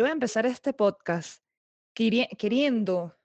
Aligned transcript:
yo 0.00 0.04
voy 0.04 0.12
a 0.12 0.14
empezar 0.14 0.46
este 0.46 0.72
podcast 0.72 1.44
queriendo 1.92 3.18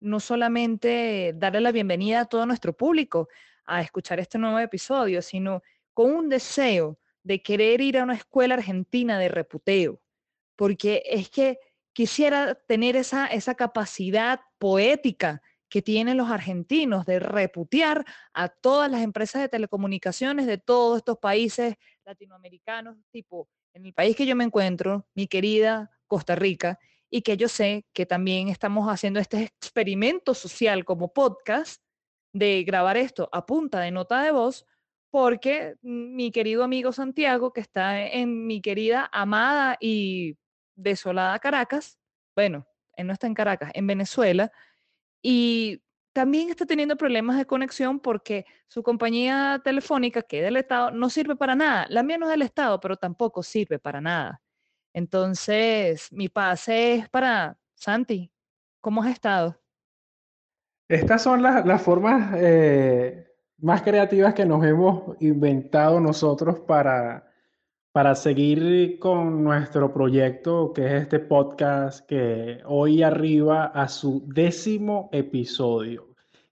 no 0.00 0.18
solamente 0.18 1.34
darle 1.36 1.60
la 1.60 1.70
bienvenida 1.70 2.22
a 2.22 2.24
todo 2.24 2.46
nuestro 2.46 2.72
público 2.72 3.28
a 3.64 3.80
escuchar 3.80 4.18
este 4.18 4.38
nuevo 4.38 4.58
episodio, 4.58 5.22
sino 5.22 5.62
con 5.94 6.12
un 6.12 6.28
deseo 6.28 6.98
de 7.22 7.44
querer 7.44 7.80
ir 7.80 7.96
a 7.96 8.02
una 8.02 8.16
escuela 8.16 8.54
argentina 8.54 9.20
de 9.20 9.28
reputeo, 9.28 10.02
porque 10.56 11.04
es 11.06 11.30
que 11.30 11.60
quisiera 11.92 12.56
tener 12.56 12.96
esa, 12.96 13.28
esa 13.28 13.54
capacidad 13.54 14.40
poética 14.58 15.42
que 15.68 15.80
tienen 15.80 16.16
los 16.16 16.28
argentinos 16.28 17.06
de 17.06 17.20
reputear 17.20 18.04
a 18.32 18.48
todas 18.48 18.90
las 18.90 19.02
empresas 19.02 19.42
de 19.42 19.48
telecomunicaciones 19.48 20.46
de 20.46 20.58
todos 20.58 20.96
estos 20.96 21.18
países 21.18 21.76
latinoamericanos, 22.04 22.96
tipo 23.12 23.48
en 23.76 23.84
el 23.84 23.92
país 23.92 24.16
que 24.16 24.24
yo 24.24 24.34
me 24.34 24.44
encuentro, 24.44 25.06
mi 25.14 25.26
querida 25.26 25.90
Costa 26.06 26.34
Rica, 26.34 26.78
y 27.10 27.20
que 27.20 27.36
yo 27.36 27.46
sé 27.46 27.84
que 27.92 28.06
también 28.06 28.48
estamos 28.48 28.88
haciendo 28.88 29.20
este 29.20 29.42
experimento 29.42 30.32
social 30.32 30.86
como 30.86 31.12
podcast 31.12 31.82
de 32.32 32.64
grabar 32.64 32.96
esto 32.96 33.28
a 33.32 33.44
punta 33.44 33.80
de 33.80 33.90
nota 33.90 34.22
de 34.22 34.30
voz, 34.30 34.64
porque 35.10 35.74
mi 35.82 36.30
querido 36.30 36.64
amigo 36.64 36.90
Santiago, 36.90 37.52
que 37.52 37.60
está 37.60 38.02
en 38.02 38.46
mi 38.46 38.62
querida, 38.62 39.10
amada 39.12 39.76
y 39.78 40.38
desolada 40.74 41.38
Caracas, 41.38 41.98
bueno, 42.34 42.66
él 42.96 43.06
no 43.06 43.12
está 43.12 43.26
en 43.26 43.34
Caracas, 43.34 43.70
en 43.74 43.86
Venezuela, 43.86 44.50
y 45.22 45.82
también 46.16 46.48
está 46.48 46.64
teniendo 46.64 46.96
problemas 46.96 47.36
de 47.36 47.44
conexión 47.44 48.00
porque 48.00 48.46
su 48.68 48.82
compañía 48.82 49.60
telefónica, 49.62 50.22
que 50.22 50.38
es 50.38 50.44
del 50.44 50.56
Estado, 50.56 50.90
no 50.90 51.10
sirve 51.10 51.36
para 51.36 51.54
nada. 51.54 51.84
La 51.90 52.02
mía 52.02 52.16
no 52.16 52.24
es 52.24 52.30
del 52.30 52.40
Estado, 52.40 52.80
pero 52.80 52.96
tampoco 52.96 53.42
sirve 53.42 53.78
para 53.78 54.00
nada. 54.00 54.40
Entonces, 54.94 56.10
mi 56.12 56.30
pase 56.30 56.94
es 56.94 57.08
para 57.10 57.58
Santi. 57.74 58.32
¿Cómo 58.80 59.02
has 59.02 59.10
estado? 59.10 59.60
Estas 60.88 61.22
son 61.22 61.42
las, 61.42 61.82
formas 61.82 62.32
eh, 62.38 63.26
más 63.58 63.82
creativas 63.82 64.32
que 64.32 64.46
nos 64.46 64.64
hemos 64.64 65.20
inventado 65.20 66.00
nosotros 66.00 66.60
para, 66.60 67.30
para 67.96 68.14
seguir 68.14 68.98
con 68.98 69.42
nuestro 69.42 69.90
proyecto, 69.90 70.70
que 70.74 70.84
es 70.84 70.92
este 71.04 71.18
podcast 71.18 72.06
que 72.06 72.60
hoy 72.66 73.02
arriba 73.02 73.72
a 73.74 73.88
su 73.88 74.22
décimo 74.26 75.08
episodio. 75.12 76.06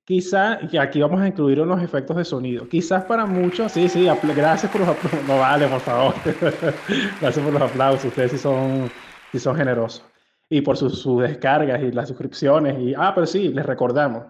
Quizá, 0.06 0.59
y 0.72 0.78
aquí 0.78 1.03
vamos 1.03 1.20
a 1.20 1.28
incluir 1.28 1.61
unos 1.61 1.83
efectos 1.83 2.17
de 2.17 2.25
sonido. 2.25 2.67
Quizás 2.67 3.05
para 3.05 3.27
muchos, 3.27 3.72
sí, 3.72 3.91
sí, 3.91 4.09
gracias 4.34 4.72
por 4.72 4.81
los 4.81 4.89
aplausos. 4.89 5.20
No 5.28 5.39
vale, 5.39 5.69
por 5.69 5.81
favor. 5.81 6.15
gracias 7.20 7.45
por 7.45 7.53
los 7.53 7.61
aplausos. 7.61 8.06
Ustedes 8.06 8.31
sí 8.31 8.39
son, 8.39 8.91
sí 9.31 9.39
son 9.39 9.55
generosos. 9.55 10.03
Y 10.48 10.62
por 10.62 10.78
sus, 10.78 10.98
sus 10.98 11.20
descargas 11.20 11.83
y 11.83 11.92
las 11.92 12.09
suscripciones. 12.09 12.78
Y, 12.81 12.95
ah, 12.97 13.12
pero 13.15 13.27
sí, 13.27 13.48
les 13.48 13.67
recordamos 13.67 14.25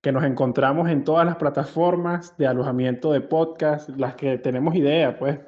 que 0.00 0.12
nos 0.12 0.22
encontramos 0.22 0.88
en 0.88 1.02
todas 1.02 1.26
las 1.26 1.34
plataformas 1.34 2.38
de 2.38 2.46
alojamiento 2.46 3.10
de 3.10 3.22
podcast, 3.22 3.88
las 3.96 4.14
que 4.14 4.38
tenemos 4.38 4.76
idea, 4.76 5.18
pues 5.18 5.40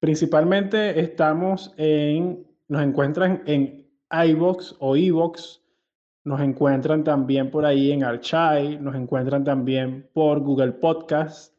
Principalmente 0.00 1.00
estamos 1.00 1.72
en, 1.78 2.46
nos 2.68 2.82
encuentran 2.82 3.42
en 3.46 3.86
iBox 4.10 4.76
o 4.78 4.96
iBox, 4.96 5.62
nos 6.24 6.40
encuentran 6.40 7.02
también 7.02 7.50
por 7.50 7.64
ahí 7.64 7.92
en 7.92 8.04
Archai, 8.04 8.78
nos 8.78 8.94
encuentran 8.94 9.42
también 9.44 10.08
por 10.12 10.40
Google 10.40 10.72
Podcast, 10.72 11.54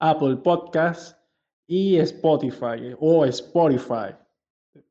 Apple 0.00 0.36
Podcast 0.36 1.18
y 1.66 1.96
Spotify 1.98 2.94
o 2.98 3.24
Spotify. 3.26 4.14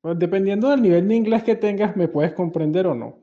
Pues 0.01 0.17
dependiendo 0.17 0.69
del 0.69 0.81
nivel 0.81 1.07
de 1.07 1.15
inglés 1.15 1.43
que 1.43 1.55
tengas, 1.55 1.97
me 1.97 2.07
puedes 2.07 2.33
comprender 2.33 2.87
o 2.87 2.95
no. 2.95 3.19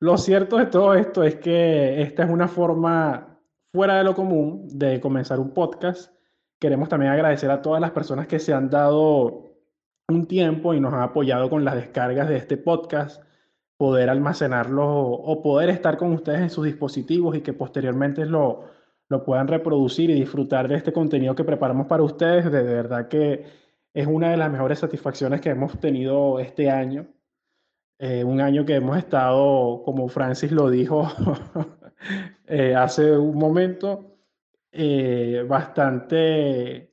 Lo 0.00 0.16
cierto 0.18 0.56
de 0.56 0.66
todo 0.66 0.94
esto 0.94 1.22
es 1.22 1.36
que 1.36 2.02
esta 2.02 2.24
es 2.24 2.30
una 2.30 2.48
forma 2.48 3.38
fuera 3.72 3.98
de 3.98 4.04
lo 4.04 4.14
común 4.14 4.66
de 4.68 5.00
comenzar 5.00 5.38
un 5.38 5.50
podcast 5.50 6.12
Queremos 6.60 6.88
también 6.88 7.10
agradecer 7.10 7.50
a 7.50 7.62
todas 7.62 7.80
las 7.80 7.90
personas 7.90 8.26
que 8.26 8.38
se 8.38 8.52
han 8.52 8.70
dado 8.70 9.50
un 10.08 10.26
tiempo 10.26 10.74
y 10.74 10.80
nos 10.80 10.92
han 10.92 11.02
apoyado 11.02 11.48
con 11.48 11.64
las 11.64 11.74
descargas 11.74 12.28
de 12.28 12.36
este 12.36 12.56
podcast, 12.58 13.22
poder 13.76 14.10
almacenarlo 14.10 14.86
o 14.86 15.42
poder 15.42 15.70
estar 15.70 15.96
con 15.96 16.12
ustedes 16.12 16.40
en 16.40 16.50
sus 16.50 16.66
dispositivos 16.66 17.34
y 17.34 17.40
que 17.40 17.54
posteriormente 17.54 18.26
lo, 18.26 18.66
lo 19.08 19.24
puedan 19.24 19.48
reproducir 19.48 20.10
y 20.10 20.14
disfrutar 20.14 20.68
de 20.68 20.76
este 20.76 20.92
contenido 20.92 21.34
que 21.34 21.44
preparamos 21.44 21.86
para 21.86 22.02
ustedes. 22.02 22.52
De 22.52 22.62
verdad 22.62 23.08
que 23.08 23.44
es 23.94 24.06
una 24.06 24.30
de 24.30 24.36
las 24.36 24.50
mejores 24.50 24.80
satisfacciones 24.80 25.40
que 25.40 25.50
hemos 25.50 25.80
tenido 25.80 26.38
este 26.38 26.70
año. 26.70 27.08
Eh, 27.98 28.22
un 28.24 28.40
año 28.40 28.64
que 28.64 28.76
hemos 28.76 28.96
estado, 28.98 29.82
como 29.82 30.08
Francis 30.08 30.52
lo 30.52 30.70
dijo 30.70 31.08
eh, 32.46 32.74
hace 32.74 33.16
un 33.16 33.36
momento, 33.36 34.09
eh, 34.72 35.44
bastante 35.48 36.92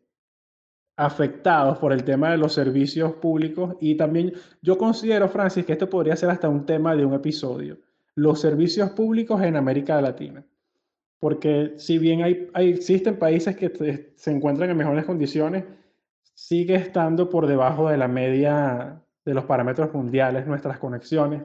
afectados 0.96 1.78
por 1.78 1.94
el 1.94 2.04
tema 2.04 2.32
de 2.32 2.38
los 2.38 2.54
servicios 2.54 3.14
públicos 3.14 3.76
y 3.80 3.96
también 3.96 4.34
yo 4.64 4.80
considero, 4.80 5.30
Francis, 5.30 5.64
que 5.64 5.74
esto 5.74 5.88
podría 5.88 6.16
ser 6.16 6.32
hasta 6.32 6.50
un 6.50 6.66
tema 6.66 6.96
de 6.96 7.06
un 7.06 7.14
episodio, 7.14 7.78
los 8.16 8.42
servicios 8.42 8.90
públicos 8.92 9.42
en 9.44 9.56
América 9.56 10.02
Latina. 10.02 10.44
Porque 11.20 11.74
si 11.78 12.00
bien 12.00 12.24
hay, 12.24 12.50
existen 12.56 13.18
países 13.18 13.56
que 13.56 14.14
se 14.16 14.32
encuentran 14.32 14.70
en 14.70 14.78
mejores 14.78 15.06
condiciones, 15.06 15.66
sigue 16.34 16.76
estando 16.76 17.30
por 17.30 17.48
debajo 17.48 17.90
de 17.90 17.98
la 17.98 18.08
media 18.08 19.02
de 19.24 19.34
los 19.34 19.46
parámetros 19.46 19.94
mundiales 19.94 20.48
nuestras 20.48 20.80
conexiones 20.80 21.44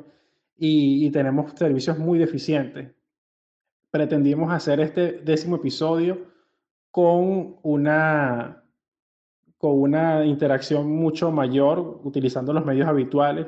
y 0.56 1.10
tenemos 1.10 1.52
servicios 1.52 1.98
muy 1.98 2.18
deficientes 2.18 2.90
pretendimos 3.92 4.50
hacer 4.50 4.80
este 4.80 5.20
décimo 5.22 5.56
episodio 5.56 6.26
con 6.90 7.56
una, 7.62 8.64
con 9.58 9.80
una 9.80 10.24
interacción 10.24 10.90
mucho 10.90 11.30
mayor, 11.30 12.00
utilizando 12.02 12.54
los 12.54 12.64
medios 12.64 12.88
habituales, 12.88 13.46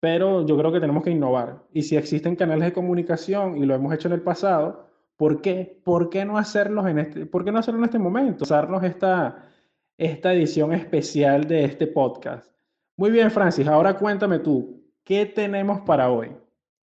pero 0.00 0.44
yo 0.44 0.58
creo 0.58 0.72
que 0.72 0.80
tenemos 0.80 1.04
que 1.04 1.12
innovar. 1.12 1.62
Y 1.72 1.82
si 1.82 1.96
existen 1.96 2.34
canales 2.34 2.66
de 2.66 2.72
comunicación, 2.72 3.56
y 3.56 3.66
lo 3.66 3.74
hemos 3.74 3.94
hecho 3.94 4.08
en 4.08 4.14
el 4.14 4.22
pasado, 4.22 4.88
¿por 5.16 5.40
qué? 5.40 5.80
¿Por 5.84 6.10
qué 6.10 6.24
no 6.24 6.38
hacerlos 6.38 6.86
en 6.88 6.98
este, 6.98 7.26
por 7.26 7.44
qué 7.44 7.52
no 7.52 7.60
hacerlo 7.60 7.78
en 7.78 7.84
este 7.84 8.00
momento? 8.00 8.44
Usarnos 8.44 8.82
esta, 8.82 9.48
esta 9.96 10.34
edición 10.34 10.72
especial 10.72 11.46
de 11.46 11.64
este 11.64 11.86
podcast. 11.86 12.52
Muy 12.96 13.12
bien, 13.12 13.30
Francis, 13.30 13.68
ahora 13.68 13.96
cuéntame 13.96 14.40
tú, 14.40 14.82
¿qué 15.04 15.24
tenemos 15.24 15.82
para 15.82 16.10
hoy? 16.10 16.30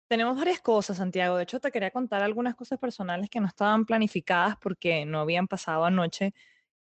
Tenemos 0.08 0.38
varias 0.38 0.62
cosas, 0.62 0.98
Santiago. 0.98 1.38
De 1.38 1.44
hecho, 1.44 1.60
te 1.60 1.72
quería 1.72 1.90
contar 1.90 2.22
algunas 2.22 2.56
cosas 2.56 2.78
personales 2.78 3.30
que 3.30 3.40
no 3.40 3.48
estaban 3.48 3.86
planificadas 3.86 4.56
porque 4.58 5.06
no 5.06 5.20
habían 5.22 5.48
pasado 5.48 5.84
anoche 5.86 6.34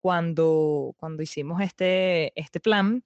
cuando, 0.01 0.95
cuando 0.97 1.21
hicimos 1.21 1.61
este, 1.61 2.39
este 2.39 2.59
plan. 2.59 3.03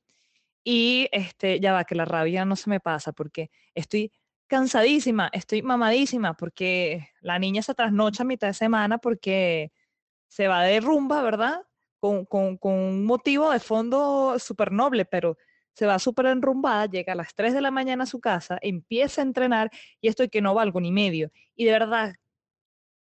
Y 0.64 1.10
este, 1.12 1.60
ya 1.60 1.74
va, 1.74 1.84
que 1.84 1.96
la 1.96 2.06
rabia 2.06 2.46
no 2.46 2.56
se 2.56 2.70
me 2.70 2.80
pasa 2.80 3.12
porque 3.12 3.52
estoy 3.76 4.12
cansadísima, 4.48 5.30
estoy 5.34 5.62
mamadísima 5.62 6.36
porque 6.36 7.10
la 7.22 7.38
niña 7.40 7.62
se 7.62 7.76
trasnocha 7.76 8.24
a 8.24 8.26
mitad 8.26 8.48
de 8.48 8.54
semana 8.54 8.98
porque 9.00 9.72
se 10.28 10.48
va 10.48 10.64
de 10.64 10.80
rumba, 10.80 11.22
¿verdad? 11.24 11.62
Con, 12.00 12.26
con, 12.26 12.58
con 12.58 12.74
un 12.74 13.06
motivo 13.06 13.52
de 13.52 13.60
fondo 13.60 14.38
súper 14.40 14.72
noble, 14.72 15.06
pero 15.06 15.38
se 15.76 15.86
va 15.86 16.00
súper 16.00 16.28
enrumbada, 16.28 16.86
llega 16.86 17.14
a 17.14 17.16
las 17.16 17.36
3 17.36 17.54
de 17.54 17.62
la 17.62 17.70
mañana 17.70 18.06
a 18.06 18.08
su 18.08 18.22
casa, 18.22 18.58
empieza 18.62 19.22
a 19.22 19.26
entrenar 19.26 19.70
y 20.00 20.08
estoy 20.08 20.30
que 20.30 20.42
no 20.42 20.54
valgo 20.54 20.80
ni 20.80 20.92
medio. 20.92 21.32
Y 21.56 21.66
de 21.66 21.72
verdad, 21.72 22.16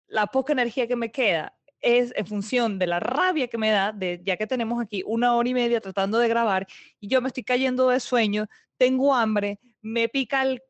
la 0.08 0.28
poca 0.28 0.52
energía 0.54 0.86
que 0.86 0.98
me 0.98 1.10
queda 1.12 1.58
es 1.80 2.14
en 2.16 2.26
función 2.28 2.78
de 2.78 2.88
la 2.88 3.00
rabia 3.00 3.48
que 3.48 3.58
me 3.58 3.70
da, 3.70 3.94
de, 3.94 4.22
ya 4.26 4.36
que 4.36 4.48
tenemos 4.48 4.82
aquí 4.82 5.02
una 5.06 5.36
hora 5.36 5.48
y 5.48 5.54
media 5.54 5.80
tratando 5.80 6.20
de 6.20 6.28
grabar 6.28 6.68
y 7.00 7.08
yo 7.08 7.22
me 7.22 7.30
estoy 7.30 7.44
cayendo 7.44 7.88
de 7.88 8.02
sueño, 8.02 8.48
tengo 8.78 9.16
hambre, 9.16 9.60
me 9.82 10.10
pica 10.10 10.42
el... 10.44 10.62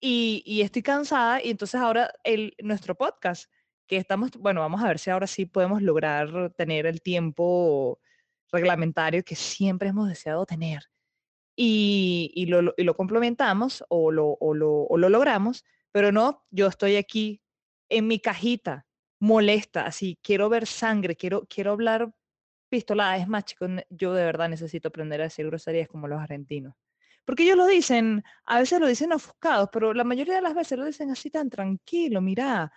Y, 0.00 0.42
y 0.46 0.62
estoy 0.62 0.82
cansada 0.82 1.42
y 1.42 1.50
entonces 1.50 1.80
ahora 1.80 2.12
el, 2.22 2.54
nuestro 2.62 2.94
podcast, 2.94 3.50
que 3.86 3.96
estamos, 3.96 4.30
bueno, 4.38 4.60
vamos 4.60 4.82
a 4.82 4.88
ver 4.88 4.98
si 4.98 5.10
ahora 5.10 5.26
sí 5.26 5.46
podemos 5.46 5.82
lograr 5.82 6.52
tener 6.56 6.86
el 6.86 7.02
tiempo 7.02 8.00
reglamentario 8.52 9.22
que 9.24 9.36
siempre 9.36 9.88
hemos 9.88 10.08
deseado 10.08 10.46
tener. 10.46 10.84
Y, 11.56 12.32
y, 12.34 12.46
lo, 12.46 12.74
y 12.76 12.84
lo, 12.84 12.94
complementamos 12.94 13.84
o 13.88 14.10
lo, 14.12 14.36
o, 14.40 14.54
lo, 14.54 14.82
o 14.82 14.98
lo 14.98 15.08
logramos, 15.08 15.64
pero 15.90 16.12
no, 16.12 16.44
yo 16.50 16.66
estoy 16.66 16.96
aquí 16.96 17.40
en 17.88 18.06
mi 18.06 18.20
cajita, 18.20 18.86
molesta, 19.20 19.86
así, 19.86 20.18
quiero 20.22 20.48
ver 20.48 20.66
sangre, 20.66 21.16
quiero, 21.16 21.46
quiero 21.46 21.72
hablar 21.72 22.12
pistolada. 22.68 23.16
Es 23.16 23.28
más, 23.28 23.44
chicos, 23.44 23.70
yo 23.88 24.12
de 24.12 24.24
verdad 24.24 24.48
necesito 24.48 24.88
aprender 24.88 25.20
a 25.20 25.24
decir 25.24 25.46
groserías 25.46 25.88
como 25.88 26.08
los 26.08 26.20
argentinos. 26.20 26.74
Porque 27.24 27.42
ellos 27.42 27.56
lo 27.56 27.66
dicen, 27.66 28.22
a 28.44 28.60
veces 28.60 28.78
lo 28.78 28.86
dicen 28.86 29.12
ofuscados, 29.12 29.68
pero 29.72 29.92
la 29.94 30.04
mayoría 30.04 30.36
de 30.36 30.42
las 30.42 30.54
veces 30.54 30.78
lo 30.78 30.84
dicen 30.84 31.10
así 31.10 31.30
tan 31.30 31.50
tranquilo, 31.50 32.20
mira, 32.20 32.72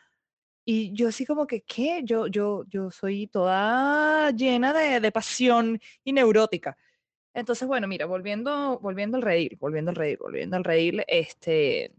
y 0.71 0.94
yo 0.94 1.07
así 1.07 1.25
como 1.25 1.48
que, 1.48 1.62
¿qué? 1.62 2.01
Yo, 2.04 2.27
yo, 2.27 2.63
yo 2.68 2.92
soy 2.92 3.25
toda 3.25 4.30
llena 4.30 4.71
de, 4.71 5.00
de 5.00 5.12
pasión 5.12 5.81
y 6.04 6.13
neurótica. 6.13 6.77
Entonces, 7.33 7.68
bueno, 7.68 7.88
mira, 7.88 8.06
volviendo, 8.06 8.77
volviendo 8.77 9.18
al 9.18 9.24
reír, 9.24 9.57
volviendo 9.60 9.89
al 9.89 9.95
reír, 9.95 10.19
volviendo 10.19 10.57
al 10.57 10.63
reír, 10.63 11.04
este, 11.07 11.92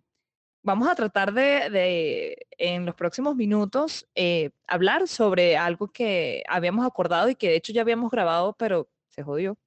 vamos 0.63 0.87
a 0.89 0.95
tratar 0.95 1.33
de, 1.33 1.69
de 1.69 2.47
en 2.59 2.87
los 2.87 2.95
próximos 2.95 3.35
minutos, 3.35 4.09
eh, 4.15 4.51
hablar 4.69 5.09
sobre 5.09 5.57
algo 5.57 5.89
que 5.89 6.45
habíamos 6.49 6.87
acordado 6.87 7.29
y 7.29 7.35
que 7.35 7.49
de 7.49 7.57
hecho 7.57 7.73
ya 7.73 7.81
habíamos 7.83 8.13
grabado, 8.13 8.55
pero 8.57 8.89
se 9.09 9.25
jodió, 9.25 9.59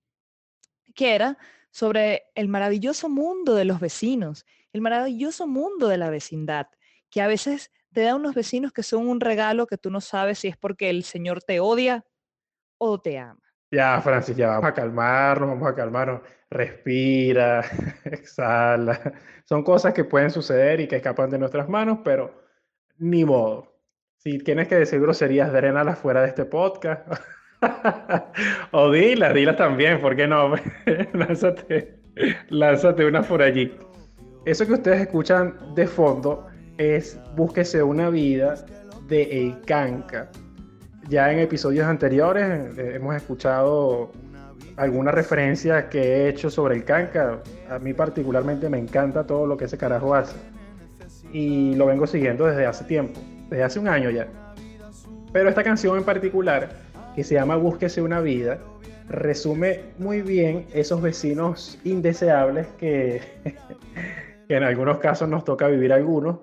que 0.95 1.13
era 1.13 1.38
sobre 1.71 2.23
el 2.35 2.47
maravilloso 2.47 3.09
mundo 3.09 3.53
de 3.53 3.65
los 3.65 3.81
vecinos, 3.81 4.45
el 4.71 4.79
maravilloso 4.79 5.45
mundo 5.45 5.89
de 5.89 5.97
la 5.97 6.09
vecindad, 6.09 6.67
que 7.09 7.21
a 7.21 7.27
veces 7.27 7.69
te 7.93 8.01
da 8.01 8.15
unos 8.15 8.35
vecinos 8.35 8.73
que 8.73 8.83
son 8.83 9.07
un 9.07 9.19
regalo 9.19 9.67
que 9.67 9.77
tú 9.77 9.89
no 9.89 10.01
sabes 10.01 10.39
si 10.39 10.47
es 10.49 10.57
porque 10.57 10.89
el 10.89 11.03
Señor 11.03 11.41
te 11.41 11.59
odia 11.59 12.03
o 12.77 12.99
te 12.99 13.17
ama. 13.19 13.39
Ya, 13.71 13.99
Francis, 14.01 14.35
ya 14.35 14.49
vamos 14.49 14.65
a 14.65 14.73
calmarnos, 14.73 15.49
vamos 15.49 15.67
a 15.67 15.75
calmarnos. 15.75 16.21
Respira, 16.49 17.63
exhala. 18.05 18.99
Son 19.45 19.63
cosas 19.63 19.93
que 19.93 20.03
pueden 20.03 20.29
suceder 20.29 20.79
y 20.81 20.87
que 20.87 20.97
escapan 20.97 21.29
de 21.29 21.39
nuestras 21.39 21.67
manos, 21.69 21.99
pero 22.03 22.43
ni 22.97 23.25
modo. 23.25 23.73
Si 24.17 24.37
tienes 24.37 24.67
que 24.67 24.75
decir 24.75 25.01
groserías, 25.01 25.51
drénalas 25.51 25.97
fuera 25.97 26.21
de 26.21 26.27
este 26.27 26.45
podcast. 26.45 27.07
o 28.71 28.91
dilas, 28.91 29.33
dilas 29.33 29.57
también, 29.57 29.99
¿por 30.01 30.15
qué 30.15 30.27
no? 30.27 30.53
lánzate, 31.13 31.99
lánzate 32.49 33.05
una 33.05 33.23
por 33.23 33.41
allí. 33.41 33.75
Eso 34.45 34.67
que 34.67 34.73
ustedes 34.73 35.01
escuchan 35.01 35.73
de 35.73 35.87
fondo 35.87 36.47
es 36.77 37.19
Búsquese 37.35 37.83
una 37.83 38.09
vida 38.09 38.55
de 39.07 39.55
Canca. 39.65 40.29
Ya 41.09 41.31
en 41.31 41.39
episodios 41.39 41.85
anteriores 41.85 42.77
eh, 42.77 42.93
hemos 42.95 43.15
escuchado 43.15 44.11
alguna 44.77 45.11
referencia 45.11 45.89
que 45.89 46.01
he 46.01 46.29
hecho 46.29 46.49
sobre 46.49 46.75
el 46.75 46.85
canca. 46.85 47.39
A 47.69 47.79
mí 47.79 47.93
particularmente 47.93 48.69
me 48.69 48.79
encanta 48.79 49.25
todo 49.25 49.45
lo 49.45 49.57
que 49.57 49.65
ese 49.65 49.77
carajo 49.77 50.15
hace. 50.15 50.35
Y 51.31 51.75
lo 51.75 51.87
vengo 51.87 52.07
siguiendo 52.07 52.45
desde 52.45 52.65
hace 52.65 52.85
tiempo, 52.85 53.19
desde 53.49 53.63
hace 53.63 53.79
un 53.79 53.87
año 53.87 54.09
ya. 54.09 54.27
Pero 55.31 55.49
esta 55.49 55.63
canción 55.63 55.97
en 55.97 56.03
particular, 56.03 56.69
que 57.15 57.23
se 57.23 57.35
llama 57.35 57.55
Búsquese 57.55 58.01
una 58.01 58.21
vida, 58.21 58.59
resume 59.09 59.81
muy 59.97 60.21
bien 60.21 60.67
esos 60.73 61.01
vecinos 61.01 61.77
indeseables 61.83 62.67
que, 62.77 63.21
que 64.47 64.55
en 64.55 64.63
algunos 64.63 64.99
casos 64.99 65.27
nos 65.27 65.43
toca 65.43 65.67
vivir 65.67 65.91
algunos 65.91 66.39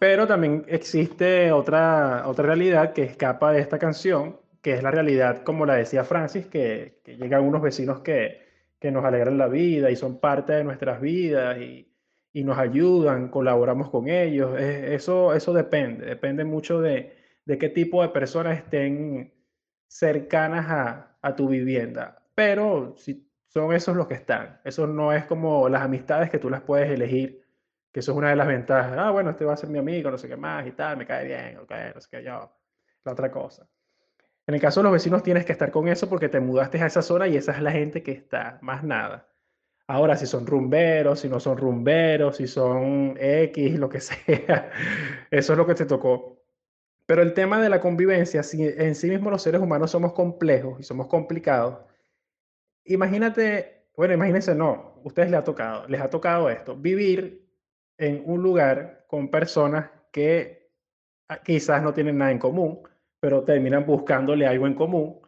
pero 0.00 0.26
también 0.26 0.64
existe 0.68 1.52
otra, 1.52 2.26
otra 2.26 2.46
realidad 2.46 2.94
que 2.94 3.02
escapa 3.02 3.52
de 3.52 3.60
esta 3.60 3.78
canción, 3.78 4.40
que 4.62 4.72
es 4.72 4.82
la 4.82 4.90
realidad, 4.90 5.42
como 5.42 5.66
la 5.66 5.74
decía 5.74 6.04
Francis, 6.04 6.46
que, 6.46 7.02
llegan 7.04 7.44
unos 7.44 7.60
vecinos 7.60 8.00
que, 8.00 8.40
que, 8.78 8.90
nos 8.90 9.04
alegran 9.04 9.36
la 9.36 9.48
vida 9.48 9.90
y 9.90 9.96
son 9.96 10.18
parte 10.18 10.54
de 10.54 10.64
nuestras 10.64 11.02
vidas 11.02 11.58
y, 11.60 11.92
y 12.32 12.44
nos 12.44 12.56
ayudan, 12.58 13.28
colaboramos 13.28 13.90
con 13.90 14.08
ellos. 14.08 14.58
eso, 14.58 15.34
eso 15.34 15.52
depende, 15.52 16.06
depende 16.06 16.44
mucho 16.46 16.80
de, 16.80 17.14
de, 17.44 17.58
qué 17.58 17.68
tipo 17.68 18.00
de 18.00 18.08
personas 18.08 18.56
estén 18.56 19.34
cercanas 19.86 20.66
a, 20.70 21.18
a 21.20 21.36
tu 21.36 21.46
vivienda. 21.46 22.22
Pero 22.34 22.94
si 22.96 23.28
son 23.48 23.74
esos 23.74 23.96
los 23.96 24.06
que 24.06 24.14
están, 24.14 24.60
eso 24.64 24.86
no 24.86 25.12
es 25.12 25.26
como 25.26 25.68
las 25.68 25.82
amistades 25.82 26.30
que 26.30 26.38
tú 26.38 26.48
las 26.48 26.62
puedes 26.62 26.90
elegir 26.90 27.39
que 27.92 28.00
eso 28.00 28.12
es 28.12 28.18
una 28.18 28.30
de 28.30 28.36
las 28.36 28.46
ventajas. 28.46 28.96
Ah, 28.96 29.10
bueno, 29.10 29.30
este 29.30 29.44
va 29.44 29.54
a 29.54 29.56
ser 29.56 29.70
mi 29.70 29.78
amigo, 29.78 30.10
no 30.10 30.18
sé 30.18 30.28
qué 30.28 30.36
más 30.36 30.66
y 30.66 30.72
tal, 30.72 30.96
me 30.96 31.06
cae 31.06 31.26
bien, 31.26 31.58
ok, 31.58 31.72
no 31.94 32.00
sé 32.00 32.08
qué 32.10 32.22
yo. 32.22 32.50
La 33.04 33.12
otra 33.12 33.30
cosa. 33.30 33.66
En 34.46 34.54
el 34.54 34.60
caso 34.60 34.80
de 34.80 34.84
los 34.84 34.92
vecinos 34.92 35.22
tienes 35.22 35.44
que 35.44 35.52
estar 35.52 35.70
con 35.70 35.88
eso 35.88 36.08
porque 36.08 36.28
te 36.28 36.40
mudaste 36.40 36.80
a 36.82 36.86
esa 36.86 37.02
zona 37.02 37.28
y 37.28 37.36
esa 37.36 37.52
es 37.52 37.62
la 37.62 37.72
gente 37.72 38.02
que 38.02 38.12
está, 38.12 38.58
más 38.62 38.82
nada. 38.82 39.28
Ahora, 39.86 40.16
si 40.16 40.26
son 40.26 40.46
rumberos, 40.46 41.20
si 41.20 41.28
no 41.28 41.40
son 41.40 41.56
rumberos, 41.58 42.36
si 42.36 42.46
son 42.46 43.16
X, 43.18 43.78
lo 43.78 43.88
que 43.88 44.00
sea, 44.00 44.70
eso 45.30 45.52
es 45.52 45.58
lo 45.58 45.66
que 45.66 45.74
te 45.74 45.86
tocó. 45.86 46.40
Pero 47.06 47.22
el 47.22 47.34
tema 47.34 47.60
de 47.60 47.68
la 47.68 47.80
convivencia, 47.80 48.42
si 48.42 48.64
en 48.64 48.94
sí 48.94 49.08
mismo 49.10 49.30
los 49.30 49.42
seres 49.42 49.60
humanos 49.60 49.90
somos 49.90 50.12
complejos 50.12 50.78
y 50.80 50.84
somos 50.84 51.08
complicados, 51.08 51.78
imagínate, 52.84 53.86
bueno, 53.96 54.14
imagínense, 54.14 54.54
no, 54.54 55.00
ustedes 55.04 55.30
les 55.30 55.40
ha 55.40 55.44
tocado, 55.44 55.88
les 55.88 56.00
ha 56.00 56.10
tocado 56.10 56.50
esto, 56.50 56.76
vivir 56.76 57.39
en 58.00 58.22
un 58.24 58.42
lugar 58.42 59.04
con 59.06 59.30
personas 59.30 59.90
que 60.10 60.72
ah, 61.28 61.40
quizás 61.42 61.82
no 61.82 61.92
tienen 61.92 62.18
nada 62.18 62.32
en 62.32 62.38
común, 62.38 62.80
pero 63.20 63.44
terminan 63.44 63.86
buscándole 63.86 64.46
algo 64.46 64.66
en 64.66 64.74
común. 64.74 65.20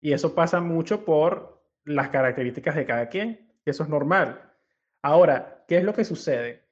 Y 0.00 0.12
eso 0.12 0.34
pasa 0.34 0.60
mucho 0.60 1.04
por 1.04 1.62
las 1.84 2.08
características 2.10 2.76
de 2.76 2.86
cada 2.86 3.08
quien. 3.08 3.52
Eso 3.64 3.82
es 3.82 3.88
normal. 3.88 4.40
Ahora, 5.02 5.64
¿qué 5.66 5.78
es 5.78 5.84
lo 5.84 5.92
que 5.92 6.04
sucede? 6.04 6.62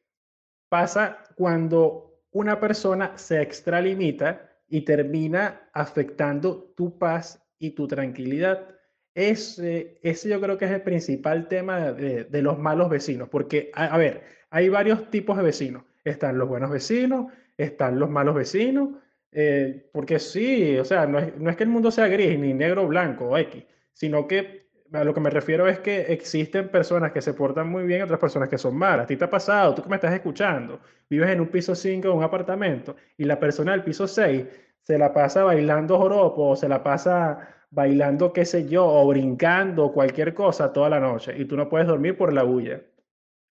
Pasa 0.68 1.24
cuando 1.34 2.22
una 2.30 2.60
persona 2.60 3.18
se 3.18 3.42
extralimita 3.42 4.48
y 4.68 4.82
termina 4.82 5.68
afectando 5.72 6.72
tu 6.76 6.96
paz 6.96 7.44
y 7.58 7.72
tu 7.72 7.88
tranquilidad. 7.88 8.68
Ese, 9.14 9.98
ese 10.02 10.28
yo 10.28 10.40
creo 10.40 10.56
que 10.56 10.66
es 10.66 10.70
el 10.70 10.82
principal 10.82 11.48
tema 11.48 11.90
de, 11.92 12.22
de 12.24 12.42
los 12.42 12.56
malos 12.56 12.88
vecinos, 12.88 13.28
porque, 13.28 13.72
a, 13.74 13.86
a 13.86 13.98
ver, 13.98 14.22
hay 14.50 14.68
varios 14.68 15.10
tipos 15.10 15.36
de 15.36 15.44
vecinos. 15.44 15.84
Están 16.04 16.38
los 16.38 16.48
buenos 16.48 16.70
vecinos, 16.70 17.32
están 17.56 17.98
los 17.98 18.10
malos 18.10 18.34
vecinos, 18.34 18.90
eh, 19.32 19.88
porque 19.92 20.18
sí, 20.18 20.76
o 20.78 20.84
sea, 20.84 21.06
no 21.06 21.18
es, 21.18 21.56
que 21.56 21.62
el 21.62 21.68
mundo 21.68 21.90
sea 21.90 22.08
gris, 22.08 22.38
ni 22.38 22.52
negro, 22.52 22.86
blanco 22.88 23.26
o 23.26 23.38
X, 23.38 23.64
sino 23.92 24.26
que 24.26 24.68
a 24.92 25.04
lo 25.04 25.14
que 25.14 25.20
me 25.20 25.30
refiero 25.30 25.68
es 25.68 25.78
que 25.78 26.00
existen 26.12 26.68
personas 26.68 27.12
que 27.12 27.22
se 27.22 27.32
portan 27.34 27.68
muy 27.68 27.84
bien 27.84 28.00
y 28.00 28.02
otras 28.02 28.18
personas 28.18 28.48
que 28.48 28.58
son 28.58 28.76
malas. 28.76 29.04
¿A 29.04 29.06
te 29.06 29.24
ha 29.24 29.30
pasado? 29.30 29.74
Tú 29.74 29.82
que 29.82 29.88
me 29.88 29.96
estás 29.96 30.12
escuchando, 30.14 30.80
vives 31.08 31.30
en 31.30 31.40
un 31.40 31.48
piso 31.48 31.74
5 31.76 32.08
de 32.08 32.14
un 32.14 32.24
apartamento 32.24 32.96
y 33.16 33.24
la 33.24 33.38
persona 33.38 33.72
del 33.72 33.84
piso 33.84 34.08
6 34.08 34.46
se 34.82 34.98
la 34.98 35.12
pasa 35.12 35.44
bailando 35.44 35.96
joropo 35.96 36.48
o 36.48 36.56
se 36.56 36.68
la 36.68 36.82
pasa 36.82 37.48
bailando, 37.70 38.32
qué 38.32 38.44
sé 38.44 38.68
yo, 38.68 38.84
o 38.84 39.06
brincando 39.06 39.92
cualquier 39.92 40.34
cosa 40.34 40.72
toda 40.72 40.88
la 40.88 40.98
noche 40.98 41.34
y 41.38 41.44
tú 41.44 41.56
no 41.56 41.68
puedes 41.68 41.86
dormir 41.86 42.16
por 42.16 42.32
la 42.32 42.42
bulla 42.42 42.80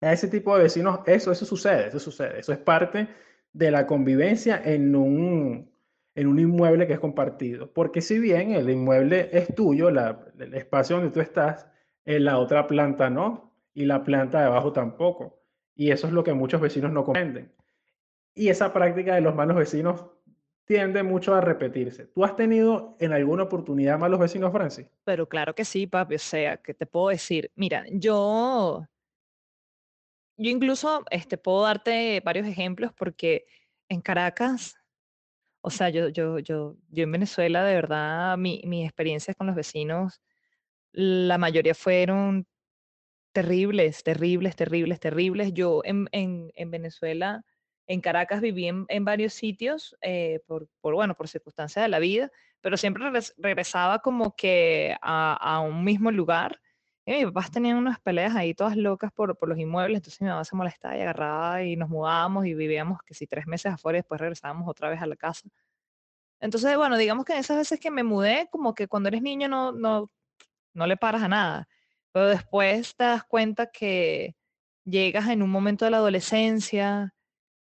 a 0.04 0.12
ese 0.12 0.28
tipo 0.28 0.56
de 0.56 0.64
vecinos, 0.64 1.00
eso, 1.06 1.32
eso 1.32 1.44
sucede, 1.44 1.88
eso 1.88 1.98
sucede. 1.98 2.38
Eso 2.40 2.52
es 2.52 2.58
parte 2.58 3.08
de 3.52 3.70
la 3.70 3.86
convivencia 3.86 4.60
en 4.64 4.94
un, 4.94 5.70
en 6.14 6.26
un 6.26 6.38
inmueble 6.38 6.86
que 6.86 6.94
es 6.94 7.00
compartido. 7.00 7.72
Porque 7.72 8.00
si 8.00 8.18
bien 8.18 8.52
el 8.52 8.68
inmueble 8.70 9.30
es 9.32 9.54
tuyo, 9.54 9.90
la, 9.90 10.26
el 10.38 10.54
espacio 10.54 10.96
donde 10.96 11.10
tú 11.10 11.20
estás, 11.20 11.66
en 12.04 12.24
la 12.24 12.38
otra 12.38 12.66
planta 12.66 13.08
no, 13.08 13.54
y 13.72 13.86
la 13.86 14.04
planta 14.04 14.40
de 14.40 14.46
abajo 14.46 14.72
tampoco. 14.72 15.42
Y 15.74 15.90
eso 15.90 16.06
es 16.06 16.12
lo 16.12 16.22
que 16.22 16.34
muchos 16.34 16.60
vecinos 16.60 16.92
no 16.92 17.04
comprenden. 17.04 17.52
Y 18.34 18.48
esa 18.48 18.72
práctica 18.72 19.14
de 19.14 19.20
los 19.20 19.34
malos 19.34 19.56
vecinos 19.56 20.04
tiende 20.64 21.02
mucho 21.02 21.34
a 21.34 21.40
repetirse. 21.40 22.06
¿Tú 22.06 22.24
has 22.24 22.36
tenido 22.36 22.96
en 23.00 23.12
alguna 23.12 23.44
oportunidad 23.44 23.98
malos 23.98 24.20
vecinos, 24.20 24.52
Francis? 24.52 24.86
Pero 25.04 25.28
claro 25.28 25.54
que 25.54 25.64
sí, 25.64 25.86
papi. 25.86 26.16
O 26.16 26.18
sea, 26.18 26.56
que 26.58 26.74
te 26.74 26.86
puedo 26.86 27.08
decir, 27.08 27.50
mira, 27.54 27.84
yo 27.90 28.86
yo 30.36 30.50
incluso, 30.50 31.04
este, 31.10 31.38
puedo 31.38 31.62
darte 31.62 32.20
varios 32.24 32.46
ejemplos 32.46 32.92
porque 32.94 33.46
en 33.88 34.00
Caracas, 34.00 34.76
o 35.62 35.70
sea, 35.70 35.90
yo 35.90 36.08
yo 36.10 36.38
yo 36.40 36.76
yo 36.90 37.04
en 37.04 37.12
Venezuela, 37.12 37.64
de 37.64 37.74
verdad, 37.76 38.38
mi 38.38 38.62
mis 38.66 38.84
experiencias 38.86 39.36
con 39.36 39.46
los 39.48 39.56
vecinos, 39.56 40.22
la 40.92 41.38
mayoría 41.38 41.74
fueron 41.74 42.46
terribles, 43.32 44.04
terribles, 44.04 44.56
terribles, 44.56 45.00
terribles. 45.00 45.54
Yo 45.54 45.82
en 45.84 46.08
en 46.12 46.50
en 46.56 46.70
Venezuela, 46.72 47.44
en 47.88 48.00
Caracas, 48.02 48.40
viví 48.42 48.68
en 48.68 49.04
varios 49.06 49.34
sitios, 49.34 49.96
eh, 50.02 50.40
por 50.46 50.68
por, 50.80 50.94
bueno, 50.94 51.16
por 51.16 51.28
circunstancias 51.28 51.84
de 51.84 51.88
la 51.90 51.98
vida, 52.00 52.30
pero 52.62 52.76
siempre 52.78 53.04
regres 53.04 53.34
regresaba 53.38 54.00
como 54.00 54.36
que 54.36 54.96
a 55.02 55.34
a 55.34 55.60
un 55.60 55.84
mismo 55.84 56.10
lugar 56.12 56.60
y 57.06 57.12
mis 57.12 57.24
papás 57.26 57.50
tenían 57.50 57.76
unas 57.76 58.00
peleas 58.00 58.34
ahí 58.34 58.54
todas 58.54 58.76
locas 58.76 59.12
por, 59.12 59.36
por 59.36 59.48
los 59.48 59.58
inmuebles, 59.58 59.98
entonces 59.98 60.20
mi 60.22 60.28
mamá 60.28 60.44
se 60.44 60.56
molestaba 60.56 60.96
y 60.96 61.02
agarraba 61.02 61.62
y 61.62 61.76
nos 61.76 61.88
mudábamos 61.90 62.46
y 62.46 62.54
vivíamos 62.54 63.02
que 63.02 63.14
si 63.14 63.26
tres 63.26 63.46
meses 63.46 63.72
afuera 63.72 63.98
y 63.98 64.00
después 64.00 64.20
regresábamos 64.20 64.68
otra 64.68 64.88
vez 64.88 65.02
a 65.02 65.06
la 65.06 65.16
casa. 65.16 65.48
Entonces, 66.40 66.76
bueno, 66.76 66.96
digamos 66.96 67.24
que 67.24 67.34
en 67.34 67.40
esas 67.40 67.58
veces 67.58 67.80
que 67.80 67.90
me 67.90 68.02
mudé, 68.02 68.48
como 68.50 68.74
que 68.74 68.88
cuando 68.88 69.08
eres 69.08 69.22
niño 69.22 69.48
no, 69.48 69.72
no, 69.72 70.10
no 70.74 70.86
le 70.86 70.96
paras 70.96 71.22
a 71.22 71.28
nada, 71.28 71.68
pero 72.12 72.28
después 72.28 72.96
te 72.96 73.04
das 73.04 73.24
cuenta 73.24 73.70
que 73.70 74.36
llegas 74.84 75.28
en 75.28 75.42
un 75.42 75.50
momento 75.50 75.84
de 75.84 75.90
la 75.90 75.98
adolescencia, 75.98 77.14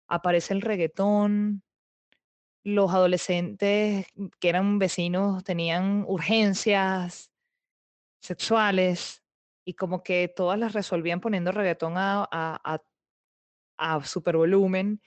aparece 0.08 0.54
el 0.54 0.62
reggaetón, 0.62 1.64
los 2.64 2.92
adolescentes 2.94 4.08
que 4.40 4.50
eran 4.50 4.80
vecinos 4.80 5.44
tenían 5.44 6.06
urgencias 6.08 7.32
sexuales, 8.22 9.23
y 9.66 9.74
como 9.74 10.04
que 10.04 10.28
todas 10.28 10.60
las 10.60 10.74
resolvían 10.74 11.20
poniendo 11.22 11.52
reggaetón 11.52 11.98
a, 11.98 12.28
a, 12.32 12.60
a, 12.64 12.82
a 13.78 14.06
super 14.06 14.38
volumen. 14.38 15.02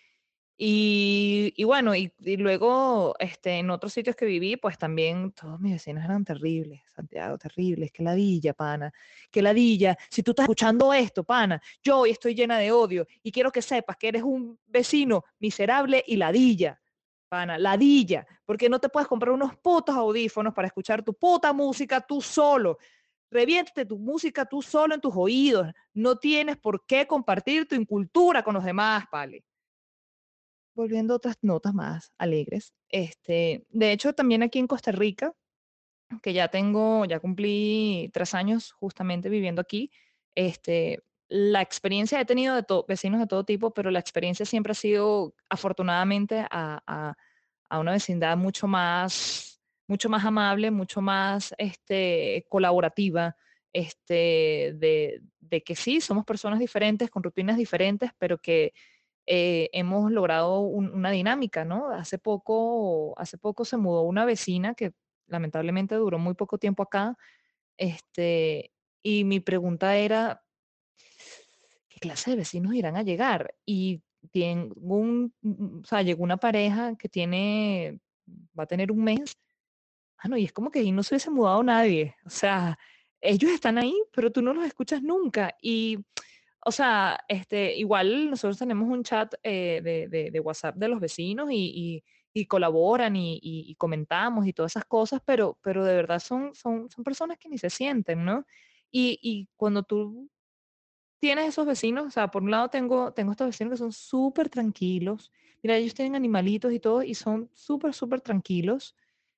Y, 0.59 1.53
y 1.55 1.65
bueno, 1.65 1.95
y, 1.95 2.11
y 2.21 2.39
luego 2.39 3.15
este, 3.19 3.59
en 3.59 3.69
otros 3.69 3.93
sitios 3.93 4.17
que 4.17 4.25
viví, 4.25 4.57
pues 4.57 4.79
también 4.79 5.33
todos 5.33 5.61
mis 5.61 5.73
vecinos 5.73 6.03
eran 6.03 6.25
terribles, 6.25 6.81
Santiago, 6.95 7.37
terribles, 7.37 7.93
que 7.93 8.03
ladilla, 8.03 8.55
pana, 8.55 8.91
que 9.31 9.43
ladilla. 9.43 9.99
Si 10.09 10.23
tú 10.23 10.31
estás 10.31 10.45
escuchando 10.45 10.95
esto, 10.95 11.25
pana, 11.25 11.61
yo 11.83 11.99
hoy 11.99 12.13
estoy 12.13 12.35
llena 12.35 12.57
de 12.57 12.73
odio 12.73 13.07
y 13.23 13.31
quiero 13.31 13.53
que 13.53 13.61
sepas 13.61 13.99
que 13.99 14.09
eres 14.09 14.23
un 14.23 14.59
vecino 14.67 15.25
miserable 15.41 16.03
y 16.07 16.17
ladilla, 16.17 16.81
pana, 17.29 17.59
ladilla, 17.59 18.27
porque 18.47 18.71
no 18.71 18.79
te 18.79 18.89
puedes 18.89 19.09
comprar 19.09 19.33
unos 19.33 19.57
putos 19.57 19.95
audífonos 19.95 20.55
para 20.55 20.69
escuchar 20.69 21.03
tu 21.03 21.13
puta 21.13 21.53
música 21.53 22.01
tú 22.01 22.23
solo. 22.23 22.79
Reviéntete 23.31 23.85
tu 23.85 23.99
música 23.99 24.45
tú 24.45 24.63
solo 24.63 24.95
en 24.95 25.01
tus 25.01 25.15
oídos. 25.17 25.69
No 25.93 26.17
tienes 26.17 26.57
por 26.57 26.85
qué 26.87 27.07
compartir 27.07 27.67
tu 27.67 27.75
incultura 27.75 28.43
con 28.43 28.55
los 28.55 28.65
demás, 28.65 29.05
pale 29.11 29.45
volviendo 30.77 31.15
a 31.15 31.17
otras 31.17 31.39
notas 31.43 31.75
más 31.75 32.13
alegres. 32.19 32.73
Este, 32.89 33.67
de 33.71 33.93
hecho, 33.93 34.13
también 34.13 34.43
aquí 34.43 34.59
en 34.61 34.69
Costa 34.69 34.93
Rica, 34.93 35.33
que 36.23 36.33
ya 36.33 36.49
tengo, 36.49 37.05
ya 37.07 37.19
cumplí 37.19 38.11
tres 38.13 38.35
años 38.35 38.73
justamente 38.73 39.29
viviendo 39.29 39.61
aquí, 39.61 39.91
este, 40.37 41.03
la 41.29 41.63
experiencia 41.63 42.21
he 42.21 42.25
tenido 42.25 42.55
de 42.55 42.65
vecinos 42.87 43.19
de 43.19 43.27
todo 43.27 43.43
tipo, 43.43 43.73
pero 43.73 43.91
la 43.91 43.99
experiencia 43.99 44.47
siempre 44.47 44.73
ha 44.73 44.75
sido, 44.75 45.35
afortunadamente, 45.49 46.47
a, 46.49 47.17
a 47.69 47.79
una 47.81 47.93
vecindad 47.93 48.37
mucho 48.37 48.69
más, 48.69 49.56
mucho 49.87 50.09
más 50.09 50.25
amable, 50.25 50.71
mucho 50.71 51.01
más 51.01 51.55
este, 51.59 52.47
colaborativa, 52.49 53.37
este, 53.73 54.73
de, 54.75 55.23
que 55.65 55.77
sí, 55.77 56.01
somos 56.01 56.25
personas 56.25 56.59
diferentes, 56.59 57.11
con 57.11 57.23
rutinas 57.23 57.57
diferentes, 57.57 58.11
pero 58.19 58.39
que 58.39 58.73
eh, 59.27 59.69
hemos 59.73 60.11
logrado 60.11 60.61
una 60.61 61.11
dinámica, 61.11 61.65
¿no? 61.65 61.91
Hace 61.91 62.19
poco, 62.19 63.19
hace 63.19 63.39
poco 63.39 63.65
se 63.65 63.77
mudó 63.77 64.03
una 64.03 64.25
vecina 64.25 64.75
que 64.75 64.93
lamentablemente 65.27 65.95
duró 65.97 66.19
muy 66.19 66.35
poco 66.35 66.59
tiempo 66.59 66.83
acá, 66.83 67.17
este, 67.77 68.73
y 69.03 69.25
mi 69.25 69.41
pregunta 69.41 69.97
era, 69.97 70.43
¿qué 71.89 72.01
clase 72.01 72.31
de 72.31 72.37
vecinos 72.37 72.75
irán 72.75 72.97
a 72.97 73.03
llegar? 73.03 73.55
Y 73.65 74.03
tiene 74.31 74.71
un, 74.77 75.35
o 75.83 75.87
sea, 75.87 76.03
llegó 76.03 76.23
una 76.25 76.39
pareja 76.39 76.97
que 76.97 77.09
tiene, 77.09 78.01
va 78.59 78.65
a 78.65 78.67
tener 78.67 78.91
un 78.91 79.05
mes, 79.05 79.37
ah, 80.19 80.29
no, 80.29 80.37
y 80.37 80.45
es 80.45 80.53
como 80.53 80.71
que 80.71 80.81
ahí 80.81 80.93
no 80.93 81.03
se 81.03 81.15
hubiese 81.15 81.31
mudado 81.31 81.63
nadie, 81.63 82.17
o 82.25 82.31
sea, 82.31 82.79
ellos 83.21 83.51
están 83.51 83.79
ahí, 83.79 83.95
pero 84.13 84.31
tú 84.31 84.43
no 84.43 84.55
los 84.55 84.65
escuchas 84.65 85.03
nunca, 85.03 85.55
y 85.61 85.99
o 86.69 86.73
sea, 86.73 87.21
este, 87.29 87.77
igual 87.77 88.29
nosotros 88.29 88.59
tenemos 88.59 88.89
un 88.89 89.05
chat 89.05 89.33
eh, 89.45 89.81
de, 89.85 90.31
de, 90.33 90.41
WhatsApp 90.41 90.75
de 90.75 90.89
los 90.89 90.99
vecinos 90.99 91.49
y, 91.53 92.03
y, 92.35 92.47
colaboran 92.47 93.15
y, 93.15 93.39
y, 93.41 93.73
comentamos 93.77 94.49
y 94.49 94.53
todas 94.53 94.73
esas 94.73 94.85
cosas, 94.85 95.23
pero, 95.25 95.57
pero 95.63 95.85
de 95.85 95.95
verdad 95.95 96.19
son, 96.19 96.57
son, 96.57 96.91
son 96.91 97.05
personas 97.05 97.39
que 97.39 97.49
ni 97.49 97.57
se 97.57 97.71
sienten, 97.71 98.25
¿no? 98.25 98.45
Y, 98.91 99.49
cuando 99.57 99.85
tú 99.85 100.29
tienes 101.21 101.47
esos 101.47 101.67
vecinos, 101.67 102.05
o 102.07 102.11
sea, 102.11 102.33
por 102.33 102.43
un 102.43 102.51
lado 102.51 102.69
tengo, 102.69 103.13
tengo 103.13 103.31
estos 103.31 103.47
vecinos 103.47 103.75
que 103.75 103.79
son 103.79 103.93
súper 103.93 104.49
tranquilos, 104.49 105.31
mira, 105.63 105.77
ellos 105.77 105.95
tienen 105.95 106.17
animalitos 106.17 106.73
y 106.73 106.81
todo 106.81 107.05
y 107.05 107.15
son 107.15 107.49
súper, 107.53 107.95
súper 107.95 108.21
tranquilos, 108.21 108.97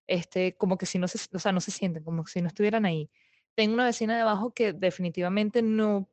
este, 0.09 0.57
como 0.57 0.79
que 0.79 0.87
si 0.87 0.99
no 0.99 1.07
se, 1.07 1.19
o 1.35 1.39
sea, 1.39 1.53
no 1.53 1.61
se 1.61 1.71
sienten, 1.71 2.03
como 2.03 2.27
si 2.27 2.43
no 2.43 2.49
estuvieran 2.49 2.85
ahí. 2.85 3.09
Tengo 3.55 3.75
una 3.75 3.87
vecina 3.87 4.17
de 4.17 4.23
abajo 4.23 4.53
que 4.53 4.73
definitivamente 4.73 5.63
no 5.63 6.09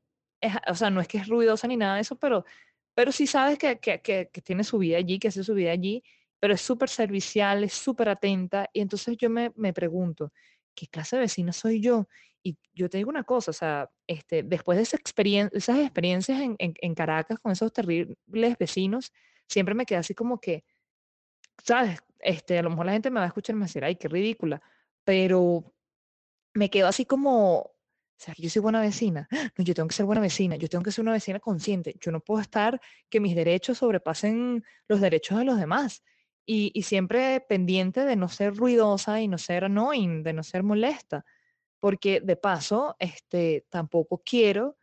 o 0.67 0.75
sea, 0.75 0.89
no 0.89 1.01
es 1.01 1.07
que 1.07 1.17
es 1.17 1.27
ruidosa 1.27 1.67
ni 1.67 1.77
nada 1.77 1.95
de 1.95 2.01
eso, 2.01 2.15
pero, 2.17 2.45
pero 2.93 3.11
sí 3.11 3.27
sabes 3.27 3.57
que, 3.57 3.79
que, 3.79 4.01
que, 4.01 4.41
tiene 4.41 4.63
su 4.63 4.77
vida 4.77 4.97
allí, 4.97 5.19
que 5.19 5.29
hace 5.29 5.43
su 5.43 5.53
vida 5.53 5.71
allí, 5.71 6.03
pero 6.39 6.53
es 6.53 6.61
súper 6.61 6.89
servicial, 6.89 7.63
es 7.63 7.73
súper 7.73 8.09
atenta. 8.09 8.69
Y 8.73 8.81
entonces 8.81 9.17
yo 9.17 9.29
me, 9.29 9.51
me 9.55 9.73
pregunto, 9.73 10.31
¿qué 10.73 10.87
clase 10.87 11.15
de 11.15 11.23
vecina 11.23 11.53
soy 11.53 11.81
yo? 11.81 12.07
Y 12.43 12.57
yo 12.73 12.89
te 12.89 12.97
digo 12.97 13.09
una 13.09 13.23
cosa, 13.23 13.51
o 13.51 13.53
sea, 13.53 13.89
este, 14.05 14.43
después 14.43 14.77
de 14.77 14.83
esa 14.83 14.97
experiencia, 14.97 15.57
esas 15.57 15.79
experiencias 15.79 16.39
en, 16.39 16.55
en, 16.59 16.75
en, 16.79 16.93
Caracas 16.93 17.39
con 17.39 17.51
esos 17.51 17.73
terribles 17.73 18.57
vecinos, 18.59 19.11
siempre 19.47 19.73
me 19.73 19.85
quedé 19.85 19.99
así 19.99 20.13
como 20.13 20.39
que, 20.39 20.63
¿sabes? 21.63 21.99
Este, 22.25 22.57
a 22.57 22.63
lo 22.63 22.71
mejor 22.71 22.87
la 22.87 22.93
gente 22.93 23.11
me 23.11 23.19
va 23.19 23.25
a 23.25 23.27
escuchar 23.27 23.53
y 23.53 23.57
me 23.57 23.61
va 23.61 23.65
a 23.65 23.67
decir, 23.67 23.83
ay, 23.83 23.95
qué 23.95 24.07
ridícula, 24.07 24.61
pero 25.03 25.75
me 26.55 26.69
quedo 26.69 26.87
así 26.87 27.05
como, 27.05 27.57
o 28.17 28.17
sea, 28.17 28.33
yo 28.37 28.49
soy 28.49 28.61
buena 28.61 28.81
vecina. 28.81 29.27
No, 29.31 29.63
yo 29.63 29.73
tengo 29.73 29.87
que 29.87 29.95
ser 29.95 30.05
buena 30.05 30.21
vecina. 30.21 30.55
Yo 30.55 30.67
tengo 30.69 30.83
que 30.83 30.91
ser 30.91 31.03
una 31.03 31.11
vecina 31.11 31.39
consciente. 31.39 31.95
Yo 31.99 32.11
no 32.11 32.21
puedo 32.21 32.41
estar 32.41 32.81
que 33.09 33.19
mis 33.19 33.35
derechos 33.35 33.79
sobrepasen 33.79 34.63
los 34.87 35.01
derechos 35.01 35.37
de 35.37 35.45
los 35.45 35.59
demás. 35.59 36.03
Y, 36.45 36.71
y 36.73 36.83
siempre 36.83 37.41
pendiente 37.41 38.05
de 38.05 38.15
no 38.15 38.29
ser 38.29 38.55
ruidosa 38.55 39.21
y 39.21 39.27
no 39.27 39.37
ser 39.37 39.65
annoying, 39.65 40.23
de 40.23 40.33
no 40.33 40.43
ser 40.43 40.63
molesta. 40.63 41.25
Porque 41.79 42.21
de 42.21 42.35
paso, 42.35 42.95
este, 42.99 43.65
tampoco 43.69 44.21
quiero 44.25 44.77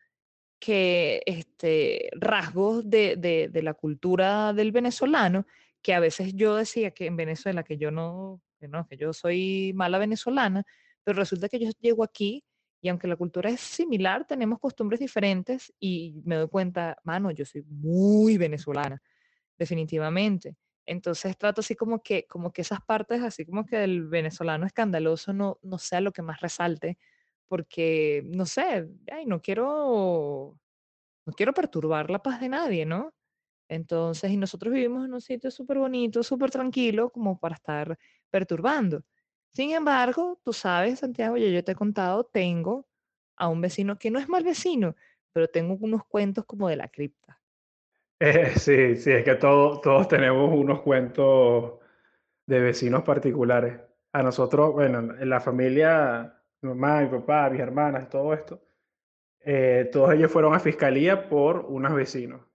que 0.58 1.22
este, 1.26 2.10
rasgos 2.12 2.88
de, 2.88 3.16
de, 3.16 3.48
de 3.48 3.62
la 3.62 3.74
cultura 3.74 4.52
del 4.52 4.70
venezolano, 4.70 5.46
que 5.82 5.94
a 5.94 6.00
veces 6.00 6.34
yo 6.34 6.56
decía 6.56 6.92
que 6.92 7.06
en 7.06 7.16
Venezuela, 7.16 7.64
que 7.64 7.78
yo 7.78 7.90
no, 7.90 8.40
que 8.60 8.68
no, 8.68 8.86
que 8.86 8.96
yo 8.96 9.12
soy 9.12 9.72
mala 9.74 9.98
venezolana, 9.98 10.64
pero 11.04 11.18
resulta 11.18 11.48
que 11.48 11.58
yo 11.58 11.70
llego 11.80 12.04
aquí 12.04 12.44
y 12.80 12.88
aunque 12.88 13.06
la 13.08 13.16
cultura 13.16 13.50
es 13.50 13.60
similar, 13.60 14.26
tenemos 14.26 14.58
costumbres 14.58 15.00
diferentes 15.00 15.72
y 15.78 16.20
me 16.24 16.36
doy 16.36 16.48
cuenta, 16.48 16.96
mano, 17.04 17.30
yo 17.30 17.44
soy 17.44 17.62
muy 17.68 18.38
venezolana, 18.38 19.00
definitivamente. 19.58 20.56
Entonces 20.86 21.38
trato 21.38 21.60
así 21.60 21.76
como 21.76 22.02
que, 22.02 22.26
como 22.26 22.52
que 22.52 22.62
esas 22.62 22.80
partes, 22.82 23.22
así 23.22 23.46
como 23.46 23.66
que 23.66 23.84
el 23.84 24.08
venezolano 24.08 24.66
escandaloso 24.66 25.32
no, 25.32 25.58
no 25.62 25.78
sea 25.78 26.00
lo 26.00 26.12
que 26.12 26.22
más 26.22 26.40
resalte, 26.40 26.98
porque, 27.48 28.22
no 28.26 28.46
sé, 28.46 28.88
ay, 29.12 29.26
no 29.26 29.40
quiero, 29.42 30.58
no 31.26 31.32
quiero 31.34 31.54
perturbar 31.54 32.10
la 32.10 32.22
paz 32.22 32.40
de 32.40 32.48
nadie, 32.48 32.86
¿no? 32.86 33.14
Entonces, 33.72 34.30
y 34.30 34.36
nosotros 34.36 34.70
vivimos 34.70 35.06
en 35.06 35.14
un 35.14 35.20
sitio 35.22 35.50
súper 35.50 35.78
bonito, 35.78 36.22
súper 36.22 36.50
tranquilo, 36.50 37.08
como 37.08 37.38
para 37.38 37.54
estar 37.54 37.98
perturbando. 38.30 39.02
Sin 39.48 39.70
embargo, 39.72 40.38
tú 40.44 40.52
sabes, 40.52 40.98
Santiago, 40.98 41.38
ya 41.38 41.48
yo 41.48 41.64
te 41.64 41.72
he 41.72 41.74
contado, 41.74 42.24
tengo 42.24 42.86
a 43.34 43.48
un 43.48 43.62
vecino 43.62 43.98
que 43.98 44.10
no 44.10 44.18
es 44.18 44.28
mal 44.28 44.44
vecino, 44.44 44.94
pero 45.32 45.48
tengo 45.48 45.74
unos 45.80 46.04
cuentos 46.04 46.44
como 46.44 46.68
de 46.68 46.76
la 46.76 46.88
cripta. 46.88 47.40
Sí, 48.56 48.96
sí, 48.96 49.10
es 49.10 49.24
que 49.24 49.34
todos 49.34 50.06
tenemos 50.06 50.52
unos 50.54 50.82
cuentos 50.82 51.80
de 52.46 52.60
vecinos 52.60 53.02
particulares. 53.02 53.80
A 54.12 54.22
nosotros, 54.22 54.74
bueno, 54.74 54.98
en 54.98 55.28
la 55.28 55.40
familia, 55.40 56.40
mi 56.60 56.68
mamá, 56.68 57.00
mi 57.00 57.08
papá, 57.08 57.48
mis 57.50 57.60
hermanas, 57.60 58.08
todo 58.10 58.34
esto, 58.34 58.62
eh, 59.40 59.88
todos 59.90 60.12
ellos 60.12 60.30
fueron 60.30 60.54
a 60.54 60.60
fiscalía 60.60 61.28
por 61.28 61.64
unos 61.68 61.94
vecinos. 61.94 62.51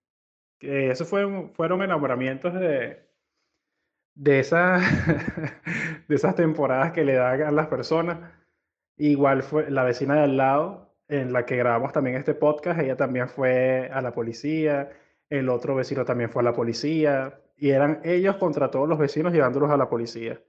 Eso 0.60 1.06
fue, 1.06 1.50
fueron 1.54 1.82
enamoramientos 1.84 2.54
de, 2.54 3.08
de 4.16 4.40
esas, 4.40 4.82
de 6.08 6.16
esas 6.16 6.36
temporadas 6.36 6.92
que 6.92 7.06
le 7.06 7.14
dan 7.14 7.42
a 7.44 7.52
las 7.52 7.68
personas. 7.68 8.20
Igual 8.98 9.44
fue 9.44 9.70
la 9.70 9.84
vecina 9.84 10.16
de 10.16 10.24
al 10.24 10.38
lado, 10.38 10.96
en 11.08 11.34
la 11.34 11.46
que 11.46 11.56
grabamos 11.58 11.94
también 11.94 12.18
este 12.18 12.34
podcast, 12.34 12.80
ella 12.80 12.98
también 12.98 13.30
fue 13.30 13.90
a 13.94 14.02
la 14.02 14.14
policía, 14.14 14.90
el 15.30 15.50
otro 15.50 15.76
vecino 15.76 16.06
también 16.06 16.30
fue 16.30 16.42
a 16.42 16.46
la 16.46 16.54
policía, 16.54 17.40
y 17.56 17.70
eran 17.72 18.02
ellos 18.04 18.38
contra 18.38 18.72
todos 18.72 18.90
los 18.90 19.00
vecinos 19.00 19.34
llevándolos 19.34 19.72
a 19.72 19.78
la 19.78 19.90
policía. 19.90 20.42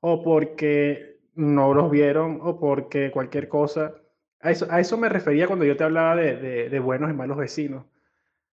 O 0.00 0.22
porque 0.22 1.20
no 1.34 1.74
los 1.74 1.90
vieron, 1.90 2.40
o 2.42 2.58
porque 2.58 3.10
cualquier 3.10 3.48
cosa. 3.48 3.94
A 4.40 4.50
eso, 4.50 4.66
a 4.70 4.80
eso 4.80 4.96
me 4.98 5.08
refería 5.08 5.46
cuando 5.46 5.64
yo 5.64 5.76
te 5.76 5.84
hablaba 5.84 6.16
de, 6.16 6.68
de 6.70 6.80
buenos 6.80 7.10
y 7.10 7.14
malos 7.14 7.36
vecinos. 7.36 7.84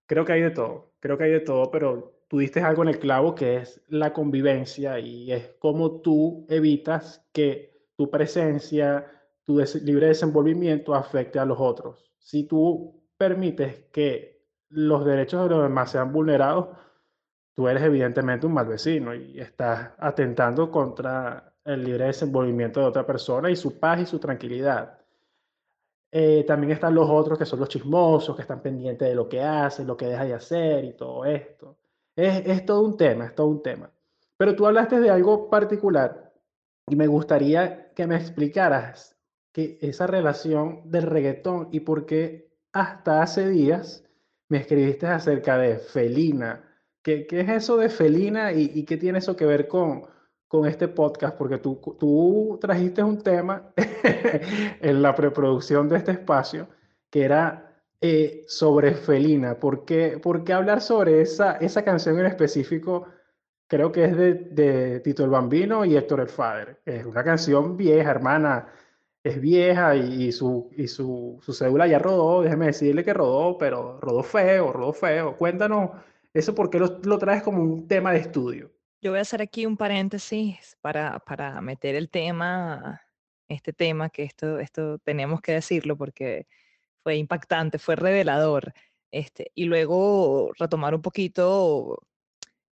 Creo 0.07 0.25
que 0.25 0.33
hay 0.33 0.41
de 0.41 0.51
todo, 0.51 0.86
creo 0.99 1.17
que 1.17 1.25
hay 1.25 1.31
de 1.31 1.39
todo, 1.41 1.71
pero 1.71 2.21
tú 2.27 2.39
diste 2.39 2.61
algo 2.61 2.83
en 2.83 2.89
el 2.89 2.99
clavo 2.99 3.35
que 3.35 3.57
es 3.57 3.81
la 3.87 4.13
convivencia 4.13 4.99
y 4.99 5.31
es 5.31 5.55
cómo 5.59 6.01
tú 6.01 6.45
evitas 6.49 7.25
que 7.31 7.77
tu 7.95 8.09
presencia, 8.09 9.05
tu 9.43 9.59
libre 9.83 10.07
desenvolvimiento 10.07 10.93
afecte 10.93 11.39
a 11.39 11.45
los 11.45 11.59
otros. 11.59 12.11
Si 12.19 12.43
tú 12.43 13.03
permites 13.17 13.85
que 13.91 14.45
los 14.69 15.05
derechos 15.05 15.43
de 15.43 15.55
los 15.55 15.63
demás 15.63 15.91
sean 15.91 16.11
vulnerados, 16.11 16.69
tú 17.53 17.67
eres 17.67 17.83
evidentemente 17.83 18.45
un 18.45 18.53
mal 18.53 18.67
vecino 18.67 19.15
y 19.15 19.39
estás 19.39 19.91
atentando 19.97 20.69
contra 20.69 21.55
el 21.65 21.83
libre 21.83 22.05
desenvolvimiento 22.05 22.79
de 22.79 22.85
otra 22.85 23.05
persona 23.05 23.49
y 23.49 23.55
su 23.55 23.79
paz 23.79 24.01
y 24.01 24.05
su 24.05 24.19
tranquilidad. 24.19 24.96
Eh, 26.11 26.43
también 26.47 26.71
están 26.71 26.95
los 26.95 27.09
otros 27.09 27.37
que 27.37 27.45
son 27.45 27.59
los 27.59 27.69
chismosos, 27.69 28.35
que 28.35 28.41
están 28.41 28.61
pendientes 28.61 29.07
de 29.07 29.15
lo 29.15 29.27
que 29.27 29.41
haces, 29.41 29.85
lo 29.85 29.97
que 29.97 30.07
deja 30.07 30.25
de 30.25 30.33
hacer 30.33 30.85
y 30.85 30.93
todo 30.93 31.25
esto. 31.25 31.77
Es, 32.15 32.65
todo 32.65 32.81
un 32.81 32.97
tema, 32.97 33.25
es 33.25 33.35
todo 33.35 33.47
un 33.47 33.61
tema. 33.61 33.91
Pero 34.37 34.55
tú 34.55 34.65
hablaste 34.65 34.99
de 34.99 35.09
algo 35.09 35.49
particular 35.49 36.33
y 36.87 36.95
me 36.95 37.07
gustaría 37.07 37.93
que 37.93 38.07
me 38.07 38.15
explicaras 38.15 39.15
que 39.51 39.77
esa 39.81 40.07
relación 40.07 40.81
del 40.85 41.03
reggaetón 41.03 41.69
y 41.71 41.81
por 41.81 42.05
qué 42.05 42.49
hasta 42.71 43.21
hace 43.21 43.47
días 43.49 44.03
me 44.49 44.59
escribiste 44.59 45.07
acerca 45.07 45.57
de 45.57 45.77
Felina, 45.77 46.63
¿Qué, 47.07 47.25
es 47.29 47.49
eso 47.49 47.77
de 47.77 47.87
felina 47.87 48.51
y, 48.51 48.83
qué 48.83 48.97
tiene 48.97 49.19
eso 49.19 49.37
que 49.37 49.45
ver 49.45 49.69
con, 49.69 50.03
con 50.47 50.65
este 50.65 50.87
podcast? 50.87 51.37
Porque 51.37 51.57
tú, 51.57 51.79
tú 51.99 52.57
trajiste 52.61 53.03
un 53.03 53.21
tema 53.21 53.73
en 54.81 55.01
la 55.01 55.15
preproducción 55.15 55.89
de 55.89 55.97
este 55.97 56.11
espacio 56.11 56.67
que 57.09 57.23
era 57.23 57.81
eh, 58.01 58.43
sobre 58.47 58.93
felina. 58.93 59.59
¿Por 59.59 59.85
qué, 59.85 60.19
¿Por 60.21 60.43
qué, 60.43 60.53
hablar 60.53 60.81
sobre 60.81 61.21
esa, 61.21 61.53
esa 61.57 61.83
canción 61.83 62.19
en 62.19 62.27
específico? 62.27 63.07
Creo 63.67 63.91
que 63.91 64.05
es 64.05 64.15
de, 64.17 64.33
de 64.33 64.99
Tito 65.01 65.23
el 65.23 65.29
Bambino 65.29 65.85
y 65.85 65.97
Héctor 65.97 66.21
el 66.21 66.29
Fader. 66.29 66.81
Es 66.85 67.05
una 67.05 67.23
canción 67.23 67.77
vieja, 67.77 68.11
hermana 68.11 68.67
es 69.27 69.41
vieja 69.41 69.95
y, 69.95 70.31
su, 70.31 70.69
y 70.75 70.87
su, 70.87 71.39
su, 71.41 71.53
cédula 71.53 71.87
ya 71.87 71.99
rodó, 71.99 72.41
déjeme 72.41 72.67
decirle 72.67 73.03
que 73.03 73.13
rodó, 73.13 73.57
pero 73.57 73.99
rodó 73.99 74.23
feo, 74.23 74.71
rodó 74.71 74.93
feo. 74.93 75.35
Cuéntanos 75.37 75.91
eso, 76.33 76.55
¿por 76.55 76.69
qué 76.69 76.79
lo, 76.79 76.99
lo 77.03 77.17
traes 77.17 77.43
como 77.43 77.61
un 77.61 77.87
tema 77.87 78.11
de 78.13 78.19
estudio? 78.19 78.71
Yo 78.99 79.11
voy 79.11 79.19
a 79.19 79.21
hacer 79.21 79.41
aquí 79.43 79.65
un 79.67 79.77
paréntesis 79.77 80.75
para, 80.81 81.19
para 81.19 81.61
meter 81.61 81.95
el 81.95 82.09
tema, 82.09 83.01
este 83.47 83.71
tema, 83.71 84.09
que 84.09 84.23
esto, 84.23 84.59
esto 84.59 84.97
tenemos 84.99 85.39
que 85.41 85.51
decirlo 85.53 85.95
porque 85.97 86.47
fue 87.03 87.17
impactante, 87.17 87.77
fue 87.77 87.95
revelador. 87.95 88.73
Este, 89.11 89.51
y 89.53 89.65
luego 89.65 90.51
retomar 90.57 90.95
un 90.95 91.01
poquito, 91.03 91.99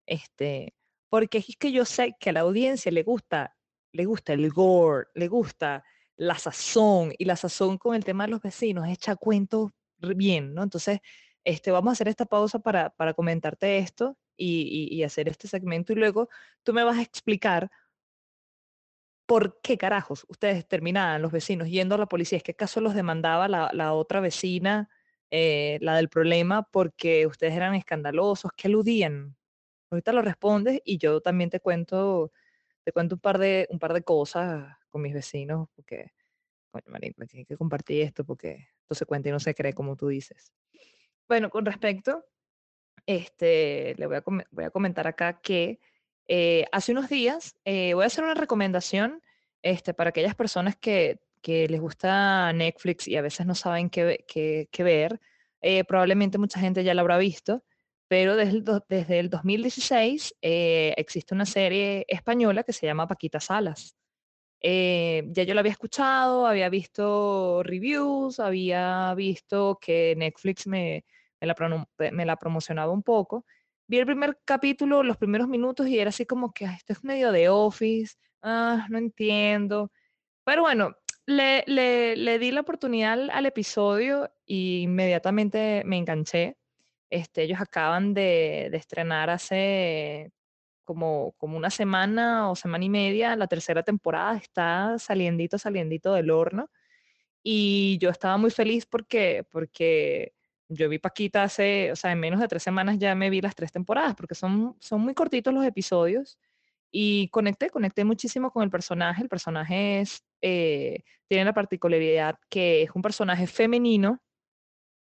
este, 0.06 0.74
porque 1.08 1.38
es 1.38 1.56
que 1.56 1.72
yo 1.72 1.84
sé 1.84 2.16
que 2.18 2.30
a 2.30 2.32
la 2.32 2.40
audiencia 2.40 2.90
le 2.92 3.04
gusta, 3.04 3.56
le 3.92 4.04
gusta 4.04 4.32
el 4.32 4.50
gore, 4.50 5.06
le 5.14 5.28
gusta 5.28 5.84
la 6.16 6.36
sazón, 6.38 7.12
y 7.16 7.26
la 7.26 7.36
sazón 7.36 7.78
con 7.78 7.94
el 7.94 8.04
tema 8.04 8.24
de 8.26 8.32
los 8.32 8.42
vecinos, 8.42 8.88
echa 8.88 9.14
cuento 9.16 9.72
bien, 9.98 10.54
¿no? 10.54 10.64
Entonces, 10.64 11.00
este, 11.44 11.70
vamos 11.70 11.90
a 11.90 11.92
hacer 11.92 12.08
esta 12.08 12.26
pausa 12.26 12.58
para, 12.58 12.90
para 12.90 13.14
comentarte 13.14 13.78
esto 13.78 14.18
y, 14.38 14.88
y, 14.90 15.02
hacer 15.02 15.28
este 15.28 15.48
segmento 15.48 15.92
y 15.92 15.96
luego 15.96 16.28
tú 16.62 16.72
me 16.72 16.84
vas 16.84 16.96
a 16.98 17.02
explicar 17.02 17.70
por 19.26 19.60
qué 19.60 19.76
carajos 19.76 20.24
ustedes 20.28 20.66
terminaban 20.66 21.20
los 21.20 21.32
vecinos 21.32 21.68
yendo 21.68 21.94
a 21.94 21.98
la 21.98 22.06
policía. 22.06 22.38
¿Es 22.38 22.42
que 22.42 22.52
acaso 22.52 22.80
los 22.80 22.94
demandaba 22.94 23.46
la, 23.46 23.70
la 23.74 23.92
otra 23.92 24.20
vecina, 24.20 24.88
eh, 25.30 25.78
la 25.82 25.96
del 25.96 26.08
problema, 26.08 26.62
porque 26.62 27.26
ustedes 27.26 27.52
eran 27.54 27.74
escandalosos? 27.74 28.52
¿Qué 28.56 28.68
aludían? 28.68 29.36
Ahorita 29.90 30.12
lo 30.12 30.22
respondes 30.22 30.80
y 30.82 30.96
yo 30.96 31.20
también 31.20 31.50
te 31.50 31.60
cuento, 31.60 32.32
te 32.84 32.92
cuento 32.92 33.16
un 33.16 33.20
par 33.20 33.38
de, 33.38 33.68
un 33.70 33.78
par 33.78 33.92
de 33.92 34.02
cosas 34.02 34.74
con 34.88 35.02
mis 35.02 35.12
vecinos, 35.12 35.68
porque, 35.74 36.12
coño, 36.70 36.84
Marín, 36.86 37.12
me 37.18 37.26
tiene 37.26 37.44
que 37.44 37.56
compartir 37.58 38.02
esto 38.02 38.24
porque 38.24 38.68
esto 38.80 38.94
se 38.94 39.04
cuenta 39.04 39.28
y 39.28 39.32
no 39.32 39.40
se 39.40 39.54
cree 39.54 39.74
como 39.74 39.94
tú 39.94 40.08
dices. 40.08 40.54
Bueno, 41.28 41.50
con 41.50 41.66
respecto, 41.66 42.24
este, 43.08 43.94
le 43.96 44.06
voy 44.06 44.16
a, 44.64 44.70
comentar 44.70 45.06
acá 45.06 45.40
que 45.40 45.80
eh, 46.28 46.66
hace 46.72 46.92
unos 46.92 47.08
días 47.08 47.56
eh, 47.64 47.94
voy 47.94 48.04
a 48.04 48.06
hacer 48.08 48.22
una 48.22 48.34
recomendación 48.34 49.22
este, 49.62 49.94
para 49.94 50.10
aquellas 50.10 50.34
personas 50.34 50.76
que, 50.76 51.18
que, 51.40 51.68
les 51.68 51.80
gusta 51.80 52.52
Netflix 52.52 53.08
y 53.08 53.16
a 53.16 53.22
veces 53.22 53.46
no 53.46 53.54
saben 53.54 53.88
qué, 53.88 54.68
ver. 54.78 55.20
Eh, 55.62 55.84
probablemente 55.84 56.36
mucha 56.38 56.60
gente 56.60 56.84
ya 56.84 56.92
lo 56.94 57.00
habrá 57.00 57.16
visto, 57.18 57.64
pero 58.08 58.36
desde 58.36 58.58
el, 58.58 58.64
desde 58.88 59.18
el 59.18 59.30
2016 59.30 60.34
existe 60.42 61.34
una 61.34 61.46
serie 61.46 62.04
española 62.08 62.62
que 62.62 62.74
se 62.74 62.86
llama 62.86 63.08
Paquita 63.08 63.40
Salas. 63.40 63.96
Eh, 64.60 65.24
ya 65.28 65.44
yo 65.44 65.54
lo 65.54 65.60
había 65.60 65.72
escuchado, 65.72 66.46
había 66.46 66.68
visto 66.68 67.62
reviews, 67.62 68.40
había 68.40 69.14
visto 69.14 69.78
que 69.80 70.14
Netflix 70.16 70.66
me, 70.66 71.04
me, 71.40 71.46
la, 71.46 71.54
me 72.12 72.26
la 72.26 72.36
promocionaba 72.36 72.92
un 72.92 73.02
poco. 73.02 73.44
Vi 73.86 73.98
el 73.98 74.06
primer 74.06 74.38
capítulo, 74.44 75.02
los 75.02 75.16
primeros 75.16 75.48
minutos 75.48 75.88
y 75.88 75.98
era 75.98 76.10
así 76.10 76.26
como 76.26 76.52
que 76.52 76.66
esto 76.66 76.92
es 76.92 77.04
medio 77.04 77.32
de 77.32 77.48
Office, 77.48 78.16
ah, 78.42 78.86
no 78.90 78.98
entiendo. 78.98 79.90
Pero 80.44 80.62
bueno, 80.62 80.94
le, 81.26 81.64
le, 81.66 82.16
le 82.16 82.38
di 82.38 82.50
la 82.50 82.62
oportunidad 82.62 83.30
al, 83.30 83.46
episodio 83.46 84.30
y 84.46 84.82
inmediatamente 84.82 85.82
me 85.84 85.98
enganché. 85.98 86.56
Este, 87.10 87.44
ellos 87.44 87.60
acaban 87.60 88.14
de, 88.14 88.68
de 88.70 88.76
estrenar 88.76 89.30
hace 89.30 90.32
como, 90.84 91.34
como 91.36 91.58
una 91.58 91.70
semana 91.70 92.50
o 92.50 92.56
semana 92.56 92.82
y 92.84 92.88
media, 92.88 93.36
la 93.36 93.46
tercera 93.46 93.82
temporada 93.82 94.38
está 94.38 94.98
saliendito, 94.98 95.58
saliendito 95.58 96.14
del 96.14 96.30
horno. 96.30 96.70
Y 97.42 97.98
yo 98.00 98.10
estaba 98.10 98.38
muy 98.38 98.50
feliz 98.50 98.86
porque, 98.86 99.44
porque 99.50 100.32
yo 100.68 100.88
vi 100.88 100.98
Paquita 100.98 101.44
hace, 101.44 101.92
o 101.92 101.96
sea, 101.96 102.12
en 102.12 102.20
menos 102.20 102.40
de 102.40 102.48
tres 102.48 102.62
semanas 102.62 102.98
ya 102.98 103.14
me 103.14 103.30
vi 103.30 103.40
las 103.40 103.54
tres 103.54 103.72
temporadas, 103.72 104.14
porque 104.14 104.34
son, 104.34 104.76
son 104.80 105.00
muy 105.00 105.14
cortitos 105.14 105.52
los 105.54 105.64
episodios. 105.64 106.38
Y 106.90 107.28
conecté, 107.28 107.70
conecté 107.70 108.04
muchísimo 108.04 108.50
con 108.50 108.62
el 108.62 108.70
personaje. 108.70 109.22
El 109.22 109.28
personaje 109.28 110.00
es, 110.00 110.24
eh, 110.40 111.04
tiene 111.26 111.44
la 111.44 111.52
particularidad 111.52 112.36
que 112.48 112.82
es 112.82 112.90
un 112.94 113.02
personaje 113.02 113.46
femenino, 113.46 114.22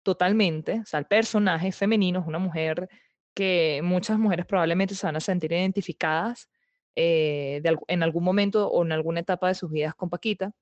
totalmente. 0.03 0.81
O 0.81 0.87
sea, 0.87 1.01
el 1.01 1.07
personaje 1.07 1.73
femenino 1.73 2.21
es 2.21 2.27
una 2.27 2.39
mujer 2.39 2.89
que 3.35 3.81
muchas 3.83 4.19
mujeres 4.19 4.47
probablemente 4.47 4.95
se 4.95 5.07
van 5.07 5.17
a 5.17 5.21
sentir 5.21 5.53
identificadas 5.53 6.49
eh, 6.97 7.63
en 7.89 8.03
algún 8.03 8.25
momento 8.25 8.69
o 8.69 8.85
en 8.85 8.93
alguna 8.93 9.21
etapa 9.21 9.49
de 9.49 9.55
sus 9.55 9.71
vidas 9.71 9.95
con 9.95 10.11
Paquita. 10.11 10.53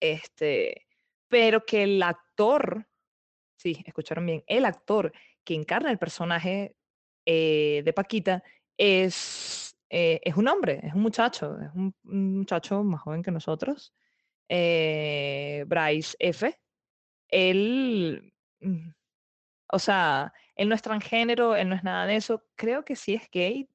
Este, 0.00 0.86
pero 1.28 1.64
que 1.64 1.84
el 1.84 2.02
actor, 2.02 2.86
sí, 3.62 3.82
escucharon 3.86 4.26
bien, 4.26 4.44
el 4.46 4.64
actor 4.64 5.12
que 5.44 5.54
encarna 5.54 5.90
el 5.90 5.98
personaje 5.98 6.74
eh, 7.24 7.82
de 7.84 7.92
Paquita 7.92 8.42
es, 8.76 9.76
eh, 9.90 10.20
es 10.22 10.36
un 10.36 10.48
hombre, 10.48 10.80
es 10.82 10.94
un 10.94 11.02
muchacho, 11.02 11.58
es 11.60 11.70
un, 11.74 11.94
muchacho 12.02 12.82
más 12.82 13.00
joven 13.02 13.22
que 13.22 13.30
nosotros, 13.30 13.94
Bryce 14.48 16.16
F. 16.18 16.58
Él, 17.28 18.34
mm, 18.60 18.90
o 19.72 19.78
sea, 19.78 20.32
él 20.56 20.68
no 20.68 20.74
es 20.74 20.82
transgénero, 20.82 21.56
él 21.56 21.68
no 21.68 21.74
es 21.74 21.84
nada 21.84 22.06
de 22.06 22.16
eso. 22.16 22.44
Creo 22.56 22.84
que 22.84 22.96
sí 22.96 23.14
es 23.14 23.30
gay, 23.30 23.68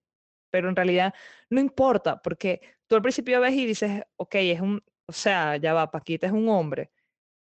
pero 0.52 0.70
en 0.70 0.76
realidad 0.76 1.14
no 1.50 1.60
importa, 1.60 2.22
porque 2.22 2.62
tú 2.88 2.96
al 2.96 3.02
principio 3.02 3.42
ves 3.42 3.54
y 3.54 3.66
dices, 3.66 4.04
ok, 4.18 4.36
es 4.36 4.62
un, 4.62 4.84
o 5.08 5.14
sea, 5.14 5.58
ya 5.58 5.74
va, 5.74 5.92
Paquita 5.92 6.28
es 6.28 6.34
un 6.34 6.50
hombre. 6.50 6.92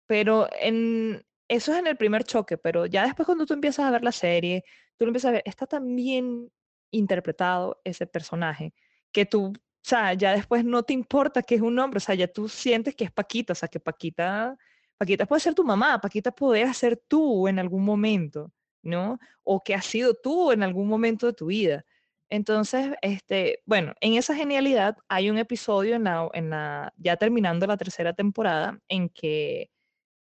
Pero 0.07 0.49
en, 0.61 1.26
eso 1.49 1.73
es 1.73 1.79
en 1.79 1.87
el 1.87 1.97
primer 1.97 2.25
choque, 2.25 2.59
pero 2.59 2.87
ya 2.87 3.05
después 3.05 3.27
cuando 3.27 3.47
tú 3.47 3.55
empiezas 3.55 3.87
a 3.87 3.91
ver 3.91 4.03
la 4.03 4.13
serie, 4.13 4.65
tú 4.97 5.05
lo 5.05 5.11
empiezas 5.11 5.31
a 5.31 5.33
ver, 5.33 5.43
está 5.45 5.67
tan 5.67 5.95
bien 5.97 6.51
interpretado 6.91 7.81
ese 7.85 8.07
personaje 8.07 8.75
que 9.13 9.27
tú, 9.27 9.47
o 9.49 9.55
sea, 9.83 10.15
ya 10.15 10.33
después 10.33 10.65
no 10.65 10.83
te 10.83 10.93
importa 10.93 11.43
que 11.43 11.57
es 11.57 11.63
un 11.63 11.79
hombre, 11.79 11.99
o 11.99 12.01
sea, 12.01 12.15
ya 12.15 12.29
tú 12.29 12.49
sientes 12.49 12.95
que 12.95 13.05
es 13.05 13.13
Paquita, 13.13 13.53
o 13.53 13.57
sea, 13.57 13.69
que 13.69 13.81
Paquita, 13.81 14.57
Paquita 14.99 15.27
puede 15.27 15.41
ser 15.41 15.55
tu 15.55 15.65
mamá, 15.65 16.01
Paquita 16.01 16.33
puede 16.33 16.73
ser 16.75 16.97
tú 17.09 17.49
en 17.49 17.59
algún 17.59 17.85
momento. 17.85 18.53
¿no? 18.87 19.19
O 19.43 19.63
que 19.63 19.75
has 19.75 19.85
sido 19.87 20.15
tú 20.15 20.53
en 20.53 20.63
algún 20.63 20.89
momento 20.89 21.27
de 21.27 21.33
tu 21.35 21.47
vida. 21.47 21.85
Entonces, 22.29 22.95
este, 23.03 23.63
bueno, 23.67 23.95
en 24.01 24.15
esa 24.15 24.35
genialidad 24.35 24.97
hay 25.09 25.31
un 25.31 25.39
episodio 25.39 25.97
en 25.97 26.05
la, 26.05 26.29
en 26.33 26.51
la, 26.51 26.93
ya 26.97 27.17
terminando 27.17 27.67
la 27.67 27.77
tercera 27.77 28.15
temporada 28.15 28.81
en 28.89 29.09
que, 29.11 29.71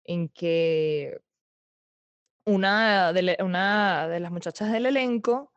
en 0.04 0.28
que 0.28 1.20
una 2.44 3.12
de, 3.12 3.36
una 3.40 4.08
de 4.08 4.20
las 4.20 4.32
muchachas 4.32 4.72
del 4.72 4.86
elenco, 4.86 5.52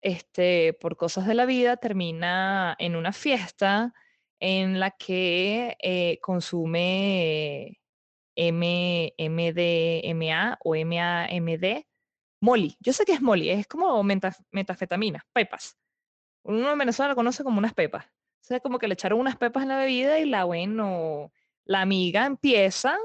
este, 0.00 0.72
por 0.74 0.96
cosas 0.96 1.26
de 1.26 1.34
la 1.34 1.46
vida, 1.46 1.76
termina 1.76 2.74
en 2.78 2.96
una 2.96 3.12
fiesta 3.12 3.94
en 4.40 4.80
la 4.80 4.90
que 4.90 5.76
eh, 5.80 6.18
consume 6.20 7.80
M, 8.34 9.14
MDMA 9.18 10.58
o 10.64 10.74
MAMD, 10.74 11.84
Molly. 12.40 12.76
Yo 12.80 12.92
sé 12.92 13.04
que 13.04 13.12
es 13.12 13.22
Molly, 13.22 13.50
es 13.50 13.68
como 13.68 14.02
metafetamina, 14.02 15.24
pepas. 15.32 15.78
Uno 16.42 16.72
en 16.72 16.78
Venezuela 16.78 17.10
lo 17.10 17.16
conoce 17.16 17.44
como 17.44 17.58
unas 17.58 17.74
pepas. 17.74 18.06
O 18.06 18.44
sea, 18.44 18.58
como 18.58 18.80
que 18.80 18.88
le 18.88 18.94
echaron 18.94 19.20
unas 19.20 19.36
pepas 19.36 19.62
en 19.62 19.68
la 19.68 19.78
bebida 19.78 20.18
y 20.18 20.24
la, 20.24 20.44
bueno, 20.44 21.32
la 21.64 21.82
amiga 21.82 22.26
empieza, 22.26 22.98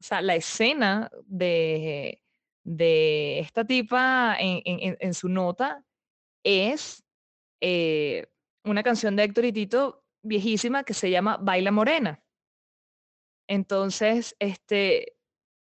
o 0.00 0.02
sea, 0.02 0.22
la 0.22 0.34
escena 0.34 1.10
de, 1.26 2.22
de 2.64 3.40
esta 3.40 3.64
tipa 3.64 4.36
en, 4.38 5.14
su 5.14 5.28
nota 5.28 5.84
es 6.42 7.04
eh, 7.60 8.26
una 8.64 8.82
canción 8.82 9.16
de 9.16 9.24
Héctor 9.24 9.44
y 9.44 9.52
Tito 9.52 10.04
viejísima 10.22 10.84
que 10.84 10.94
se 10.94 11.10
llama 11.10 11.36
Baila 11.36 11.70
Morena. 11.70 12.22
Entonces, 13.48 14.36
este, 14.38 15.16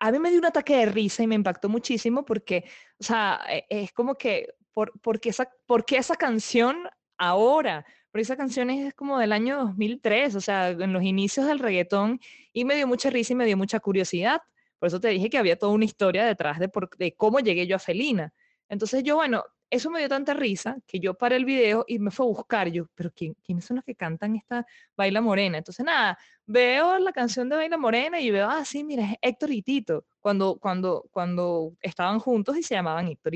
a 0.01 0.11
mí 0.11 0.19
me 0.19 0.31
dio 0.31 0.39
un 0.39 0.47
ataque 0.47 0.77
de 0.77 0.87
risa 0.87 1.23
y 1.23 1.27
me 1.27 1.35
impactó 1.35 1.69
muchísimo 1.69 2.25
porque, 2.25 2.65
o 3.01 3.05
sea, 3.05 3.41
e, 3.49 3.67
es 3.69 3.93
como 3.93 4.15
que, 4.15 4.55
por, 4.73 4.93
esa, 5.23 5.51
porque 5.67 5.97
esa 5.97 6.17
canción 6.17 6.89
ahora? 7.19 7.85
Porque 8.15 8.23
esa 8.23 8.37
canción 8.37 8.71
es 8.71 8.95
como 8.95 9.19
del 9.19 9.33
año 9.33 9.59
2003, 9.59 10.37
o 10.37 10.41
sea, 10.41 10.69
en 10.69 10.93
los 10.93 11.03
inicios 11.03 11.47
del 11.49 11.59
reggaetón, 11.59 12.21
y 12.53 12.65
me 12.65 12.77
dio 12.77 12.87
mucha 12.87 13.11
risa 13.11 13.33
y 13.33 13.35
me 13.35 13.45
dio 13.45 13.57
mucha 13.57 13.81
curiosidad. 13.81 14.41
Por 14.79 14.87
eso 14.87 15.01
te 15.01 15.09
dije 15.09 15.29
que 15.29 15.37
había 15.37 15.59
toda 15.59 15.73
una 15.73 15.85
historia 15.85 16.25
detrás 16.25 16.61
de, 16.61 16.69
por, 16.69 16.97
de 16.97 17.17
cómo 17.17 17.41
llegué 17.41 17.67
yo 17.67 17.75
a 17.75 17.81
Felina. 17.81 18.33
Entonces 18.69 19.03
yo, 19.03 19.17
bueno, 19.17 19.43
eso 19.69 19.91
me 19.91 19.99
dio 19.99 20.09
tanta 20.09 20.33
risa 20.33 20.77
que 20.87 21.01
yo 21.01 21.15
paré 21.15 21.35
el 21.35 21.45
video 21.45 21.85
y 21.89 21.99
me 21.99 22.13
fue 22.13 22.25
a 22.27 22.29
buscar 22.29 22.69
yo, 22.69 22.87
pero 22.95 23.11
¿quién, 23.11 23.35
¿quiénes 23.45 23.65
son 23.65 23.79
los 23.79 23.85
que 23.85 23.97
cantan 23.97 24.37
esta 24.37 24.65
Baila 24.97 25.21
Morena? 25.21 25.59
Entonces, 25.59 25.85
nada, 25.85 26.17
veo 26.47 26.97
la 27.01 27.11
canción 27.11 27.49
de 27.49 27.57
Baila 27.57 27.79
Morena 27.79 28.21
y 28.21 28.31
veo, 28.31 28.49
ah, 28.49 28.65
sí, 28.65 28.85
mira, 28.85 29.11
es 29.11 29.17
Héctor 29.23 29.51
y 29.51 29.63
Tito, 29.63 30.05
cuando, 30.21 30.57
cuando, 30.61 31.05
cuando 31.11 31.73
estaban 31.81 32.21
juntos 32.21 32.57
y 32.57 32.63
se 32.63 32.77
llamaban 32.77 33.09
Héctor. 33.09 33.35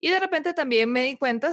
Y 0.00 0.10
de 0.10 0.18
repente 0.18 0.54
también 0.54 0.90
me 0.90 1.02
di 1.02 1.16
cuenta, 1.16 1.52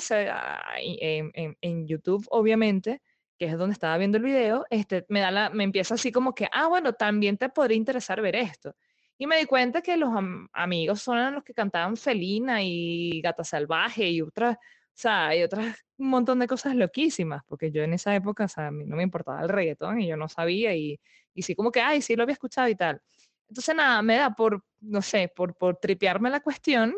en, 0.79 1.87
YouTube, 1.87 2.25
obviamente, 2.29 3.01
que 3.37 3.45
es 3.45 3.57
donde 3.57 3.73
estaba 3.73 3.97
viendo 3.97 4.17
el 4.17 4.23
video, 4.23 4.65
este, 4.69 5.05
me, 5.09 5.19
da 5.19 5.31
la, 5.31 5.49
me 5.49 5.65
empieza 5.65 5.95
así 5.95 6.11
como 6.11 6.33
que, 6.33 6.47
ah, 6.53 6.67
bueno, 6.67 6.93
también 6.93 7.37
te 7.37 7.49
podría 7.49 7.77
interesar 7.77 8.21
ver 8.21 8.37
esto. 8.37 8.73
Y 9.17 9.27
me 9.27 9.37
di 9.37 9.45
cuenta 9.45 9.81
que 9.81 9.97
los 9.97 10.11
amigos 10.53 11.01
son 11.01 11.33
los 11.35 11.43
que 11.43 11.53
cantaban 11.53 11.97
Felina 11.97 12.63
y 12.63 13.19
Gata 13.21 13.43
Salvaje 13.43 14.09
y 14.09 14.21
otras, 14.21 14.55
o 14.55 14.59
sea, 14.93 15.35
y 15.35 15.43
otras, 15.43 15.75
un 15.97 16.09
montón 16.09 16.39
de 16.39 16.47
cosas 16.47 16.75
loquísimas, 16.75 17.43
porque 17.47 17.71
yo 17.71 17.83
en 17.83 17.93
esa 17.93 18.15
época, 18.15 18.45
o 18.45 18.47
sea, 18.47 18.67
a 18.67 18.71
mí 18.71 18.85
no 18.85 18.95
me 18.95 19.03
importaba 19.03 19.41
el 19.41 19.49
reggaetón 19.49 19.99
y 20.01 20.07
yo 20.07 20.15
no 20.17 20.29
sabía 20.29 20.75
y, 20.75 20.99
y 21.33 21.41
sí 21.41 21.55
como 21.55 21.71
que, 21.71 21.81
ay, 21.81 22.01
sí 22.01 22.15
lo 22.15 22.23
había 22.23 22.33
escuchado 22.33 22.69
y 22.69 22.75
tal. 22.75 23.01
Entonces 23.49 23.75
nada, 23.75 24.01
me 24.01 24.17
da 24.17 24.31
por, 24.35 24.63
no 24.81 25.01
sé, 25.01 25.31
por, 25.35 25.55
por 25.55 25.77
tripearme 25.77 26.29
la 26.29 26.39
cuestión, 26.41 26.95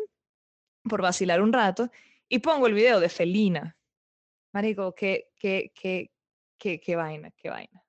por 0.88 1.02
vacilar 1.02 1.40
un 1.42 1.52
rato, 1.52 1.90
y 2.28 2.38
pongo 2.38 2.66
el 2.66 2.74
video 2.74 3.00
de 3.00 3.08
Felina. 3.08 3.76
Marico, 4.52 4.94
qué, 4.94 5.30
qué, 5.36 5.72
qué, 5.74 6.10
qué, 6.58 6.80
qué 6.80 6.96
vaina, 6.96 7.30
qué 7.36 7.50
vaina. 7.50 7.84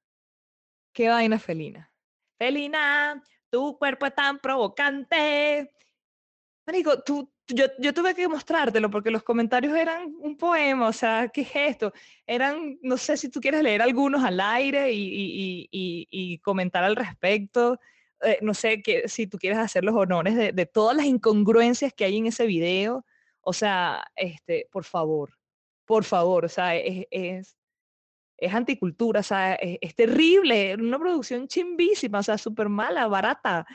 Qué 0.94 1.10
vaina 1.10 1.40
Felina. 1.40 1.92
Felina, 2.38 3.22
tu 3.50 3.78
cuerpo 3.78 4.06
es 4.06 4.16
tan 4.16 4.40
provocante. 4.40 5.72
Marico, 6.66 7.02
tú, 7.04 7.32
yo, 7.48 7.66
yo, 7.80 7.94
tuve 7.94 8.14
que 8.14 8.28
mostrártelo 8.28 8.90
porque 8.90 9.12
los 9.12 9.24
comentarios 9.24 9.76
eran 9.76 10.14
un 10.20 10.38
poema, 10.38 10.88
o 10.88 10.94
sea, 10.94 11.30
¿qué 11.30 11.42
es 11.42 11.52
esto? 11.54 11.94
Eran, 12.26 12.78
no 12.82 12.98
sé 12.98 13.18
si 13.18 13.30
tú 13.30 13.40
quieres 13.40 13.64
leer 13.64 13.82
algunos 13.82 14.24
al 14.24 14.40
aire 14.40 14.92
y, 14.92 15.02
y, 15.02 15.70
y, 15.72 16.08
y 16.10 16.38
comentar 16.40 16.84
al 16.84 16.96
respecto. 16.96 17.80
Eh, 18.24 18.40
no 18.42 18.54
sé 18.54 18.82
que, 18.82 19.08
si 19.08 19.28
tú 19.28 19.38
quieres 19.38 19.60
hacer 19.60 19.84
los 19.84 19.96
honores 19.96 20.36
de, 20.36 20.66
todas 20.66 20.96
las 20.96 21.06
incongruencias 21.06 21.94
que 21.94 22.06
hay 22.06 22.18
en 22.18 22.28
ese 22.28 22.46
video. 22.46 23.06
O 23.42 23.54
sea, 23.54 24.04
este, 24.16 24.68
por 24.72 24.84
favor, 24.84 25.38
por 25.86 26.04
favor, 26.04 26.46
o 26.46 26.50
sea, 26.50 26.76
es, 26.76 27.08
es, 27.10 27.58
es 28.38 28.54
anticultura, 28.54 29.22
o 29.22 29.24
sea, 29.24 29.56
es, 29.56 29.96
terrible, 29.96 30.76
una 30.76 31.00
producción 31.00 31.48
chimbísima, 31.48 32.20
o 32.20 32.24
sea, 32.24 32.38
súper 32.38 32.70
mala, 32.70 33.08
barata, 33.08 33.66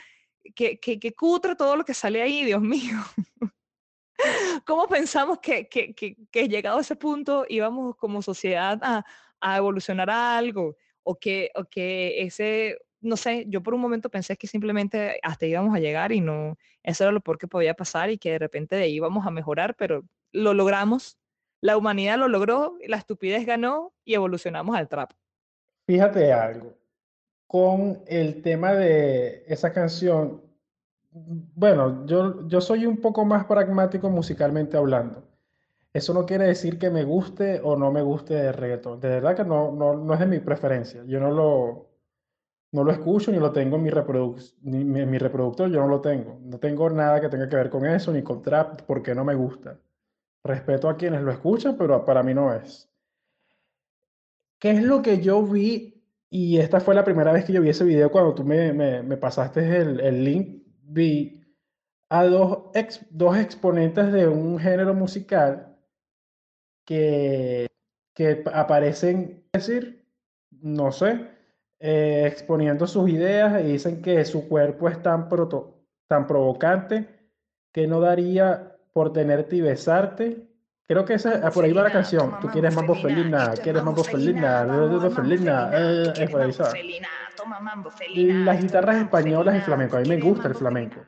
que, 0.55 0.79
que, 0.79 0.99
que 0.99 1.13
cutre 1.13 1.55
todo 1.55 1.75
lo 1.75 1.83
que 1.83 1.93
sale 1.93 2.21
ahí, 2.21 2.45
Dios 2.45 2.61
mío. 2.61 2.97
¿Cómo 4.65 4.87
pensamos 4.87 5.39
que, 5.39 5.67
que, 5.67 5.93
que, 5.93 6.15
que, 6.31 6.47
llegado 6.47 6.77
a 6.77 6.81
ese 6.81 6.95
punto 6.95 7.45
íbamos 7.47 7.95
como 7.97 8.21
sociedad 8.21 8.79
a, 8.81 9.05
a 9.39 9.57
evolucionar 9.57 10.09
algo? 10.09 10.75
O 11.03 11.15
que, 11.15 11.51
o 11.55 11.65
que 11.65 12.21
ese, 12.23 12.77
no 13.07 13.17
sé, 13.17 13.45
yo 13.47 13.63
por 13.63 13.73
un 13.73 13.81
momento 13.81 14.09
pensé 14.09 14.37
que 14.37 14.47
simplemente 14.47 15.19
hasta 15.23 15.45
íbamos 15.45 15.75
a 15.75 15.79
llegar 15.79 16.11
y 16.11 16.21
no, 16.21 16.57
eso 16.83 17.03
era 17.03 17.11
lo 17.11 17.21
peor 17.21 17.37
que 17.37 17.47
podía 17.47 17.73
pasar 17.73 18.09
y 18.09 18.17
que 18.17 18.31
de 18.31 18.39
repente 18.39 18.75
de 18.75 18.83
ahí 18.83 18.95
íbamos 18.95 19.25
a 19.25 19.31
mejorar, 19.31 19.75
pero 19.75 20.03
lo 20.31 20.53
logramos 20.53 21.17
la 21.61 21.77
humanidad 21.77 22.17
lo 22.17 22.27
logró, 22.27 22.77
la 22.87 22.97
estupidez 22.97 23.45
ganó 23.45 23.93
y 24.05 24.13
evolucionamos 24.13 24.75
al 24.75 24.87
trap. 24.87 25.11
Fíjate 25.87 26.31
algo, 26.31 26.73
con 27.47 28.03
el 28.07 28.41
tema 28.41 28.73
de 28.73 29.43
esa 29.47 29.73
canción, 29.73 30.41
bueno, 31.11 32.05
yo, 32.05 32.47
yo 32.47 32.61
soy 32.61 32.85
un 32.85 32.97
poco 32.97 33.25
más 33.25 33.45
pragmático 33.45 34.09
musicalmente 34.09 34.77
hablando. 34.77 35.23
Eso 35.93 36.13
no 36.13 36.25
quiere 36.25 36.45
decir 36.45 36.77
que 36.77 36.91
me 36.91 37.03
guste 37.03 37.59
o 37.63 37.75
no 37.75 37.91
me 37.91 38.03
guste 38.03 38.47
el 38.47 38.53
reggaetón. 38.53 38.99
De 38.99 39.09
verdad 39.09 39.35
que 39.35 39.43
no, 39.43 39.71
no, 39.71 39.95
no 39.95 40.13
es 40.13 40.19
de 40.19 40.27
mi 40.27 40.39
preferencia. 40.39 41.03
Yo 41.05 41.19
no 41.19 41.31
lo, 41.31 41.89
no 42.77 42.83
lo 42.83 42.91
escucho 42.91 43.31
ni 43.31 43.39
lo 43.39 43.51
tengo 43.51 43.77
en 43.77 43.83
mi, 43.83 43.89
reproduc 43.89 44.39
mi, 44.61 44.83
mi 44.83 45.17
reproductor, 45.17 45.69
yo 45.69 45.79
no 45.79 45.87
lo 45.87 45.99
tengo. 45.99 46.39
No 46.43 46.59
tengo 46.59 46.87
nada 46.91 47.19
que 47.19 47.27
tenga 47.27 47.49
que 47.49 47.55
ver 47.55 47.71
con 47.71 47.85
eso, 47.87 48.13
ni 48.13 48.21
con 48.21 48.43
trap, 48.43 48.81
porque 48.83 49.15
no 49.15 49.25
me 49.25 49.33
gusta. 49.33 49.79
Respeto 50.43 50.87
a 50.87 50.95
quienes 50.95 51.23
lo 51.23 51.31
escuchan, 51.31 51.75
pero 51.75 52.05
para 52.05 52.21
mí 52.21 52.35
no 52.35 52.53
es. 52.53 52.87
¿Qué 54.59 54.71
es 54.71 54.83
lo 54.83 55.01
que 55.01 55.19
yo 55.21 55.41
vi? 55.41 56.03
Y 56.29 56.59
esta 56.59 56.79
fue 56.79 56.93
la 56.93 57.03
primera 57.03 57.31
vez 57.31 57.45
que 57.45 57.53
yo 57.53 57.61
vi 57.61 57.69
ese 57.69 57.83
video 57.83 58.11
cuando 58.11 58.35
tú 58.35 58.43
me, 58.43 58.71
me, 58.73 59.01
me 59.01 59.17
pasaste 59.17 59.61
el, 59.77 59.99
el, 59.99 60.23
link. 60.23 60.63
Vi 60.83 61.41
a 62.09 62.25
dos, 62.25 62.65
ex, 62.75 63.05
dos 63.09 63.37
exponentes 63.37 64.11
de 64.13 64.27
un 64.27 64.59
género 64.59 64.93
musical 64.93 65.75
que, 66.85 67.67
que 68.13 68.43
aparecen, 68.53 69.43
decir, 69.51 70.05
no 70.51 70.91
sé, 70.91 71.36
eh, 71.79 72.23
exponiendo 72.25 72.87
sus 72.87 73.09
ideas 73.09 73.61
y 73.61 73.73
dicen 73.73 74.01
que 74.01 74.25
su 74.25 74.47
cuerpo 74.47 74.89
es 74.89 75.01
tan, 75.03 75.29
proto, 75.29 75.83
tan 76.07 76.25
provocante 76.25 77.07
que 77.71 77.85
no 77.87 77.99
daría 77.99 78.75
por 78.93 79.13
tenerte 79.13 79.57
y 79.57 79.61
besarte. 79.61 80.47
Creo 80.87 81.05
que 81.05 81.15
esa, 81.15 81.51
por 81.51 81.65
ahí 81.65 81.73
va 81.73 81.83
la 81.83 81.91
canción. 81.91 82.39
Tú 82.39 82.47
quieres 82.47 82.73
mambo 82.73 82.95
felina, 82.95 83.51
quieres 83.61 83.83
mambo 83.83 84.03
felina, 84.03 84.65
felina, 85.13 85.71
es 86.13 86.29
por 86.31 86.41
ahí, 86.41 86.53
¿sabes? 86.53 86.81
Las 88.15 88.61
guitarras 88.61 88.95
españolas 88.95 89.57
y 89.57 89.61
flamenco. 89.61 89.97
A 89.97 89.99
mí 89.99 90.09
me 90.09 90.19
gusta 90.19 90.47
el 90.47 90.55
flamenco. 90.55 91.01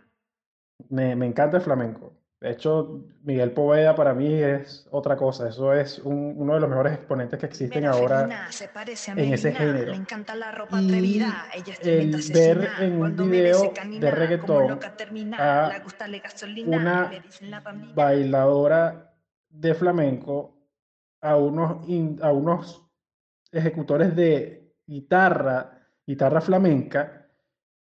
Me, 0.89 1.15
me 1.15 1.25
encanta 1.25 1.57
el 1.57 1.63
flamenco. 1.63 2.18
De 2.41 2.51
hecho, 2.51 3.03
Miguel 3.23 3.51
Poveda 3.51 3.95
para 3.95 4.13
mí 4.13 4.33
es 4.33 4.87
otra 4.91 5.17
cosa. 5.17 5.49
Eso 5.49 5.73
es 5.73 5.99
un, 5.99 6.35
uno 6.37 6.53
de 6.53 6.61
los 6.61 6.69
mejores 6.69 6.93
exponentes 6.93 7.37
que 7.37 7.45
existen 7.47 7.85
ahora 7.85 8.47
en 9.07 9.33
ese 9.33 9.51
género. 9.51 9.93
Y 11.83 11.89
el 11.89 12.31
ver 12.33 12.69
en 12.79 13.01
un 13.01 13.29
video 13.29 13.73
de 13.99 14.11
reggaetón 14.11 14.79
a 15.37 15.81
una 16.65 17.11
bailadora 17.93 19.13
de 19.49 19.73
flamenco, 19.73 20.55
a 21.19 21.35
unos, 21.35 21.85
a 22.21 22.31
unos 22.31 22.85
ejecutores 23.51 24.15
de 24.15 24.75
guitarra, 24.87 25.77
guitarra 26.07 26.39
flamenca, 26.39 27.18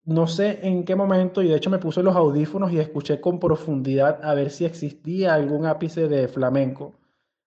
no 0.04 0.26
sé 0.26 0.66
en 0.66 0.84
qué 0.84 0.96
momento, 0.96 1.42
y 1.42 1.48
de 1.48 1.56
hecho 1.56 1.70
me 1.70 1.78
puse 1.78 2.02
los 2.02 2.16
audífonos 2.16 2.72
y 2.72 2.78
escuché 2.78 3.20
con 3.20 3.38
profundidad 3.38 4.20
a 4.24 4.34
ver 4.34 4.50
si 4.50 4.64
existía 4.64 5.34
algún 5.34 5.66
ápice 5.66 6.08
de 6.08 6.28
flamenco, 6.28 6.94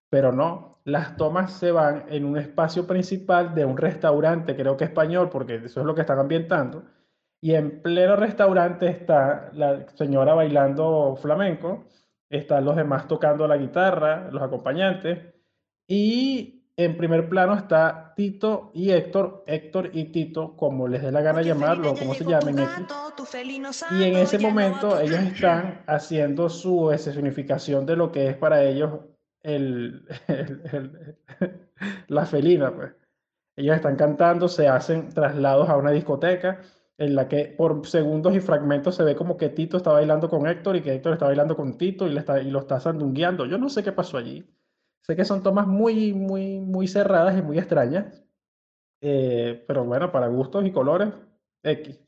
pero 0.10 0.32
no, 0.32 0.80
las 0.86 1.16
tomas 1.18 1.54
se 1.54 1.72
van 1.72 2.06
en 2.10 2.26
un 2.26 2.38
espacio 2.38 2.86
principal 2.86 3.56
de 3.56 3.66
un 3.66 3.78
restaurante, 3.78 4.56
creo 4.56 4.78
que 4.78 4.86
español, 4.86 5.30
porque 5.30 5.56
eso 5.56 5.80
es 5.80 5.86
lo 5.86 5.96
que 5.96 6.02
están 6.02 6.20
ambientando, 6.20 6.84
y 7.42 7.56
en 7.56 7.82
pleno 7.82 8.16
restaurante 8.16 8.88
está 8.88 9.50
la 9.54 9.88
señora 9.96 10.34
bailando 10.34 11.16
flamenco, 11.18 11.86
están 12.30 12.66
los 12.66 12.76
demás 12.76 13.08
tocando 13.08 13.48
la 13.48 13.58
guitarra, 13.58 14.30
los 14.32 14.42
acompañantes, 14.42 15.20
y 15.88 16.63
en 16.76 16.98
primer 16.98 17.30
plano 17.30 17.54
está 17.54 18.14
Tito 18.16 18.72
y 18.74 18.92
Héctor, 18.92 19.44
Héctor 19.46 19.92
y 19.94 20.06
Tito, 20.06 20.56
como 20.58 20.88
les 20.88 21.04
dé 21.04 21.12
la 21.12 21.22
gana 21.22 21.42
llamarlo, 21.42 21.94
como 21.94 22.16
se 22.16 22.26
llamen 22.26 22.58
Y 23.92 24.04
en 24.04 24.18
ese 24.18 24.40
momento 24.40 25.00
ellos 25.00 25.20
están 25.20 25.84
haciendo 25.86 26.50
su 26.50 26.92
escenificación 26.92 27.86
de 27.86 27.96
lo 27.96 28.12
que 28.12 28.30
es 28.30 28.38
para 28.38 28.64
ellos 28.64 29.02
el, 29.44 30.08
el, 30.28 31.18
la 32.08 32.26
felina. 32.26 32.74
Pues. 32.74 32.94
Ellos 33.56 33.76
están 33.76 33.96
cantando, 33.96 34.48
se 34.48 34.68
hacen 34.68 35.10
traslados 35.10 35.70
a 35.70 35.78
una 35.78 35.92
discoteca 35.92 36.62
en 36.98 37.16
la 37.16 37.28
que 37.28 37.54
por 37.58 37.86
segundos 37.86 38.36
y 38.36 38.40
fragmentos 38.40 38.96
se 38.96 39.04
ve 39.04 39.16
como 39.16 39.38
que 39.38 39.50
Tito 39.50 39.78
está 39.78 39.92
bailando 39.92 40.30
con 40.30 40.48
Héctor 40.48 40.76
y 40.76 40.82
que 40.82 40.94
Héctor 40.94 41.14
está 41.14 41.26
bailando 41.26 41.56
con 41.56 41.78
Tito 41.78 42.08
y, 42.08 42.12
le 42.14 42.20
está, 42.20 42.42
y 42.42 42.50
lo 42.50 42.60
está 42.60 42.80
sandungueando. 42.80 43.46
Yo 43.46 43.58
no 43.60 43.70
sé 43.70 43.84
qué 43.84 43.92
pasó 43.92 44.18
allí. 44.18 44.44
Sé 45.04 45.16
que 45.16 45.26
son 45.26 45.44
tomas 45.44 45.68
muy, 45.68 46.14
muy, 46.14 46.60
muy 46.60 46.88
cerradas 46.88 47.38
y 47.38 47.42
muy 47.42 47.60
extrañas, 47.60 48.24
eh, 49.02 49.64
pero 49.68 49.84
bueno, 49.84 50.12
para 50.12 50.28
gustos 50.28 50.66
y 50.66 50.72
colores, 50.72 51.10
X. 51.64 52.00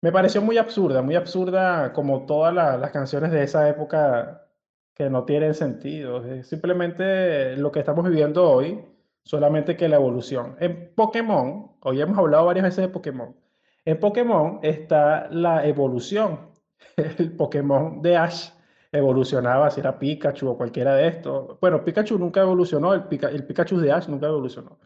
Me 0.00 0.12
pareció 0.12 0.40
muy 0.40 0.58
absurda, 0.58 1.02
muy 1.02 1.16
absurda 1.16 1.92
como 1.92 2.24
todas 2.24 2.54
la, 2.54 2.76
las 2.76 2.92
canciones 2.92 3.32
de 3.32 3.42
esa 3.42 3.68
época 3.68 4.48
que 4.94 5.10
no 5.10 5.24
tienen 5.24 5.54
sentido. 5.54 6.24
Es 6.24 6.48
simplemente 6.48 7.56
lo 7.56 7.72
que 7.72 7.80
estamos 7.80 8.08
viviendo 8.08 8.48
hoy, 8.48 8.84
solamente 9.24 9.76
que 9.76 9.88
la 9.88 9.96
evolución. 9.96 10.56
En 10.60 10.94
Pokémon, 10.94 11.72
hoy 11.82 12.00
hemos 12.00 12.16
hablado 12.18 12.46
varias 12.46 12.64
veces 12.64 12.82
de 12.86 12.88
Pokémon, 12.88 13.34
en 13.88 13.98
Pokémon 14.00 14.60
está 14.62 15.28
la 15.30 15.66
evolución. 15.66 16.50
El 16.96 17.32
Pokémon 17.32 18.02
de 18.02 18.18
Ash 18.18 18.50
evolucionaba, 18.92 19.70
si 19.70 19.80
era 19.80 19.98
Pikachu 19.98 20.48
o 20.48 20.56
cualquiera 20.56 20.94
de 20.94 21.08
estos. 21.08 21.58
Bueno, 21.60 21.84
Pikachu 21.84 22.18
nunca 22.18 22.40
evolucionó, 22.40 22.94
el, 22.94 23.04
el 23.10 23.44
Pikachu 23.46 23.78
de 23.78 23.92
Ash 23.92 24.08
nunca 24.08 24.26
evolucionó. 24.26 24.78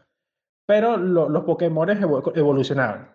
Pero 0.65 0.97
los 0.97 1.43
Pokémon 1.43 1.89
evolucionaban. 1.89 3.11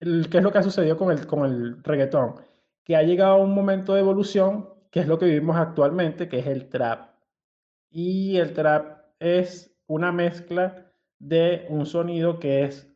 ¿Qué 0.00 0.38
es 0.38 0.42
lo 0.42 0.52
que 0.52 0.58
ha 0.58 0.62
sucedido 0.62 0.96
con 0.96 1.10
el, 1.10 1.26
con 1.26 1.44
el 1.44 1.82
reggaetón? 1.82 2.36
Que 2.84 2.96
ha 2.96 3.02
llegado 3.02 3.34
a 3.34 3.38
un 3.38 3.54
momento 3.54 3.94
de 3.94 4.00
evolución 4.00 4.68
que 4.90 5.00
es 5.00 5.06
lo 5.06 5.18
que 5.18 5.26
vivimos 5.26 5.56
actualmente, 5.56 6.28
que 6.28 6.38
es 6.40 6.46
el 6.46 6.68
trap. 6.68 7.10
Y 7.90 8.36
el 8.38 8.52
trap 8.52 9.04
es 9.18 9.76
una 9.86 10.12
mezcla 10.12 10.92
de 11.18 11.66
un 11.68 11.86
sonido 11.86 12.38
que 12.38 12.64
es 12.64 12.88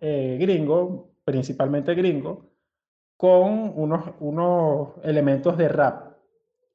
eh, 0.00 0.36
gringo, 0.40 1.10
principalmente 1.24 1.94
gringo, 1.94 2.50
con 3.16 3.72
unos, 3.76 4.12
unos 4.20 4.90
elementos 5.02 5.56
de 5.56 5.68
rap. 5.68 6.07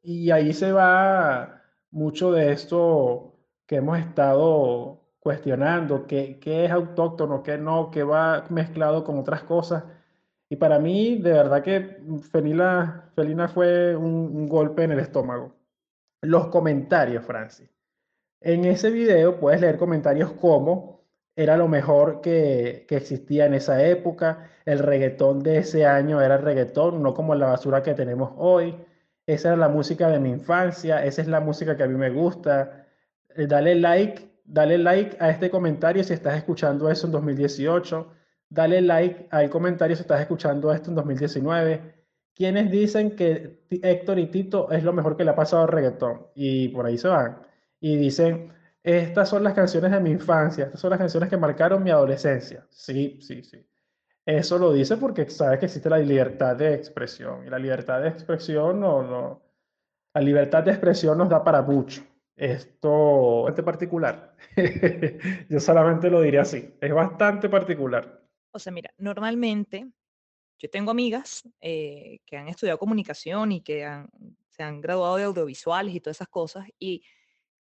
Y 0.03 0.31
ahí 0.31 0.53
se 0.53 0.71
va 0.73 1.63
mucho 1.91 2.31
de 2.33 2.51
esto 2.51 3.33
que 3.65 3.77
hemos 3.77 3.99
estado 3.99 4.99
cuestionando, 5.19 6.05
qué, 6.07 6.39
qué 6.39 6.65
es 6.65 6.71
autóctono, 6.71 7.41
qué 7.43 7.57
no, 7.57 7.89
qué 7.89 8.03
va 8.03 8.45
mezclado 8.49 9.05
con 9.05 9.17
otras 9.17 9.43
cosas. 9.43 9.85
Y 10.49 10.57
para 10.57 10.77
mí, 10.79 11.17
de 11.19 11.31
verdad 11.31 11.63
que 11.63 12.01
Felina, 12.31 13.11
Felina 13.15 13.47
fue 13.47 13.95
un, 13.95 14.13
un 14.35 14.49
golpe 14.49 14.83
en 14.83 14.91
el 14.91 14.99
estómago. 14.99 15.55
Los 16.21 16.47
comentarios, 16.47 17.25
Francis. 17.25 17.69
En 18.41 18.65
ese 18.65 18.91
video 18.91 19.39
puedes 19.39 19.61
leer 19.61 19.77
comentarios 19.77 20.33
como 20.33 21.01
era 21.35 21.57
lo 21.57 21.67
mejor 21.67 22.21
que, 22.21 22.85
que, 22.87 22.97
existía 22.97 23.45
en 23.45 23.53
esa 23.53 23.83
época, 23.85 24.49
el 24.65 24.79
reggaetón 24.79 25.41
de 25.41 25.59
ese 25.59 25.85
año 25.85 26.21
era 26.21 26.37
reggaetón, 26.37 27.01
no 27.01 27.13
como 27.13 27.35
la 27.35 27.47
basura 27.47 27.81
que 27.83 27.93
tenemos 27.93 28.33
hoy, 28.37 28.75
esa 29.25 29.49
era 29.49 29.57
la 29.57 29.69
música 29.69 30.09
de 30.09 30.19
mi 30.19 30.29
infancia, 30.31 31.03
esa 31.05 31.21
es 31.21 31.27
la 31.27 31.39
música 31.39 31.75
que 31.77 31.83
a 31.83 31.87
mí 31.87 31.95
me 31.95 32.09
gusta. 32.09 32.87
Eh, 33.35 33.47
dale 33.47 33.75
like, 33.75 34.29
dale 34.45 34.77
like 34.77 35.17
a 35.19 35.29
este 35.29 35.49
comentario 35.49 36.03
si 36.03 36.13
estás 36.13 36.37
escuchando 36.37 36.89
eso 36.89 37.07
en 37.07 37.13
2018, 37.13 38.11
dale 38.49 38.81
like 38.81 39.27
al 39.31 39.49
comentario 39.49 39.95
si 39.95 40.01
estás 40.01 40.21
escuchando 40.21 40.71
esto 40.73 40.89
en 40.89 40.95
2019. 40.95 41.93
Quienes 42.35 42.71
dicen 42.71 43.15
que 43.15 43.63
Héctor 43.69 44.19
y 44.19 44.27
Tito 44.27 44.71
es 44.71 44.83
lo 44.83 44.93
mejor 44.93 45.15
que 45.17 45.23
le 45.23 45.31
ha 45.31 45.35
pasado 45.35 45.63
al 45.63 45.67
reggaetón? 45.69 46.27
Y 46.35 46.69
por 46.69 46.85
ahí 46.85 46.97
se 46.97 47.07
van 47.07 47.37
y 47.83 47.97
dicen, 47.97 48.53
estas 48.81 49.27
son 49.29 49.43
las 49.43 49.53
canciones 49.53 49.91
de 49.91 49.99
mi 49.99 50.11
infancia, 50.11 50.65
estas 50.65 50.79
son 50.79 50.91
las 50.91 50.99
canciones 50.99 51.29
que 51.29 51.35
marcaron 51.37 51.83
mi 51.83 51.91
adolescencia. 51.91 52.65
Sí, 52.69 53.19
sí, 53.21 53.43
sí. 53.43 53.65
Eso 54.25 54.57
lo 54.57 54.71
dice 54.71 54.97
porque 54.97 55.29
sabe 55.29 55.59
que 55.59 55.65
existe 55.65 55.89
la 55.89 55.97
libertad 55.97 56.55
de 56.55 56.73
expresión 56.73 57.45
y 57.45 57.49
la 57.49 57.59
libertad 57.59 58.01
de 58.01 58.09
expresión 58.09 58.79
no, 58.79 59.03
no, 59.03 59.41
la 60.13 60.21
libertad 60.21 60.63
de 60.63 60.71
expresión 60.71 61.17
nos 61.17 61.29
da 61.29 61.43
para 61.43 61.61
mucho. 61.61 62.03
Esto 62.35 63.47
es 63.47 63.61
particular. 63.63 64.35
Yo 65.49 65.59
solamente 65.59 66.09
lo 66.09 66.21
diré 66.21 66.39
así. 66.39 66.73
Es 66.81 66.93
bastante 66.93 67.49
particular. 67.49 68.21
O 68.51 68.59
sea, 68.59 68.71
mira, 68.71 68.91
normalmente 68.97 69.87
yo 70.59 70.69
tengo 70.69 70.91
amigas 70.91 71.43
eh, 71.59 72.19
que 72.25 72.37
han 72.37 72.47
estudiado 72.47 72.77
comunicación 72.79 73.51
y 73.51 73.61
que 73.61 73.85
se 74.49 74.63
han 74.63 74.79
graduado 74.79 75.17
de 75.17 75.23
audiovisuales 75.23 75.93
y 75.93 75.99
todas 75.99 76.17
esas 76.17 76.29
cosas 76.29 76.67
y 76.79 77.03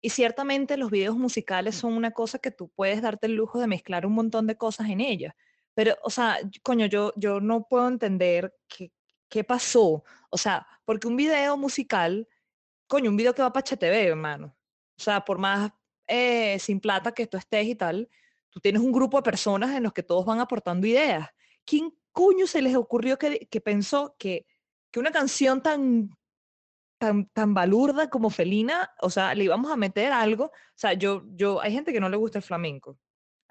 y 0.04 0.10
ciertamente 0.10 0.76
los 0.76 0.90
videos 0.90 1.16
musicales 1.16 1.76
son 1.76 1.92
una 1.92 2.10
cosa 2.10 2.40
que 2.40 2.50
tú 2.50 2.68
puedes 2.74 3.00
darte 3.00 3.28
el 3.28 3.36
lujo 3.36 3.60
de 3.60 3.68
mezclar 3.68 4.04
un 4.04 4.14
montón 4.14 4.48
de 4.48 4.56
cosas 4.56 4.90
en 4.90 5.00
ellas. 5.00 5.32
Pero, 5.74 5.96
o 6.02 6.10
sea, 6.10 6.38
coño, 6.62 6.86
yo, 6.86 7.12
yo 7.16 7.40
no 7.40 7.66
puedo 7.66 7.88
entender 7.88 8.54
qué, 8.68 8.92
qué 9.28 9.44
pasó. 9.44 10.04
O 10.30 10.38
sea, 10.38 10.66
porque 10.84 11.08
un 11.08 11.16
video 11.16 11.56
musical, 11.56 12.28
coño, 12.86 13.10
un 13.10 13.16
video 13.16 13.34
que 13.34 13.42
va 13.42 13.52
para 13.52 13.64
HTV, 13.64 14.08
hermano. 14.08 14.56
O 14.98 15.02
sea, 15.02 15.24
por 15.24 15.38
más 15.38 15.72
eh, 16.06 16.58
sin 16.58 16.80
plata 16.80 17.12
que 17.12 17.26
tú 17.26 17.36
estés 17.36 17.66
y 17.66 17.74
tal, 17.74 18.08
tú 18.50 18.60
tienes 18.60 18.82
un 18.82 18.92
grupo 18.92 19.16
de 19.18 19.22
personas 19.22 19.74
en 19.76 19.82
los 19.82 19.92
que 19.92 20.02
todos 20.02 20.26
van 20.26 20.40
aportando 20.40 20.86
ideas. 20.86 21.28
¿Quién 21.64 21.94
coño 22.12 22.46
se 22.46 22.62
les 22.62 22.76
ocurrió 22.76 23.18
que, 23.18 23.46
que 23.46 23.60
pensó 23.60 24.14
que, 24.18 24.46
que 24.90 25.00
una 25.00 25.10
canción 25.10 25.62
tan 25.62 26.10
tan, 27.34 27.54
balurda 27.54 28.08
como 28.08 28.30
felina, 28.30 28.92
o 29.00 29.10
sea, 29.10 29.34
le 29.34 29.44
íbamos 29.44 29.70
a 29.70 29.76
meter 29.76 30.12
algo. 30.12 30.46
O 30.46 30.76
sea, 30.76 30.92
yo, 30.92 31.24
yo, 31.34 31.60
hay 31.60 31.72
gente 31.72 31.92
que 31.92 32.00
no 32.00 32.08
le 32.08 32.16
gusta 32.16 32.38
el 32.38 32.44
flamenco. 32.44 32.96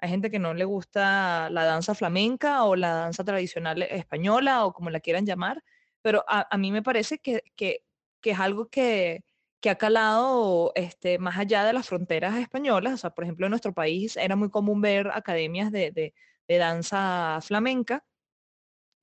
Hay 0.02 0.08
gente 0.10 0.32
que 0.32 0.40
no 0.40 0.52
le 0.52 0.64
gusta 0.64 1.48
la 1.50 1.64
danza 1.64 1.94
flamenca 1.94 2.64
o 2.64 2.74
la 2.74 2.92
danza 2.92 3.22
tradicional 3.22 3.82
española 3.82 4.66
o 4.66 4.72
como 4.72 4.90
la 4.90 4.98
quieran 4.98 5.24
llamar, 5.24 5.62
pero 6.02 6.24
a, 6.26 6.58
mí 6.58 6.72
me 6.72 6.82
parece 6.82 7.18
que, 7.18 7.44
que, 7.54 7.84
es 8.24 8.40
algo 8.40 8.68
que, 8.68 9.22
que 9.60 9.70
ha 9.70 9.76
calado 9.78 10.72
este, 10.74 11.20
más 11.20 11.38
allá 11.38 11.64
de 11.64 11.72
las 11.72 11.86
fronteras 11.88 12.36
españolas. 12.36 12.94
O 12.94 12.96
sea, 12.96 13.10
por 13.10 13.22
ejemplo, 13.22 13.46
en 13.46 13.50
nuestro 13.50 13.72
país 13.74 14.16
era 14.16 14.34
muy 14.34 14.50
común 14.50 14.80
ver 14.80 15.08
academias 15.14 15.70
de, 15.70 15.92
de, 15.92 16.12
danza 16.58 17.38
flamenca. 17.40 18.04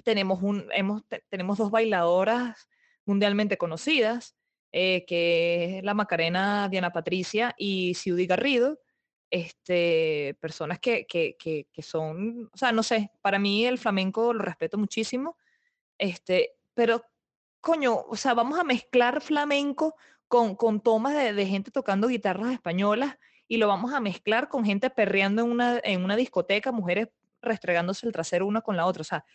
Tenemos, 0.03 0.43
un, 0.43 0.67
hemos, 0.73 1.03
tenemos 1.29 1.57
dos 1.57 1.71
bailadoras 1.71 2.67
mundialmente 3.05 3.57
conocidas, 3.57 4.35
eh, 4.73 5.05
que 5.07 5.77
es 5.77 5.83
la 5.83 5.93
Macarena 5.93 6.67
Diana 6.69 6.91
Patricia 6.91 7.55
y 7.57 7.93
Ciudad 7.95 8.25
Garrido, 8.27 8.79
este, 9.29 10.35
personas 10.39 10.79
que, 10.79 11.05
que, 11.05 11.35
que, 11.37 11.81
son, 11.81 12.49
o 12.53 12.57
sea, 12.57 12.71
no 12.71 12.83
sé, 12.83 13.11
para 13.21 13.39
mí 13.39 13.65
el 13.65 13.77
flamenco 13.77 14.33
lo 14.33 14.41
respeto 14.41 14.77
muchísimo, 14.77 15.37
este, 15.97 16.55
pero 16.73 17.03
coño, 17.61 18.05
o 18.07 18.15
sea, 18.15 18.33
vamos 18.33 18.59
a 18.59 18.63
mezclar 18.63 19.21
flamenco 19.21 19.95
con, 20.27 20.55
con 20.55 20.81
tomas 20.81 21.15
de, 21.15 21.33
de, 21.33 21.45
gente 21.45 21.71
tocando 21.71 22.07
guitarras 22.07 22.53
españolas 22.53 23.17
y 23.47 23.57
lo 23.57 23.67
vamos 23.67 23.93
a 23.93 23.99
mezclar 23.99 24.49
con 24.49 24.65
gente 24.65 24.89
perreando 24.89 25.43
en 25.43 25.51
una, 25.51 25.79
en 25.83 26.03
una 26.03 26.15
discoteca, 26.15 26.71
mujeres 26.71 27.09
restregándose 27.41 28.05
el 28.05 28.13
trasero 28.13 28.47
una 28.47 28.61
con 28.61 28.77
la 28.77 28.85
otra, 28.85 29.01
o 29.01 29.05
sea, 29.05 29.25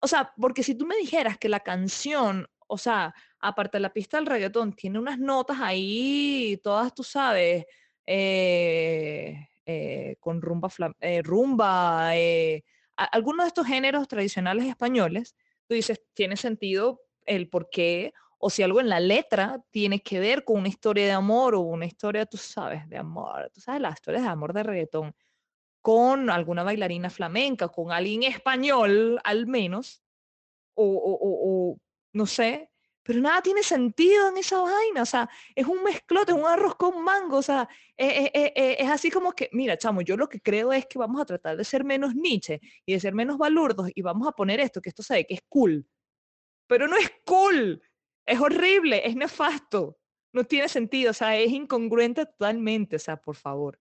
o 0.00 0.08
sea, 0.08 0.32
porque 0.36 0.62
si 0.62 0.74
tú 0.74 0.84
me 0.86 0.96
dijeras 0.96 1.38
que 1.38 1.48
la 1.48 1.60
canción 1.60 2.48
o 2.72 2.78
sea, 2.78 3.14
aparte 3.38 3.76
de 3.76 3.82
la 3.82 3.92
pista 3.92 4.16
del 4.16 4.24
reggaetón, 4.24 4.72
tiene 4.72 4.98
unas 4.98 5.18
notas 5.18 5.58
ahí, 5.60 6.58
todas 6.62 6.94
tú 6.94 7.02
sabes, 7.02 7.66
eh, 8.06 9.48
eh, 9.66 10.16
con 10.20 10.42
rumba, 10.42 10.68
eh, 11.00 11.22
rumba, 11.22 12.12
algunos 12.96 13.44
de 13.44 13.48
estos 13.48 13.66
géneros 13.66 14.08
tradicionales 14.08 14.66
españoles, 14.66 15.36
tú 15.66 15.74
dices, 15.74 16.02
tiene 16.14 16.36
sentido 16.36 17.00
el 17.26 17.48
por 17.48 17.70
qué, 17.70 18.12
o 18.38 18.50
si 18.50 18.62
algo 18.62 18.80
en 18.80 18.88
la 18.88 19.00
letra 19.00 19.62
tiene 19.70 20.00
que 20.00 20.18
ver 20.18 20.44
con 20.44 20.58
una 20.58 20.68
historia 20.68 21.04
de 21.06 21.12
amor 21.12 21.54
o 21.54 21.60
una 21.60 21.86
historia, 21.86 22.26
tú 22.26 22.36
sabes, 22.36 22.88
de 22.88 22.98
amor, 22.98 23.50
tú 23.54 23.60
sabes 23.60 23.80
las 23.80 23.94
historias 23.94 24.24
de 24.24 24.28
amor 24.28 24.52
de 24.52 24.64
reggaetón, 24.64 25.14
con 25.80 26.30
alguna 26.30 26.64
bailarina 26.64 27.10
flamenca, 27.10 27.68
con 27.68 27.92
alguien 27.92 28.24
español 28.24 29.20
al 29.24 29.46
menos, 29.46 30.02
o 30.74 31.78
no 32.12 32.26
sé, 32.26 32.71
pero 33.02 33.20
nada 33.20 33.42
tiene 33.42 33.62
sentido 33.62 34.28
en 34.28 34.36
esa 34.36 34.60
vaina, 34.60 35.02
o 35.02 35.06
sea, 35.06 35.28
es 35.54 35.66
un 35.66 35.82
mezclote, 35.82 36.32
un 36.32 36.46
arroz 36.46 36.76
con 36.76 37.02
mango, 37.02 37.38
o 37.38 37.42
sea, 37.42 37.68
eh, 37.96 38.30
eh, 38.32 38.52
eh, 38.54 38.76
es 38.78 38.90
así 38.90 39.10
como 39.10 39.32
que, 39.32 39.48
mira, 39.52 39.76
chamo, 39.76 40.02
yo 40.02 40.16
lo 40.16 40.28
que 40.28 40.40
creo 40.40 40.72
es 40.72 40.86
que 40.86 40.98
vamos 40.98 41.20
a 41.20 41.24
tratar 41.24 41.56
de 41.56 41.64
ser 41.64 41.84
menos 41.84 42.14
Nietzsche 42.14 42.60
y 42.86 42.94
de 42.94 43.00
ser 43.00 43.14
menos 43.14 43.38
balurdos 43.38 43.90
y 43.94 44.02
vamos 44.02 44.28
a 44.28 44.32
poner 44.32 44.60
esto, 44.60 44.80
que 44.80 44.90
esto 44.90 45.02
sabe 45.02 45.26
que 45.26 45.34
es 45.34 45.42
cool, 45.48 45.86
pero 46.68 46.86
no 46.86 46.96
es 46.96 47.12
cool, 47.24 47.82
es 48.24 48.40
horrible, 48.40 49.06
es 49.06 49.16
nefasto, 49.16 49.98
no 50.32 50.44
tiene 50.44 50.68
sentido, 50.68 51.10
o 51.10 51.14
sea, 51.14 51.36
es 51.36 51.50
incongruente 51.50 52.24
totalmente, 52.26 52.96
o 52.96 53.00
sea, 53.00 53.16
por 53.16 53.36
favor. 53.36 53.78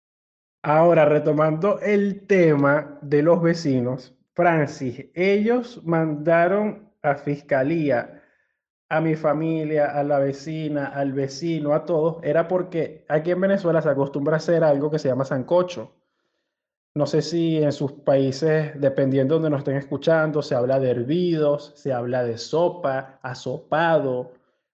Ahora, 0.63 1.06
retomando 1.06 1.80
el 1.80 2.25
tema 2.27 2.99
de 3.01 3.21
los 3.21 3.41
vecinos, 3.41 4.15
Francis, 4.34 5.06
ellos 5.13 5.82
mandaron 5.84 6.91
a 7.01 7.15
fiscalía 7.15 8.16
a 8.89 9.02
mi 9.02 9.15
familia, 9.15 9.91
a 9.97 10.04
la 10.04 10.19
vecina, 10.19 10.88
al 10.88 11.12
vecino, 11.13 11.73
a 11.73 11.86
todos, 11.86 12.17
era 12.23 12.47
porque 12.47 13.06
aquí 13.10 13.32
en 13.32 13.41
Venezuela 13.41 13.82
se 13.82 13.89
acostumbra 13.89 14.36
a 14.36 14.38
hacer 14.38 14.63
algo 14.63 14.89
que 14.89 15.00
se 15.00 15.10
llama 15.10 15.26
sancocho. 15.26 15.93
No 16.95 17.06
sé 17.06 17.21
si 17.21 17.58
en 17.58 17.71
sus 17.71 17.91
países, 17.91 18.80
dependiendo 18.80 19.36
de 19.36 19.41
donde 19.41 19.50
nos 19.52 19.60
estén 19.60 19.76
escuchando, 19.78 20.41
se 20.41 20.56
habla 20.56 20.80
de 20.80 20.89
hervidos, 20.89 21.73
se 21.76 21.93
habla 21.93 22.23
de 22.23 22.38
sopa, 22.38 23.19
asopado, 23.21 24.32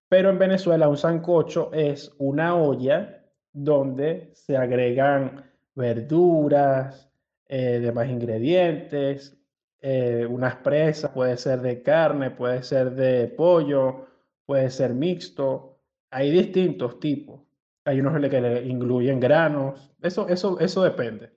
pero 0.08 0.30
en 0.30 0.40
Venezuela 0.40 0.88
un 0.88 0.98
sancocho 0.98 1.72
es 1.74 2.14
una 2.20 2.56
olla 2.56 3.24
donde 3.52 4.32
se 4.34 4.56
agregan 4.56 5.44
verduras, 5.76 7.10
eh, 7.48 7.80
demás 7.82 8.10
ingredientes, 8.10 9.38
eh, 9.86 10.26
unas 10.26 10.56
presas, 10.56 11.12
puede 11.12 11.36
ser 11.36 11.62
de 11.62 11.84
carne, 11.84 12.32
puede 12.32 12.64
ser 12.64 12.92
de 12.92 13.28
pollo, 13.28 14.08
puede 14.46 14.70
ser 14.70 14.94
mixto. 14.94 15.82
Hay 16.10 16.32
distintos 16.32 17.02
tipos. 17.02 17.42
Hay 17.84 18.00
unos 18.00 18.14
que 18.30 18.40
le 18.40 18.64
incluyen 18.66 19.20
granos. 19.20 19.94
Eso, 20.02 20.30
eso, 20.30 20.58
eso 20.62 20.84
depende. 20.84 21.32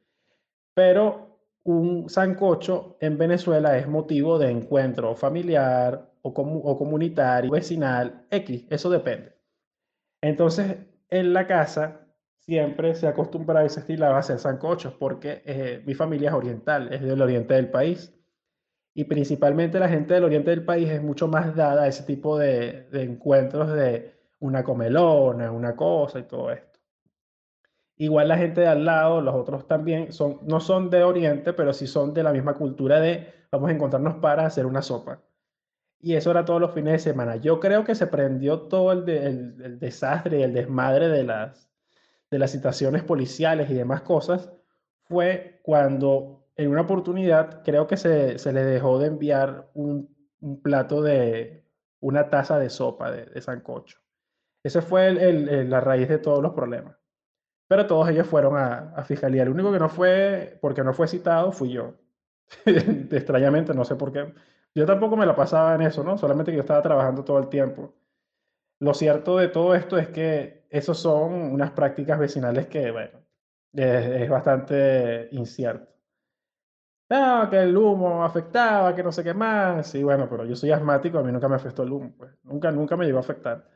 Pero 0.74 1.40
un 1.64 2.08
sancocho 2.08 2.96
en 3.00 3.18
Venezuela 3.18 3.76
es 3.76 3.88
motivo 3.88 4.38
de 4.38 4.50
encuentro 4.50 5.16
familiar 5.16 6.12
o, 6.22 6.28
o 6.28 6.78
comunitario, 6.78 7.50
vecinal, 7.50 8.26
X. 8.30 8.64
Eso 8.70 8.90
depende. 8.90 9.34
Entonces, 10.22 10.76
en 11.10 11.32
la 11.32 11.48
casa 11.48 12.06
siempre 12.38 12.94
se 12.94 13.08
acostumbra 13.08 13.64
y 13.64 13.68
se 13.70 13.80
estilaba 13.80 14.16
a 14.16 14.20
hacer 14.20 14.38
sancochos 14.38 14.94
porque 14.94 15.42
eh, 15.44 15.82
mi 15.84 15.94
familia 15.94 16.28
es 16.28 16.34
oriental, 16.36 16.92
es 16.92 17.02
del 17.02 17.20
oriente 17.20 17.54
del 17.54 17.70
país. 17.70 18.15
Y 18.96 19.04
principalmente 19.04 19.78
la 19.78 19.90
gente 19.90 20.14
del 20.14 20.24
oriente 20.24 20.48
del 20.48 20.64
país 20.64 20.88
es 20.88 21.02
mucho 21.02 21.28
más 21.28 21.54
dada 21.54 21.82
a 21.82 21.86
ese 21.86 22.04
tipo 22.04 22.38
de, 22.38 22.88
de 22.90 23.02
encuentros 23.02 23.70
de 23.74 24.14
una 24.38 24.64
comelona, 24.64 25.52
una 25.52 25.76
cosa 25.76 26.18
y 26.18 26.22
todo 26.22 26.50
esto. 26.50 26.80
Igual 27.98 28.28
la 28.28 28.38
gente 28.38 28.62
de 28.62 28.68
al 28.68 28.86
lado, 28.86 29.20
los 29.20 29.34
otros 29.34 29.66
también, 29.68 30.14
son, 30.14 30.38
no 30.44 30.60
son 30.60 30.88
de 30.88 31.02
Oriente, 31.04 31.52
pero 31.52 31.74
sí 31.74 31.86
son 31.86 32.14
de 32.14 32.22
la 32.22 32.32
misma 32.32 32.54
cultura 32.54 32.98
de 32.98 33.34
vamos 33.52 33.68
a 33.68 33.74
encontrarnos 33.74 34.14
para 34.16 34.46
hacer 34.46 34.64
una 34.64 34.80
sopa. 34.80 35.20
Y 36.00 36.14
eso 36.14 36.30
era 36.30 36.46
todos 36.46 36.62
los 36.62 36.72
fines 36.72 36.92
de 36.94 37.10
semana. 37.10 37.36
Yo 37.36 37.60
creo 37.60 37.84
que 37.84 37.94
se 37.94 38.06
prendió 38.06 38.62
todo 38.62 38.92
el, 38.92 39.78
desastre 39.78 40.40
y 40.40 40.42
el 40.42 40.54
desmadre 40.54 41.08
de 41.08 41.22
las, 41.22 41.70
de 42.30 42.38
las 42.38 42.50
situaciones 42.50 43.02
policiales 43.02 43.68
y 43.68 43.74
demás 43.74 44.00
cosas, 44.00 44.50
fue 45.04 45.60
cuando 45.62 46.45
en 46.56 46.70
una 46.70 46.82
oportunidad 46.82 47.62
creo 47.62 47.86
que 47.86 47.96
se, 47.96 48.38
se 48.38 48.52
le 48.52 48.64
dejó 48.64 48.98
de 48.98 49.08
enviar 49.08 49.70
un, 49.74 50.14
un, 50.40 50.62
plato 50.62 51.02
de 51.02 51.64
una 52.00 52.30
taza 52.30 52.58
de 52.58 52.70
sopa 52.70 53.10
de, 53.10 53.40
sancocho. 53.40 53.98
Esa 54.62 54.82
fue 54.82 55.12
la 55.12 55.80
raíz 55.80 56.08
de 56.08 56.18
todos 56.18 56.42
los 56.42 56.52
problemas. 56.52 56.96
Pero 57.68 57.86
todos 57.86 58.08
ellos 58.08 58.26
fueron 58.26 58.56
a, 58.56 58.92
a 58.96 59.04
fiscalía. 59.04 59.42
El 59.42 59.50
único 59.50 59.72
que 59.72 59.78
no 59.78 59.88
fue, 59.88 60.58
porque 60.60 60.84
no 60.84 60.92
fue 60.92 61.08
citado, 61.08 61.52
fui 61.52 61.70
yo. 61.70 61.94
Extrañamente, 62.64 63.74
no 63.74 63.84
sé 63.84 63.96
por 63.96 64.12
qué. 64.12 64.32
Yo 64.74 64.86
tampoco 64.86 65.16
me 65.16 65.26
la 65.26 65.34
pasaba 65.34 65.74
en 65.74 65.82
eso, 65.82 66.04
¿no? 66.04 66.18
Solamente 66.18 66.52
que 66.52 66.56
yo 66.56 66.62
estaba 66.62 66.82
trabajando 66.82 67.24
todo 67.24 67.38
el 67.38 67.48
tiempo. 67.48 67.94
Lo 68.78 68.94
cierto 68.94 69.38
de 69.38 69.48
todo 69.48 69.74
esto 69.74 69.98
es 69.98 70.08
que 70.08 70.66
esos 70.70 70.98
son 70.98 71.32
unas 71.32 71.70
prácticas 71.70 72.18
vecinales 72.18 72.66
que, 72.66 72.90
bueno, 72.90 73.20
es, 73.72 74.28
bastante 74.28 75.28
incierto. 75.32 75.95
Que 77.08 77.62
el 77.62 77.76
humo 77.76 78.24
afectaba, 78.24 78.94
que 78.94 79.02
no 79.02 79.12
sé 79.12 79.22
qué 79.22 79.32
más. 79.34 79.86
Sí, 79.88 80.02
bueno, 80.02 80.28
pero 80.28 80.44
yo 80.44 80.56
soy 80.56 80.72
asmático, 80.72 81.18
a 81.18 81.22
mí 81.22 81.30
nunca 81.32 81.48
me 81.48 81.56
afectó 81.56 81.82
el 81.82 81.92
humo, 81.92 82.12
pues. 82.16 82.32
Nunca, 82.42 82.70
nunca 82.72 82.96
me 82.96 83.06
llegó 83.06 83.18
a 83.18 83.20
afectar. 83.20 83.68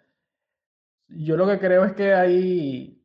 Yo 1.09 1.37
lo 1.37 1.47
que 1.47 1.59
creo 1.59 1.85
es 1.85 1.93
que 1.93 2.15
hay, 2.15 3.03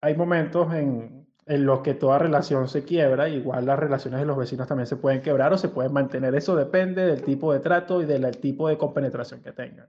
hay 0.00 0.16
momentos 0.16 0.72
en, 0.74 1.26
en 1.46 1.66
los 1.66 1.80
que 1.80 1.94
toda 1.94 2.18
relación 2.18 2.68
se 2.68 2.84
quiebra, 2.84 3.28
igual 3.28 3.66
las 3.66 3.78
relaciones 3.78 4.20
de 4.20 4.26
los 4.26 4.36
vecinos 4.36 4.68
también 4.68 4.86
se 4.86 4.96
pueden 4.96 5.22
quebrar 5.22 5.52
o 5.52 5.58
se 5.58 5.68
pueden 5.68 5.92
mantener. 5.92 6.34
Eso 6.34 6.56
depende 6.56 7.06
del 7.06 7.22
tipo 7.22 7.52
de 7.52 7.60
trato 7.60 8.02
y 8.02 8.06
del 8.06 8.30
tipo 8.38 8.68
de 8.68 8.78
compenetración 8.78 9.42
que 9.42 9.52
tengan 9.52 9.88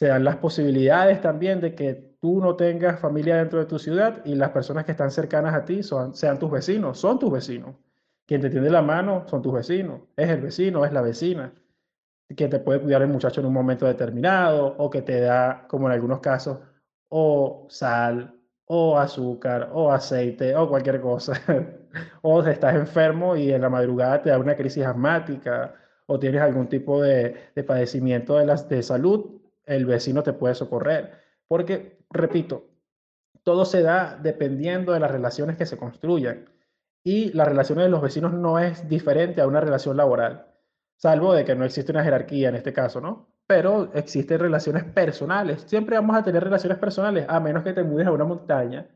se 0.00 0.06
dan 0.06 0.24
las 0.24 0.36
posibilidades 0.36 1.20
también 1.20 1.60
de 1.60 1.74
que 1.74 1.92
tú 2.20 2.40
no 2.40 2.56
tengas 2.56 3.00
familia 3.00 3.36
dentro 3.36 3.58
de 3.58 3.66
tu 3.66 3.78
ciudad 3.78 4.24
y 4.24 4.34
las 4.34 4.48
personas 4.50 4.86
que 4.86 4.92
están 4.92 5.10
cercanas 5.10 5.54
a 5.54 5.66
ti 5.66 5.82
son, 5.82 6.14
sean 6.14 6.38
tus 6.38 6.50
vecinos, 6.50 6.98
son 6.98 7.18
tus 7.18 7.30
vecinos. 7.30 7.76
Quien 8.30 8.40
te 8.40 8.48
tiende 8.48 8.70
la 8.70 8.80
mano 8.80 9.26
son 9.26 9.42
tus 9.42 9.52
vecinos, 9.52 10.02
es 10.16 10.28
el 10.28 10.40
vecino, 10.40 10.84
es 10.84 10.92
la 10.92 11.02
vecina, 11.02 11.52
que 12.36 12.46
te 12.46 12.60
puede 12.60 12.80
cuidar 12.80 13.02
el 13.02 13.08
muchacho 13.08 13.40
en 13.40 13.48
un 13.48 13.52
momento 13.52 13.86
determinado 13.86 14.76
o 14.78 14.88
que 14.88 15.02
te 15.02 15.20
da, 15.20 15.66
como 15.66 15.88
en 15.88 15.94
algunos 15.94 16.20
casos, 16.20 16.60
o 17.08 17.66
sal, 17.68 18.32
o 18.66 18.96
azúcar, 18.96 19.70
o 19.72 19.90
aceite, 19.90 20.54
o 20.54 20.68
cualquier 20.68 21.00
cosa. 21.00 21.32
o 22.22 22.40
estás 22.44 22.76
enfermo 22.76 23.34
y 23.34 23.50
en 23.52 23.62
la 23.62 23.68
madrugada 23.68 24.22
te 24.22 24.30
da 24.30 24.38
una 24.38 24.54
crisis 24.54 24.84
asmática 24.86 25.74
o 26.06 26.20
tienes 26.20 26.40
algún 26.40 26.68
tipo 26.68 27.02
de, 27.02 27.34
de 27.52 27.64
padecimiento 27.64 28.36
de, 28.36 28.46
las, 28.46 28.68
de 28.68 28.84
salud 28.84 29.40
el 29.66 29.86
vecino 29.86 30.22
te 30.22 30.34
puede 30.34 30.54
socorrer. 30.54 31.14
Porque, 31.48 31.98
repito, 32.10 32.68
todo 33.42 33.64
se 33.64 33.82
da 33.82 34.16
dependiendo 34.22 34.92
de 34.92 35.00
las 35.00 35.10
relaciones 35.10 35.56
que 35.56 35.66
se 35.66 35.76
construyan. 35.76 36.44
Y 37.02 37.32
las 37.32 37.48
relaciones 37.48 37.84
de 37.84 37.90
los 37.90 38.02
vecinos 38.02 38.32
no 38.32 38.58
es 38.58 38.88
diferente 38.88 39.40
a 39.40 39.46
una 39.46 39.60
relación 39.60 39.96
laboral, 39.96 40.46
salvo 40.96 41.32
de 41.32 41.44
que 41.44 41.54
no 41.54 41.64
existe 41.64 41.92
una 41.92 42.04
jerarquía 42.04 42.50
en 42.50 42.56
este 42.56 42.72
caso, 42.72 43.00
¿no? 43.00 43.28
Pero 43.46 43.90
existen 43.94 44.38
relaciones 44.38 44.84
personales. 44.84 45.62
Siempre 45.66 45.96
vamos 45.96 46.16
a 46.16 46.22
tener 46.22 46.44
relaciones 46.44 46.78
personales, 46.78 47.26
a 47.28 47.40
menos 47.40 47.64
que 47.64 47.72
te 47.72 47.82
mudes 47.82 48.06
a 48.06 48.12
una 48.12 48.24
montaña 48.24 48.86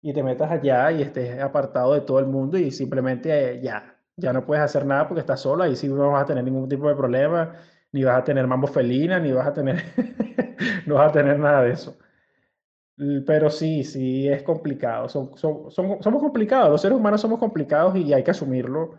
y 0.00 0.12
te 0.12 0.22
metas 0.22 0.50
allá 0.50 0.92
y 0.92 1.02
estés 1.02 1.40
apartado 1.40 1.94
de 1.94 2.02
todo 2.02 2.20
el 2.20 2.26
mundo 2.26 2.56
y 2.58 2.70
simplemente 2.70 3.56
eh, 3.56 3.60
ya, 3.60 3.96
ya 4.16 4.32
no 4.32 4.46
puedes 4.46 4.62
hacer 4.64 4.86
nada 4.86 5.08
porque 5.08 5.20
estás 5.20 5.40
solo, 5.40 5.64
ahí 5.64 5.76
sí 5.76 5.88
no 5.88 6.12
vas 6.12 6.22
a 6.22 6.26
tener 6.26 6.44
ningún 6.44 6.68
tipo 6.68 6.88
de 6.88 6.94
problema 6.94 7.54
ni 7.92 8.04
vas 8.04 8.18
a 8.18 8.24
tener 8.24 8.46
mambo 8.46 8.66
felina, 8.66 9.18
ni 9.18 9.32
vas 9.32 9.46
a 9.46 9.52
tener, 9.52 9.82
no 10.86 10.96
vas 10.96 11.10
a 11.10 11.12
tener 11.12 11.38
nada 11.38 11.62
de 11.62 11.72
eso. 11.72 11.98
Pero 13.26 13.48
sí, 13.48 13.84
sí, 13.84 14.28
es 14.28 14.42
complicado. 14.42 15.08
Son, 15.08 15.36
son, 15.36 15.70
somos 15.70 16.20
complicados, 16.20 16.70
los 16.70 16.82
seres 16.82 16.98
humanos 16.98 17.20
somos 17.20 17.38
complicados 17.38 17.96
y 17.96 18.12
hay 18.12 18.24
que 18.24 18.32
asumirlo. 18.32 18.96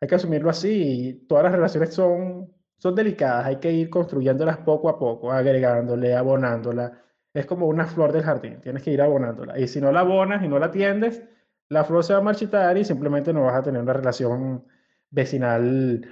Hay 0.00 0.08
que 0.08 0.14
asumirlo 0.14 0.50
así. 0.50 1.24
todas 1.28 1.44
las 1.44 1.52
relaciones 1.52 1.94
son, 1.94 2.52
son 2.78 2.94
delicadas, 2.94 3.46
hay 3.46 3.56
que 3.56 3.72
ir 3.72 3.90
construyéndolas 3.90 4.58
poco 4.58 4.88
a 4.88 4.98
poco, 4.98 5.32
agregándole, 5.32 6.14
abonándola. 6.14 7.00
Es 7.34 7.46
como 7.46 7.66
una 7.66 7.86
flor 7.86 8.12
del 8.12 8.22
jardín, 8.22 8.60
tienes 8.60 8.82
que 8.82 8.92
ir 8.92 9.02
abonándola. 9.02 9.58
Y 9.58 9.68
si 9.68 9.80
no 9.80 9.90
la 9.92 10.00
abonas 10.00 10.44
y 10.44 10.48
no 10.48 10.58
la 10.58 10.66
atiendes, 10.66 11.22
la 11.68 11.84
flor 11.84 12.04
se 12.04 12.12
va 12.12 12.20
a 12.20 12.22
marchitar 12.22 12.76
y 12.78 12.84
simplemente 12.84 13.32
no 13.32 13.44
vas 13.44 13.56
a 13.56 13.62
tener 13.62 13.82
una 13.82 13.92
relación 13.92 14.64
vecinal 15.10 16.06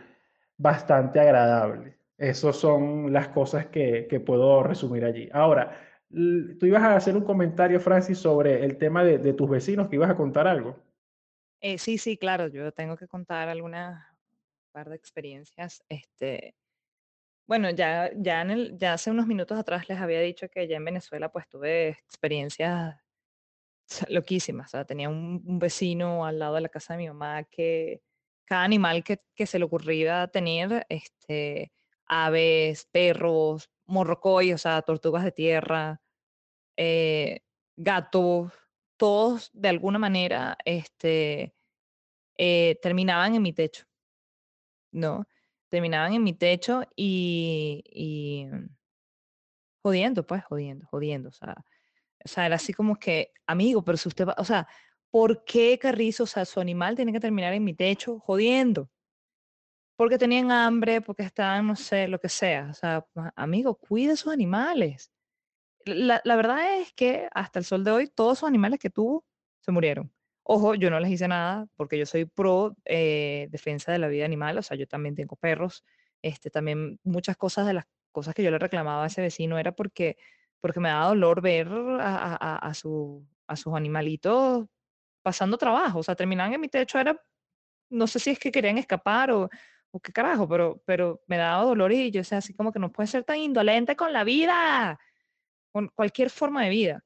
bastante 0.56 1.20
agradable. 1.20 1.98
Esas 2.18 2.56
son 2.56 3.12
las 3.12 3.28
cosas 3.28 3.66
que, 3.66 4.06
que, 4.08 4.20
puedo 4.20 4.62
resumir 4.62 5.04
allí. 5.04 5.28
Ahora, 5.32 5.72
tú 6.10 6.66
ibas 6.66 6.82
a 6.82 6.96
hacer 6.96 7.16
un 7.16 7.24
comentario, 7.24 7.80
Francis, 7.80 8.18
sobre 8.18 8.64
el 8.64 8.78
tema 8.78 9.04
de, 9.04 9.18
de 9.18 9.32
tus 9.32 9.48
vecinos, 9.48 9.88
que 9.88 9.96
ibas 9.96 10.10
a 10.10 10.16
contar 10.16 10.46
algo. 10.46 10.76
Eh, 11.60 11.78
sí, 11.78 11.98
sí, 11.98 12.16
claro, 12.16 12.48
yo 12.48 12.72
tengo 12.72 12.96
que 12.96 13.06
contar 13.06 13.48
algunas 13.48 14.10
par 14.70 14.88
de 14.88 14.96
experiencias. 14.96 15.82
Este, 15.88 16.54
bueno, 17.46 17.70
ya, 17.70 18.10
ya, 18.16 18.42
en 18.42 18.50
el, 18.50 18.78
ya 18.78 18.94
hace 18.94 19.10
unos 19.10 19.26
minutos 19.26 19.58
atrás 19.58 19.88
les 19.88 19.98
había 19.98 20.20
dicho 20.20 20.48
que 20.48 20.68
ya 20.68 20.76
en 20.76 20.84
Venezuela 20.84 21.30
pues 21.30 21.48
tuve 21.48 21.88
experiencias 21.88 22.96
loquísimas. 24.08 24.68
O 24.68 24.70
sea, 24.70 24.84
tenía 24.84 25.08
un, 25.08 25.42
un 25.44 25.58
vecino 25.58 26.24
al 26.24 26.38
lado 26.38 26.54
de 26.54 26.60
la 26.62 26.68
casa 26.68 26.94
de 26.94 26.98
mi 26.98 27.08
mamá 27.08 27.44
que 27.44 28.02
cada 28.44 28.64
animal 28.64 29.04
que, 29.04 29.20
que 29.34 29.46
se 29.46 29.58
le 29.58 29.64
ocurría 29.64 30.28
tener, 30.28 30.86
este, 30.88 31.72
aves, 32.06 32.88
perros, 32.90 33.70
morrocoy, 33.90 34.52
o 34.52 34.58
sea, 34.58 34.82
tortugas 34.82 35.24
de 35.24 35.32
tierra, 35.32 36.00
eh, 36.76 37.42
gatos, 37.76 38.52
todos 38.98 39.50
de 39.54 39.68
alguna 39.70 39.98
manera 39.98 40.58
este, 40.64 41.54
eh, 42.38 42.78
terminaban 42.82 43.34
en 43.34 43.42
mi 43.42 43.52
techo, 43.52 43.86
¿no? 44.92 45.26
Terminaban 45.68 46.12
en 46.14 46.22
mi 46.24 46.32
techo 46.34 46.82
y, 46.96 47.82
y 47.86 48.46
jodiendo, 49.82 50.26
pues, 50.26 50.44
jodiendo, 50.44 50.86
jodiendo, 50.86 51.28
o 51.30 51.32
sea, 51.32 51.54
o 52.24 52.28
sea, 52.28 52.46
era 52.46 52.56
así 52.56 52.72
como 52.74 52.96
que, 52.96 53.32
amigo, 53.46 53.84
pero 53.84 53.98
si 53.98 54.08
usted 54.08 54.26
va, 54.26 54.34
o 54.38 54.44
sea, 54.44 54.68
¿por 55.10 55.44
qué 55.44 55.78
Carrizo, 55.78 56.24
o 56.24 56.26
sea, 56.26 56.44
su 56.44 56.60
animal 56.60 56.96
tiene 56.96 57.12
que 57.12 57.20
terminar 57.20 57.54
en 57.54 57.64
mi 57.64 57.74
techo 57.74 58.18
jodiendo? 58.20 58.90
Porque 60.00 60.16
tenían 60.16 60.50
hambre, 60.50 61.02
porque 61.02 61.24
estaban, 61.24 61.66
no 61.66 61.76
sé, 61.76 62.08
lo 62.08 62.18
que 62.18 62.30
sea. 62.30 62.68
O 62.70 62.72
sea, 62.72 63.06
amigo, 63.36 63.74
cuide 63.74 64.16
sus 64.16 64.32
animales. 64.32 65.12
La, 65.84 66.22
la, 66.24 66.36
verdad 66.36 66.78
es 66.78 66.90
que 66.94 67.28
hasta 67.34 67.58
el 67.58 67.66
sol 67.66 67.84
de 67.84 67.90
hoy, 67.90 68.06
todos 68.08 68.38
esos 68.38 68.48
animales 68.48 68.78
que 68.78 68.88
tuvo 68.88 69.26
se 69.60 69.72
murieron. 69.72 70.10
Ojo, 70.42 70.74
yo 70.74 70.88
no 70.88 70.98
les 71.00 71.10
hice 71.10 71.28
nada 71.28 71.66
porque 71.76 71.98
yo 71.98 72.06
soy 72.06 72.24
pro 72.24 72.74
eh, 72.86 73.48
defensa 73.50 73.92
de 73.92 73.98
la 73.98 74.08
vida 74.08 74.24
animal, 74.24 74.56
o 74.56 74.62
sea, 74.62 74.74
yo 74.74 74.86
también 74.88 75.14
tengo 75.16 75.36
perros. 75.36 75.84
Este, 76.22 76.48
también 76.48 76.98
muchas 77.04 77.36
cosas 77.36 77.66
de 77.66 77.74
las 77.74 77.84
cosas 78.10 78.34
que 78.34 78.42
yo 78.42 78.50
le 78.50 78.58
reclamaba 78.58 79.04
a 79.04 79.08
ese 79.08 79.20
vecino 79.20 79.58
era 79.58 79.72
porque, 79.72 80.16
porque 80.62 80.80
me 80.80 80.88
daba 80.88 81.08
dolor 81.08 81.42
ver 81.42 81.68
a, 81.68 82.36
a, 82.36 82.56
a, 82.56 82.72
su, 82.72 83.28
a 83.46 83.54
sus 83.54 83.74
animalitos 83.74 84.66
pasando 85.20 85.58
trabajo. 85.58 85.98
O 85.98 86.02
sea, 86.02 86.14
terminaban 86.14 86.54
en 86.54 86.60
mi 86.62 86.68
techo, 86.68 86.98
era, 86.98 87.22
no 87.90 88.06
sé 88.06 88.18
si 88.18 88.30
es 88.30 88.38
que 88.38 88.50
querían 88.50 88.78
escapar 88.78 89.30
o, 89.30 89.50
o 89.92 90.00
qué 90.00 90.12
carajo, 90.12 90.48
pero, 90.48 90.82
pero 90.84 91.22
me 91.26 91.36
daba 91.36 91.64
dolor 91.64 91.92
y 91.92 92.10
yo, 92.10 92.20
o 92.20 92.24
sea, 92.24 92.38
así 92.38 92.54
como 92.54 92.72
que 92.72 92.78
no 92.78 92.92
puede 92.92 93.08
ser 93.08 93.24
tan 93.24 93.38
indolente 93.38 93.96
con 93.96 94.12
la 94.12 94.24
vida, 94.24 94.98
con 95.72 95.88
cualquier 95.88 96.30
forma 96.30 96.64
de 96.64 96.70
vida. 96.70 97.04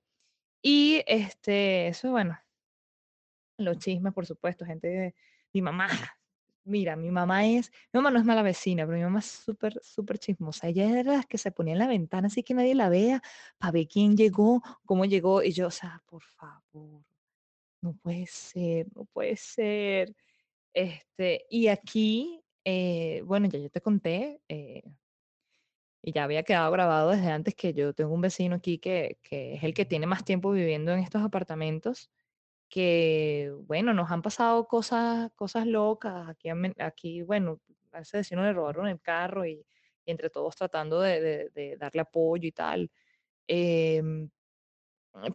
Y 0.62 1.02
este, 1.06 1.88
eso, 1.88 2.10
bueno, 2.10 2.38
los 3.58 3.78
chismes, 3.78 4.12
por 4.12 4.26
supuesto, 4.26 4.64
gente 4.64 4.88
de 4.88 5.14
mi 5.52 5.62
mamá. 5.62 5.88
Mira, 6.66 6.96
mi 6.96 7.10
mamá 7.10 7.44
es, 7.46 7.70
mi 7.92 7.98
mamá 7.98 8.10
no 8.10 8.18
es 8.18 8.24
mala 8.24 8.42
vecina, 8.42 8.86
pero 8.86 8.96
mi 8.96 9.04
mamá 9.04 9.18
es 9.18 9.26
súper, 9.26 9.78
súper 9.82 10.18
chismosa. 10.18 10.68
Ella 10.68 10.88
era 10.88 11.16
la 11.18 11.22
que 11.24 11.36
se 11.36 11.52
ponía 11.52 11.74
en 11.74 11.78
la 11.78 11.86
ventana 11.86 12.28
así 12.28 12.42
que 12.42 12.54
nadie 12.54 12.74
la 12.74 12.88
vea 12.88 13.22
para 13.58 13.72
ver 13.72 13.86
quién 13.86 14.16
llegó, 14.16 14.62
cómo 14.86 15.04
llegó. 15.04 15.42
Y 15.42 15.52
yo, 15.52 15.66
o 15.66 15.70
sea, 15.70 16.02
por 16.06 16.22
favor, 16.22 17.04
no 17.82 17.92
puede 18.02 18.26
ser, 18.26 18.86
no 18.94 19.04
puede 19.04 19.36
ser. 19.36 20.14
Este, 20.72 21.44
y 21.50 21.68
aquí 21.68 22.43
eh, 22.64 23.22
bueno, 23.24 23.48
ya 23.48 23.58
yo 23.58 23.70
te 23.70 23.80
conté, 23.80 24.42
eh, 24.48 24.82
y 26.02 26.12
ya 26.12 26.24
había 26.24 26.42
quedado 26.42 26.70
grabado 26.72 27.10
desde 27.10 27.30
antes 27.30 27.54
que 27.54 27.72
yo 27.74 27.94
tengo 27.94 28.12
un 28.14 28.20
vecino 28.20 28.56
aquí 28.56 28.78
que, 28.78 29.18
que 29.22 29.54
es 29.54 29.64
el 29.64 29.72
que 29.74 29.84
tiene 29.86 30.06
más 30.06 30.24
tiempo 30.24 30.50
viviendo 30.52 30.92
en 30.92 30.98
estos 31.00 31.22
apartamentos, 31.22 32.10
que, 32.70 33.52
bueno, 33.66 33.94
nos 33.94 34.10
han 34.12 34.22
pasado 34.22 34.66
cosas, 34.68 35.30
cosas 35.36 35.66
locas. 35.66 36.28
Aquí, 36.30 36.48
aquí, 36.78 37.22
bueno, 37.22 37.60
a 37.92 38.00
ese 38.00 38.18
vecino 38.18 38.42
le 38.44 38.52
robaron 38.54 38.88
el 38.88 39.00
carro 39.00 39.46
y, 39.46 39.66
y 40.06 40.10
entre 40.12 40.30
todos 40.30 40.56
tratando 40.56 41.00
de, 41.00 41.20
de- 41.20 41.50
de 41.50 41.76
darle 41.78 42.02
apoyo 42.02 42.48
y 42.48 42.52
tal. 42.52 42.90
Em, 43.48 44.30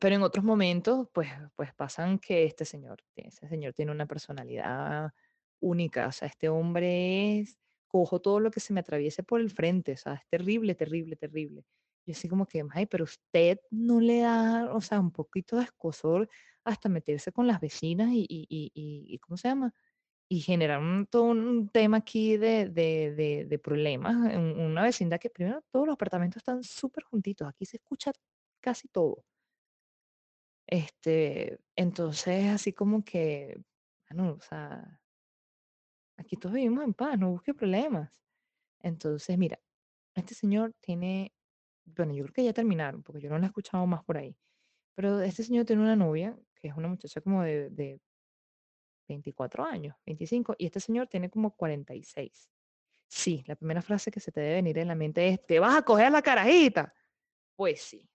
pero 0.02 0.16
en 0.16 0.24
otros 0.24 0.44
momentos, 0.44 1.08
pues, 1.14 1.30
pues 1.56 1.74
pasan 1.74 2.20
que 2.20 2.44
este 2.46 2.66
señor, 2.66 3.04
ese 3.16 3.48
señor 3.48 3.74
tiene 3.74 3.92
una 3.92 4.06
personalidad 4.08 5.12
única, 5.60 6.08
o 6.08 6.12
sea, 6.12 6.28
este 6.28 6.50
hombre 6.50 7.40
es, 7.40 7.58
cojo 7.88 8.22
todo 8.22 8.40
lo 8.40 8.52
que 8.52 8.60
se 8.60 8.74
me 8.74 8.80
atraviese 8.82 9.24
por 9.24 9.42
el 9.42 9.50
frente, 9.52 9.94
o 9.94 9.98
sea, 9.98 10.14
es 10.16 10.28
terrible, 10.30 10.76
terrible, 10.76 11.16
terrible. 11.16 11.66
Y 12.06 12.12
así 12.14 12.28
como 12.30 12.46
que, 12.48 12.64
ay, 12.72 12.86
pero 12.88 13.04
usted 13.06 13.60
no 13.72 14.00
le 14.02 14.20
da, 14.22 14.74
o 14.74 14.82
sea, 14.82 15.00
un 15.00 15.12
poquito 15.12 15.58
de 15.58 15.64
escozor 15.66 16.30
hasta 16.64 16.90
meterse 16.90 17.32
con 17.32 17.48
las 17.48 17.60
vecinas 17.62 18.10
y, 18.12 18.26
y, 18.30 18.48
y- 18.50 18.72
y 19.16 19.20
¿cómo 19.20 19.38
se 19.38 19.48
llama? 19.50 19.74
Y 20.30 20.42
generar 20.42 20.80
un, 20.80 21.08
todo 21.08 21.24
un 21.26 21.70
tema 21.70 21.98
aquí 21.98 22.38
de, 22.38 22.70
de, 22.70 23.14
de, 23.16 23.46
de 23.46 23.60
problemas 23.60 24.32
en 24.32 24.42
una 24.60 24.84
vecindad 24.84 25.20
que 25.20 25.30
primero 25.30 25.64
todos 25.72 25.88
los 25.88 25.94
apartamentos 25.96 26.38
están 26.38 26.64
súper 26.64 27.04
juntitos, 27.06 27.48
aquí 27.48 27.66
se 27.66 27.78
escucha 27.78 28.12
casi 28.62 28.88
todo. 28.90 29.26
Este, 30.68 31.60
entonces, 31.76 32.48
así 32.50 32.74
como 32.74 33.04
que, 33.04 33.60
bueno, 34.10 34.34
o 34.38 34.42
sea, 34.42 35.02
aquí 36.20 36.36
todos 36.36 36.54
vivimos 36.54 36.84
en 36.84 36.94
paz, 36.94 37.18
no 37.18 37.32
busque 37.32 37.54
problemas. 37.54 38.22
Entonces, 38.82 39.38
mira, 39.38 39.60
este 40.16 40.36
señor 40.36 40.74
tiene, 40.80 41.34
bueno, 41.86 42.14
yo 42.14 42.24
creo 42.26 42.34
que 42.34 42.44
ya 42.44 42.54
terminaron, 42.54 43.02
porque 43.04 43.22
yo 43.22 43.30
no 43.30 43.38
la 43.38 43.46
he 43.46 43.48
escuchado 43.48 43.86
más 43.88 44.04
por 44.04 44.18
ahí, 44.18 44.36
pero 44.96 45.22
este 45.22 45.44
señor 45.44 45.66
tiene 45.66 45.82
una 45.82 45.96
novia, 45.96 46.38
que 46.56 46.68
es 46.68 46.76
una 46.76 46.88
muchacha 46.88 47.22
como 47.22 47.44
de, 47.44 47.70
de 47.70 48.02
24 49.08 49.64
años, 49.64 49.96
25, 50.06 50.56
y 50.58 50.66
este 50.66 50.80
señor 50.80 51.08
tiene 51.08 51.30
como 51.30 51.56
46. 51.56 52.50
Sí, 53.08 53.44
la 53.48 53.56
primera 53.56 53.82
frase 53.82 54.12
que 54.12 54.20
se 54.20 54.32
te 54.32 54.42
debe 54.42 54.56
venir 54.56 54.78
en 54.78 54.88
la 54.90 54.96
mente 54.96 55.28
es, 55.28 55.46
¿te 55.46 55.60
vas 55.60 55.76
a 55.76 55.82
coger 55.82 56.12
la 56.12 56.22
carajita? 56.22 56.94
Pues 57.56 57.82
sí. 57.82 58.08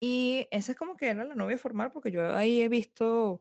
Y 0.00 0.46
esa 0.50 0.72
es 0.72 0.78
como 0.78 0.96
que 0.96 1.08
era 1.08 1.24
la 1.24 1.34
novia 1.34 1.58
formal, 1.58 1.90
porque 1.92 2.10
yo 2.10 2.34
ahí 2.34 2.62
he 2.62 2.68
visto, 2.68 3.40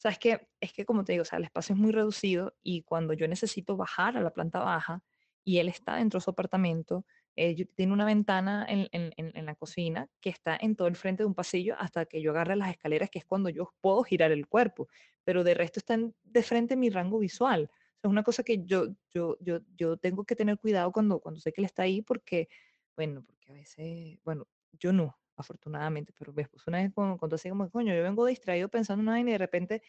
o 0.00 0.02
sea, 0.02 0.10
es 0.12 0.18
que, 0.18 0.48
es 0.60 0.72
que 0.72 0.86
como 0.86 1.04
te 1.04 1.12
digo, 1.12 1.22
o 1.22 1.24
sea, 1.26 1.38
el 1.38 1.44
espacio 1.44 1.74
es 1.74 1.80
muy 1.80 1.92
reducido 1.92 2.56
y 2.62 2.82
cuando 2.82 3.12
yo 3.12 3.28
necesito 3.28 3.76
bajar 3.76 4.16
a 4.16 4.22
la 4.22 4.30
planta 4.32 4.58
baja 4.60 5.02
y 5.44 5.58
él 5.58 5.68
está 5.68 5.96
dentro 5.96 6.18
de 6.18 6.24
su 6.24 6.30
apartamento, 6.30 7.04
eh, 7.36 7.66
tiene 7.74 7.92
una 7.92 8.04
ventana 8.06 8.66
en, 8.68 8.88
en- 8.92 9.12
en- 9.16 9.46
la 9.46 9.54
cocina 9.54 10.08
que 10.20 10.30
está 10.30 10.56
en 10.60 10.74
todo 10.76 10.88
el 10.88 10.96
frente 10.96 11.22
de 11.22 11.26
un 11.26 11.34
pasillo 11.34 11.74
hasta 11.78 12.06
que 12.06 12.20
yo 12.22 12.30
agarre 12.30 12.56
las 12.56 12.70
escaleras, 12.70 13.10
que 13.10 13.18
es 13.18 13.24
cuando 13.26 13.50
yo 13.50 13.74
puedo 13.80 14.02
girar 14.02 14.32
el 14.32 14.46
cuerpo, 14.48 14.88
pero 15.24 15.44
de 15.44 15.54
resto 15.54 15.80
está 15.80 15.96
de 16.22 16.42
frente 16.42 16.76
mi 16.76 16.88
rango 16.90 17.18
visual. 17.18 17.70
Es 18.02 18.08
una 18.10 18.22
cosa 18.22 18.42
que 18.42 18.64
yo, 18.64 18.86
yo, 19.10 19.36
yo, 19.40 19.60
yo 19.76 19.96
tengo 19.98 20.24
que 20.24 20.34
tener 20.36 20.58
cuidado 20.58 20.92
cuando, 20.92 21.20
cuando 21.20 21.40
sé 21.40 21.52
que 21.52 21.60
él 21.60 21.66
está 21.66 21.82
ahí 21.82 22.02
porque, 22.02 22.48
bueno, 22.96 23.22
porque 23.26 23.50
a 23.52 23.54
veces, 23.54 24.18
bueno, 24.24 24.46
yo 24.72 24.92
no, 24.92 25.18
afortunadamente, 25.40 26.12
pero 26.18 26.32
mi 26.32 26.42
esposo 26.42 26.64
una 26.68 26.78
vez 26.78 26.92
contó 26.94 27.34
así 27.34 27.48
como, 27.48 27.70
coño, 27.70 27.94
yo 27.94 28.02
vengo 28.02 28.26
distraído 28.26 28.68
pensando 28.68 29.00
en 29.00 29.08
una 29.08 29.12
vaina 29.12 29.30
y 29.30 29.32
de 29.32 29.38
repente 29.38 29.82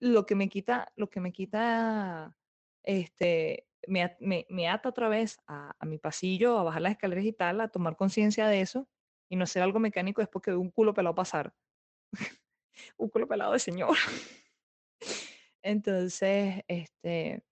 lo 0.00 0.26
que 0.26 0.34
me 0.34 0.48
quita, 0.48 0.92
lo 0.96 1.10
que 1.10 1.20
me 1.20 1.32
quita, 1.32 2.36
este, 2.82 3.68
me, 3.86 4.16
me, 4.20 4.46
me 4.48 4.68
ata 4.68 4.88
otra 4.88 5.08
vez 5.08 5.38
a, 5.46 5.74
a 5.78 5.86
mi 5.86 5.98
pasillo, 5.98 6.58
a 6.58 6.62
bajar 6.62 6.82
las 6.82 6.92
escaleras 6.92 7.24
y 7.24 7.32
tal, 7.32 7.60
a 7.60 7.68
tomar 7.68 7.96
conciencia 7.96 8.48
de 8.48 8.60
eso 8.60 8.88
y 9.28 9.36
no 9.36 9.44
hacer 9.44 9.62
algo 9.62 9.78
mecánico 9.78 10.20
después 10.20 10.42
que 10.42 10.50
veo 10.50 10.60
un 10.60 10.70
culo 10.70 10.94
pelado 10.94 11.14
pasar, 11.14 11.54
un 12.96 13.08
culo 13.08 13.28
pelado 13.28 13.52
de 13.52 13.58
señor. 13.58 13.96
Entonces, 15.62 16.62
este, 16.68 17.42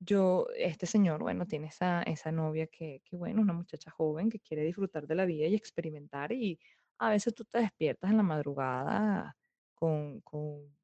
yo, 0.00 0.46
este 0.56 0.86
señor, 0.86 1.20
bueno, 1.22 1.46
tiene 1.46 1.68
esa, 1.68 2.02
esa 2.02 2.32
novia 2.32 2.66
que, 2.68 3.02
que, 3.04 3.16
bueno, 3.16 3.42
una 3.42 3.52
muchacha 3.52 3.90
joven 3.90 4.30
que 4.30 4.40
quiere 4.40 4.64
disfrutar 4.64 5.06
de 5.06 5.14
la 5.14 5.24
vida 5.26 5.46
y 5.46 5.54
experimentar 5.54 6.32
y 6.32 6.58
a 6.98 7.10
veces 7.10 7.34
tú 7.34 7.44
te 7.44 7.58
despiertas 7.58 8.10
en 8.10 8.16
la 8.18 8.22
madrugada 8.22 9.36
con, 9.74 10.20
con 10.22 10.76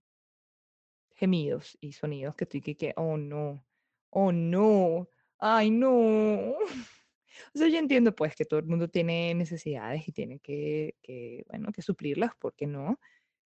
gemidos 1.15 1.77
y 1.81 1.93
sonidos 1.93 2.35
que 2.35 2.47
tú 2.47 2.59
y 2.59 2.61
que, 2.61 2.77
que, 2.77 2.93
oh 2.97 3.17
no, 3.17 3.65
oh 4.11 4.33
no, 4.33 5.09
ay 5.39 5.71
no. 5.71 6.55
O 7.53 7.59
sea, 7.59 7.67
yo 7.69 7.79
entiendo 7.79 8.15
pues 8.15 8.37
que 8.37 8.45
todo 8.45 8.61
el 8.61 8.67
mundo 8.67 8.89
tiene 8.89 9.35
necesidades 9.35 10.07
y 10.07 10.13
tiene 10.13 10.39
que, 10.39 10.95
que 11.03 11.45
bueno, 11.49 11.73
que 11.73 11.83
suplirlas, 11.83 12.33
¿por 12.37 12.55
qué 12.55 12.67
no? 12.69 13.01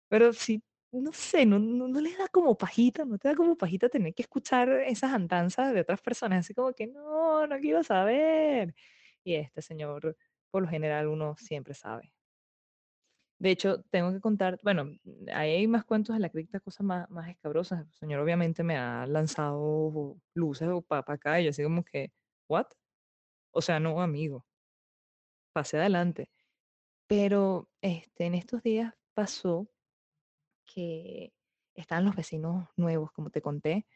Pero 0.08 0.32
sí, 0.32 0.62
no 1.01 1.12
sé, 1.12 1.47
no, 1.47 1.59
no, 1.59 1.88
no 1.88 2.01
les 2.01 2.18
da 2.18 2.28
como 2.28 2.57
pajita, 2.57 3.05
no 3.05 3.18
te 3.18 3.28
da 3.28 3.34
como 3.36 3.57
pajita 3.57 3.88
tener 3.88 4.14
que 4.14 4.22
escuchar 4.22 4.68
esas 4.86 5.12
andanzas 5.12 5.74
de 5.74 5.80
otras 5.80 6.01
personas, 6.01 6.40
así 6.40 6.55
como 6.55 6.72
que 6.74 6.86
no, 6.86 7.47
no 7.47 7.59
quiero 7.61 7.82
saber. 7.82 8.74
Y 9.24 9.34
este 9.34 9.62
señor, 9.62 10.16
por 10.51 10.62
lo 10.62 10.68
general, 10.68 11.09
uno 11.09 11.36
siempre 11.36 11.74
sabe. 11.74 12.12
De 13.38 13.51
hecho, 13.51 13.82
tengo 13.90 14.12
que 14.12 14.20
contar, 14.20 14.59
bueno, 14.62 14.86
hay 15.32 15.66
más 15.66 15.84
cuentos 15.84 16.14
de 16.16 16.20
la 16.20 16.30
cripta, 16.30 16.61
cosas 16.61 16.86
más, 16.86 17.11
más 17.11 17.28
escabrosas. 17.28 17.80
El 17.86 17.92
señor 17.92 18.20
obviamente 18.20 18.62
me 18.62 18.76
ha 18.76 19.07
lanzado 19.07 20.16
luces 20.34 20.68
para 20.88 21.05
acá 21.07 21.40
y 21.40 21.45
yo 21.45 21.51
así 21.51 21.62
como 21.62 21.84
que, 21.84 22.12
¿what? 22.49 22.66
O 23.53 23.61
sea, 23.62 23.80
no, 23.80 24.01
amigo, 24.01 24.47
pase 25.53 25.78
adelante. 25.78 26.30
Pero 27.07 27.68
este, 27.82 28.26
en 28.26 28.34
estos 28.34 28.62
días 28.62 28.95
pasó 29.14 29.68
que 30.66 31.32
estaban 31.74 32.04
los 32.04 32.16
vecinos 32.16 32.68
nuevos, 32.76 33.12
como 33.12 33.30
te 33.30 33.42
conté, 33.42 33.86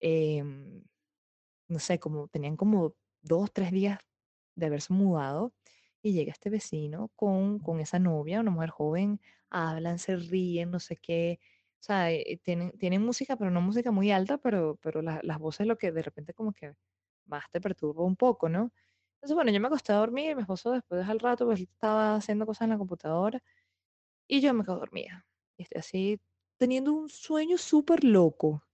em, 0.00 0.84
no 1.68 1.78
sé, 1.78 1.98
como 2.00 2.28
tenían 2.28 2.56
como 2.56 2.94
dos, 3.22 3.52
tres 3.52 3.72
días 3.72 4.00
de 4.56 4.66
haberse 4.66 4.92
mudado 4.92 5.54
y 6.02 6.12
llega 6.12 6.32
este 6.32 6.50
vecino 6.50 7.10
con, 7.16 7.58
con 7.60 7.80
esa 7.80 7.98
novia, 7.98 8.40
una 8.40 8.50
mujer 8.50 8.70
joven, 8.70 9.20
hablan, 9.50 9.98
se 9.98 10.16
ríen, 10.16 10.70
no 10.70 10.80
sé 10.80 10.96
qué, 10.96 11.40
o 11.80 11.82
sea, 11.84 12.10
eh, 12.12 12.40
tienen, 12.42 12.72
tienen 12.78 13.02
música, 13.04 13.36
pero 13.36 13.50
no 13.50 13.60
música 13.60 13.90
muy 13.92 14.10
alta, 14.12 14.38
pero, 14.38 14.78
pero 14.82 15.02
la- 15.02 15.20
las 15.22 15.38
voces 15.38 15.66
lo 15.66 15.76
que 15.78 15.92
de 15.92 16.02
repente 16.02 16.34
como 16.34 16.52
que 16.52 16.74
más 17.26 17.48
te 17.50 17.60
perturba 17.60 18.04
un 18.04 18.16
poco, 18.16 18.48
¿no? 18.48 18.72
Entonces, 19.16 19.34
bueno, 19.34 19.50
yo 19.52 19.60
me 19.60 19.66
acosté 19.68 19.92
a 19.92 19.96
dormir, 19.96 20.36
mi 20.36 20.42
esposo 20.42 20.70
después 20.72 21.08
al 21.08 21.18
rato 21.20 21.46
pues 21.46 21.60
estaba 21.60 22.16
haciendo 22.16 22.46
cosas 22.46 22.62
en 22.62 22.70
la 22.70 22.78
computadora 22.78 23.42
y 24.28 24.40
yo 24.42 24.54
me 24.54 24.64
quedo 24.64 24.78
dormida. 24.80 25.27
Y 25.58 25.64
estoy 25.64 25.80
así 25.80 26.20
teniendo 26.58 26.94
un 26.94 27.10
sueño 27.10 27.58
súper 27.58 28.04
loco. 28.04 28.64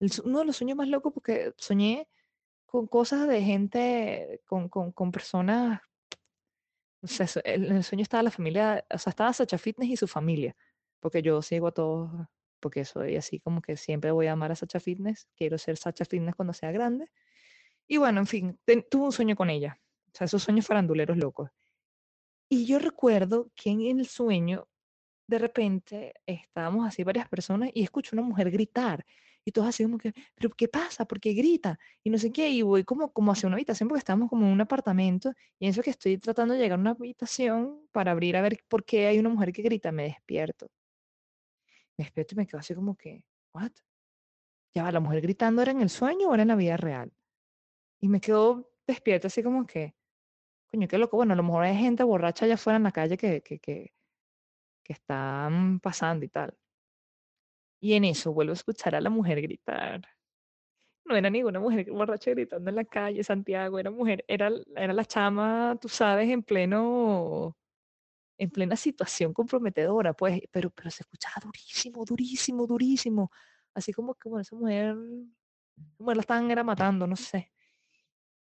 El 0.00 0.10
uno 0.24 0.40
de 0.40 0.46
los 0.46 0.56
sueños 0.58 0.78
más 0.78 0.88
locos 0.88 1.12
porque 1.14 1.54
soñé 1.58 2.08
con 2.66 2.86
cosas 2.88 3.28
de 3.28 3.42
gente, 3.42 4.42
con, 4.46 4.68
con, 4.70 5.12
personas, 5.12 5.80
sé, 7.02 7.26
so- 7.26 7.40
en 7.44 7.64
el 7.64 7.84
sueño 7.84 8.02
estaba 8.02 8.22
la 8.22 8.30
familia, 8.30 8.84
o 8.92 8.98
sea, 8.98 9.10
estaba 9.10 9.32
Sacha 9.32 9.58
Fitness 9.58 9.90
y 9.90 9.96
su 9.96 10.06
familia, 10.08 10.56
porque 11.00 11.22
yo 11.22 11.40
sigo 11.42 11.68
a 11.68 11.72
todos, 11.72 12.10
porque 12.60 12.84
soy 12.84 13.16
así 13.16 13.40
como 13.40 13.62
que 13.62 13.76
siempre 13.76 14.10
voy 14.10 14.26
a 14.26 14.32
amar 14.32 14.52
a 14.52 14.56
Sacha 14.56 14.80
Fitness, 14.80 15.28
quiero 15.36 15.58
ser 15.58 15.76
Sacha 15.76 16.04
Fitness 16.04 16.34
cuando 16.34 16.52
sea 16.54 16.72
grande. 16.72 17.10
Y 17.88 17.98
bueno, 17.98 18.20
en 18.20 18.26
fin, 18.26 18.60
ten- 18.64 18.86
tuve 18.90 19.06
un 19.06 19.12
sueño 19.12 19.36
con 19.36 19.50
ella, 19.50 19.80
o 20.12 20.16
sea, 20.16 20.26
esos 20.26 20.42
sueños 20.42 20.66
faranduleros 20.66 21.16
locos. 21.18 21.50
Y 22.50 22.66
yo 22.66 22.78
recuerdo 22.78 23.50
que 23.54 23.70
en 23.70 23.82
el 24.00 24.06
sueño 24.06 24.68
de 25.28 25.38
repente 25.38 26.14
estábamos 26.26 26.86
así 26.86 27.04
varias 27.04 27.28
personas 27.28 27.70
y 27.74 27.84
escucho 27.84 28.16
una 28.16 28.22
mujer 28.22 28.50
gritar 28.50 29.04
y 29.44 29.52
todos 29.52 29.68
así 29.68 29.82
como 29.84 29.98
que, 29.98 30.12
pero 30.34 30.50
¿qué 30.50 30.68
pasa? 30.68 31.06
¿Por 31.06 31.20
qué 31.20 31.32
grita? 31.32 31.78
Y 32.02 32.10
no 32.10 32.18
sé 32.18 32.32
qué, 32.32 32.50
y 32.50 32.62
voy 32.62 32.84
como, 32.84 33.12
como 33.12 33.32
hacia 33.32 33.46
una 33.46 33.56
habitación 33.56 33.88
porque 33.88 34.00
estamos 34.00 34.28
como 34.28 34.46
en 34.46 34.52
un 34.52 34.60
apartamento 34.60 35.32
y 35.58 35.66
en 35.66 35.70
eso 35.70 35.82
que 35.82 35.90
estoy 35.90 36.18
tratando 36.18 36.54
de 36.54 36.60
llegar 36.60 36.78
a 36.78 36.80
una 36.80 36.90
habitación 36.92 37.88
para 37.92 38.10
abrir 38.12 38.36
a 38.36 38.42
ver 38.42 38.58
por 38.68 38.84
qué 38.84 39.06
hay 39.06 39.18
una 39.18 39.28
mujer 39.28 39.52
que 39.52 39.62
grita, 39.62 39.92
me 39.92 40.04
despierto. 40.04 40.68
Me 41.96 42.04
despierto 42.04 42.34
y 42.34 42.38
me 42.38 42.46
quedo 42.46 42.60
así 42.60 42.74
como 42.74 42.96
que, 42.96 43.24
¿what? 43.54 43.72
Ya 44.74 44.82
va, 44.82 44.92
la 44.92 45.00
mujer 45.00 45.20
gritando 45.22 45.62
era 45.62 45.72
en 45.72 45.80
el 45.80 45.90
sueño 45.90 46.28
o 46.28 46.34
era 46.34 46.42
en 46.42 46.48
la 46.48 46.56
vida 46.56 46.76
real. 46.76 47.12
Y 48.00 48.08
me 48.08 48.20
quedo 48.20 48.70
despierto 48.86 49.26
así 49.28 49.42
como 49.42 49.66
que, 49.66 49.94
coño, 50.70 50.88
qué 50.88 50.98
loco. 50.98 51.16
Bueno, 51.16 51.32
a 51.34 51.36
lo 51.36 51.42
mejor 51.42 51.64
hay 51.64 51.76
gente 51.76 52.04
borracha 52.04 52.44
allá 52.44 52.54
afuera 52.54 52.76
en 52.76 52.84
la 52.84 52.92
calle 52.92 53.16
que, 53.16 53.42
que, 53.42 53.58
que, 53.58 53.92
que 54.88 54.94
están 54.94 55.80
pasando 55.80 56.24
y 56.24 56.28
tal. 56.30 56.56
Y 57.80 57.92
en 57.92 58.04
eso 58.04 58.32
vuelvo 58.32 58.52
a 58.52 58.54
escuchar 58.54 58.94
a 58.94 59.00
la 59.02 59.10
mujer 59.10 59.42
gritar. 59.42 60.00
No 61.04 61.14
era 61.14 61.28
ninguna 61.30 61.60
mujer 61.60 61.90
borracha 61.90 62.30
gritando 62.30 62.70
en 62.70 62.76
la 62.76 62.84
calle, 62.84 63.22
Santiago, 63.22 63.78
era 63.78 63.90
mujer, 63.90 64.24
era, 64.28 64.50
era 64.76 64.92
la 64.94 65.04
chama, 65.04 65.76
tú 65.80 65.88
sabes, 65.88 66.28
en 66.30 66.42
pleno, 66.42 67.56
en 68.38 68.50
plena 68.50 68.76
situación 68.76 69.34
comprometedora, 69.34 70.14
pues, 70.14 70.40
pero, 70.50 70.70
pero 70.70 70.90
se 70.90 71.02
escuchaba 71.02 71.36
durísimo, 71.44 72.04
durísimo, 72.04 72.66
durísimo. 72.66 73.30
Así 73.74 73.92
como 73.92 74.14
que, 74.14 74.28
bueno, 74.28 74.42
esa 74.42 74.56
mujer, 74.56 74.96
esa 75.76 75.96
mujer 75.98 76.16
la 76.16 76.20
estaban 76.22 76.50
era 76.50 76.64
matando, 76.64 77.06
no 77.06 77.16
sé. 77.16 77.52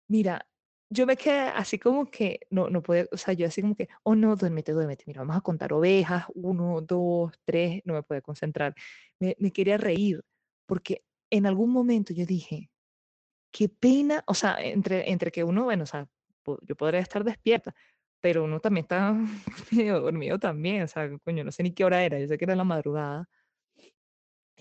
Mira, 0.08 0.46
yo 0.90 1.06
me 1.06 1.16
quedé 1.16 1.38
así 1.40 1.78
como 1.78 2.10
que, 2.10 2.40
no, 2.50 2.70
no 2.70 2.82
podía, 2.82 3.06
o 3.12 3.16
sea, 3.16 3.34
yo 3.34 3.46
así 3.46 3.60
como 3.62 3.74
que, 3.74 3.88
oh 4.04 4.14
no, 4.14 4.36
duérmete, 4.36 4.72
duérmete, 4.72 5.04
mira, 5.06 5.20
vamos 5.20 5.36
a 5.36 5.40
contar 5.42 5.72
ovejas, 5.72 6.24
uno, 6.34 6.80
dos, 6.80 7.32
tres, 7.44 7.82
no 7.84 7.94
me 7.94 8.02
pude 8.02 8.22
concentrar. 8.22 8.74
Me, 9.20 9.36
me 9.38 9.52
quería 9.52 9.76
reír, 9.76 10.22
porque 10.66 11.04
en 11.30 11.46
algún 11.46 11.70
momento 11.72 12.14
yo 12.14 12.24
dije, 12.26 12.70
qué 13.50 13.68
pena, 13.68 14.24
o 14.26 14.34
sea, 14.34 14.56
entre, 14.60 15.10
entre 15.10 15.30
que 15.30 15.44
uno, 15.44 15.64
bueno, 15.64 15.84
o 15.84 15.86
sea, 15.86 16.08
yo 16.62 16.76
podría 16.76 17.00
estar 17.00 17.24
despierta, 17.24 17.74
pero 18.20 18.44
uno 18.44 18.60
también 18.60 18.84
está 18.84 19.12
medio 19.72 20.00
dormido 20.00 20.38
también, 20.38 20.82
o 20.82 20.88
sea, 20.88 21.08
coño, 21.24 21.44
no 21.44 21.52
sé 21.52 21.62
ni 21.62 21.72
qué 21.72 21.84
hora 21.84 22.04
era, 22.04 22.18
yo 22.18 22.28
sé 22.28 22.38
que 22.38 22.44
era 22.44 22.56
la 22.56 22.64
madrugada. 22.64 23.28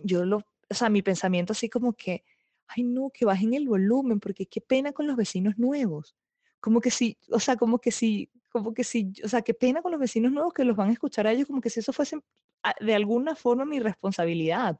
Yo 0.03 0.25
lo, 0.25 0.37
o 0.37 0.73
sea, 0.73 0.89
mi 0.89 1.01
pensamiento 1.01 1.53
así 1.53 1.69
como 1.69 1.93
que, 1.93 2.23
ay 2.67 2.83
no, 2.83 3.09
que 3.13 3.25
bajen 3.25 3.53
el 3.53 3.67
volumen, 3.67 4.19
porque 4.19 4.45
qué 4.45 4.61
pena 4.61 4.93
con 4.93 5.07
los 5.07 5.15
vecinos 5.15 5.57
nuevos. 5.57 6.15
Como 6.59 6.81
que 6.81 6.91
si, 6.91 7.17
o 7.31 7.39
sea, 7.39 7.55
como 7.55 7.79
que 7.79 7.91
si, 7.91 8.29
como 8.49 8.73
que 8.73 8.83
si, 8.83 9.13
o 9.23 9.27
sea, 9.27 9.41
qué 9.41 9.53
pena 9.53 9.81
con 9.81 9.91
los 9.91 9.99
vecinos 9.99 10.31
nuevos 10.31 10.53
que 10.53 10.63
los 10.65 10.75
van 10.75 10.89
a 10.89 10.93
escuchar 10.93 11.27
a 11.27 11.31
ellos, 11.31 11.47
como 11.47 11.61
que 11.61 11.69
si 11.69 11.79
eso 11.79 11.93
fuese 11.93 12.19
ah, 12.63 12.75
de 12.79 12.95
alguna 12.95 13.35
forma 13.35 13.65
mi 13.65 13.79
responsabilidad, 13.79 14.79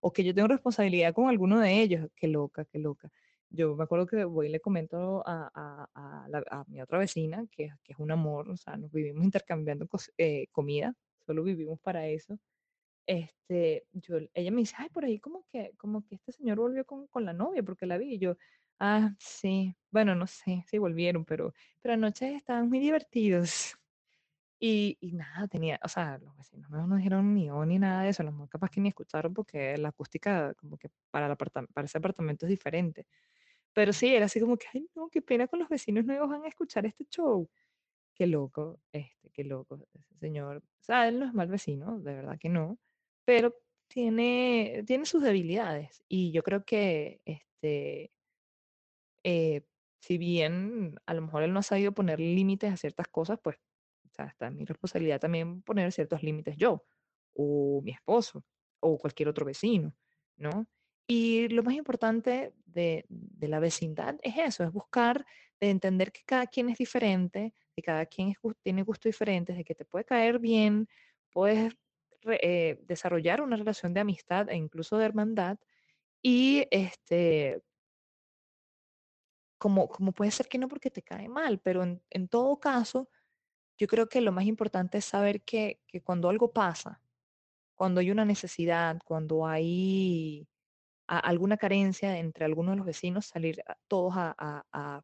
o 0.00 0.12
que 0.12 0.24
yo 0.24 0.34
tengo 0.34 0.48
responsabilidad 0.48 1.14
con 1.14 1.28
alguno 1.28 1.60
de 1.60 1.82
ellos. 1.82 2.08
Qué 2.16 2.28
loca, 2.28 2.64
qué 2.64 2.78
loca. 2.78 3.10
Yo 3.50 3.76
me 3.76 3.84
acuerdo 3.84 4.06
que 4.06 4.24
voy 4.24 4.46
y 4.48 4.50
le 4.50 4.60
comento 4.60 5.22
a, 5.26 5.50
a, 5.54 6.64
mi 6.68 6.80
otra 6.80 6.98
vecina, 6.98 7.46
que, 7.50 7.70
que, 7.84 7.92
es 7.92 7.98
un 7.98 8.10
amor, 8.10 8.48
o 8.50 8.56
sea, 8.56 8.76
nos 8.76 8.90
vivimos 8.90 9.24
intercambiando 9.24 9.86
eh, 10.18 10.46
comida, 10.52 10.94
solo 11.26 11.42
vivimos 11.44 11.78
para 11.80 12.08
eso 12.08 12.38
este, 13.06 13.86
yo, 13.92 14.18
ella 14.34 14.50
me 14.50 14.58
dice, 14.58 14.74
ay, 14.78 14.88
por 14.90 15.04
ahí 15.04 15.18
como 15.18 15.44
que, 15.48 15.74
como 15.76 16.04
que 16.04 16.16
este 16.16 16.32
señor 16.32 16.58
volvió 16.58 16.84
con, 16.84 17.06
con 17.08 17.24
la 17.24 17.32
novia 17.32 17.62
porque 17.62 17.86
la 17.86 17.98
vi. 17.98 18.14
Y 18.14 18.18
yo, 18.18 18.36
ah, 18.78 19.14
sí, 19.18 19.74
bueno, 19.90 20.14
no 20.14 20.26
sé 20.26 20.64
si 20.68 20.78
volvieron, 20.78 21.24
pero, 21.24 21.54
pero 21.80 21.94
anoche 21.94 22.34
estaban 22.34 22.68
muy 22.68 22.78
divertidos. 22.78 23.76
Y, 24.60 24.96
y, 25.00 25.12
nada, 25.12 25.48
tenía, 25.48 25.80
o 25.82 25.88
sea, 25.88 26.18
los 26.18 26.36
vecinos 26.36 26.70
no 26.70 26.86
nos 26.86 26.98
dijeron 26.98 27.34
ni 27.34 27.50
o 27.50 27.64
ni 27.66 27.78
nada 27.80 28.04
de 28.04 28.10
eso, 28.10 28.22
los 28.22 28.48
capaz 28.48 28.70
que 28.70 28.80
ni 28.80 28.90
escucharon 28.90 29.34
porque 29.34 29.76
la 29.76 29.88
acústica 29.88 30.54
como 30.54 30.78
que 30.78 30.88
para, 31.10 31.26
el 31.26 31.36
para 31.36 31.84
ese 31.84 31.98
apartamento 31.98 32.46
es 32.46 32.50
diferente. 32.50 33.06
Pero 33.72 33.92
sí, 33.92 34.14
era 34.14 34.26
así 34.26 34.40
como 34.40 34.56
que, 34.56 34.66
ay, 34.74 34.88
no, 34.94 35.08
qué 35.10 35.22
pena 35.22 35.48
con 35.48 35.58
los 35.60 35.68
vecinos 35.68 36.04
nuevos 36.04 36.28
van 36.30 36.44
a 36.44 36.48
escuchar 36.48 36.86
este 36.86 37.06
show. 37.06 37.48
Qué 38.14 38.26
loco, 38.26 38.80
este, 38.92 39.30
qué 39.30 39.44
loco 39.44 39.76
ese 39.94 40.14
señor. 40.20 40.58
O 40.58 40.84
sea, 40.84 41.08
él 41.08 41.20
no 41.20 41.26
es 41.26 41.34
mal 41.34 41.48
vecino, 41.48 41.98
de 42.00 42.14
verdad 42.14 42.38
que 42.38 42.48
no 42.48 42.78
pero 43.24 43.54
tiene, 43.88 44.84
tiene 44.86 45.04
sus 45.06 45.22
debilidades 45.22 46.02
y 46.08 46.32
yo 46.32 46.42
creo 46.42 46.64
que 46.64 47.20
este, 47.24 48.12
eh, 49.24 49.62
si 50.00 50.18
bien 50.18 50.96
a 51.06 51.14
lo 51.14 51.22
mejor 51.22 51.42
él 51.42 51.52
no 51.52 51.60
ha 51.60 51.62
sabido 51.62 51.92
poner 51.92 52.18
límites 52.20 52.72
a 52.72 52.76
ciertas 52.76 53.08
cosas, 53.08 53.38
pues 53.42 53.56
o 54.04 54.14
sea, 54.14 54.26
está 54.26 54.50
mi 54.50 54.64
responsabilidad 54.64 55.20
también 55.20 55.62
poner 55.62 55.90
ciertos 55.92 56.22
límites 56.22 56.56
yo, 56.56 56.84
o 57.34 57.80
mi 57.82 57.92
esposo, 57.92 58.44
o 58.80 58.98
cualquier 58.98 59.28
otro 59.28 59.46
vecino, 59.46 59.94
¿no? 60.36 60.66
Y 61.06 61.48
lo 61.48 61.62
más 61.62 61.74
importante 61.74 62.54
de, 62.66 63.04
de 63.08 63.48
la 63.48 63.58
vecindad 63.58 64.16
es 64.22 64.34
eso, 64.38 64.64
es 64.64 64.72
buscar, 64.72 65.24
de 65.60 65.70
entender 65.70 66.12
que 66.12 66.22
cada 66.26 66.46
quien 66.46 66.68
es 66.68 66.78
diferente, 66.78 67.54
que 67.74 67.82
cada 67.82 68.06
quien 68.06 68.34
tiene 68.62 68.82
gustos 68.82 69.10
diferentes, 69.10 69.56
de 69.56 69.64
que 69.64 69.74
te 69.74 69.84
puede 69.84 70.04
caer 70.04 70.38
bien, 70.38 70.88
puedes 71.30 71.74
eh, 72.26 72.78
desarrollar 72.86 73.40
una 73.40 73.56
relación 73.56 73.94
de 73.94 74.00
amistad 74.00 74.48
e 74.48 74.56
incluso 74.56 74.98
de 74.98 75.04
hermandad. 75.06 75.58
Y 76.22 76.66
este, 76.70 77.62
como, 79.58 79.88
como 79.88 80.12
puede 80.12 80.30
ser 80.30 80.48
que 80.48 80.58
no 80.58 80.68
porque 80.68 80.90
te 80.90 81.02
cae 81.02 81.28
mal, 81.28 81.60
pero 81.60 81.82
en, 81.82 82.02
en 82.10 82.28
todo 82.28 82.58
caso, 82.58 83.08
yo 83.78 83.86
creo 83.86 84.08
que 84.08 84.20
lo 84.20 84.32
más 84.32 84.44
importante 84.46 84.98
es 84.98 85.04
saber 85.04 85.42
que, 85.42 85.80
que, 85.86 86.02
cuando 86.02 86.28
algo 86.28 86.52
pasa, 86.52 87.00
cuando 87.74 88.00
hay 88.00 88.10
una 88.10 88.24
necesidad, 88.24 88.98
cuando 89.04 89.46
hay 89.46 90.46
alguna 91.06 91.56
carencia 91.56 92.18
entre 92.18 92.44
algunos 92.44 92.72
de 92.72 92.76
los 92.78 92.86
vecinos, 92.86 93.26
salir 93.26 93.62
todos 93.88 94.14
a, 94.16 94.34
a, 94.38 95.02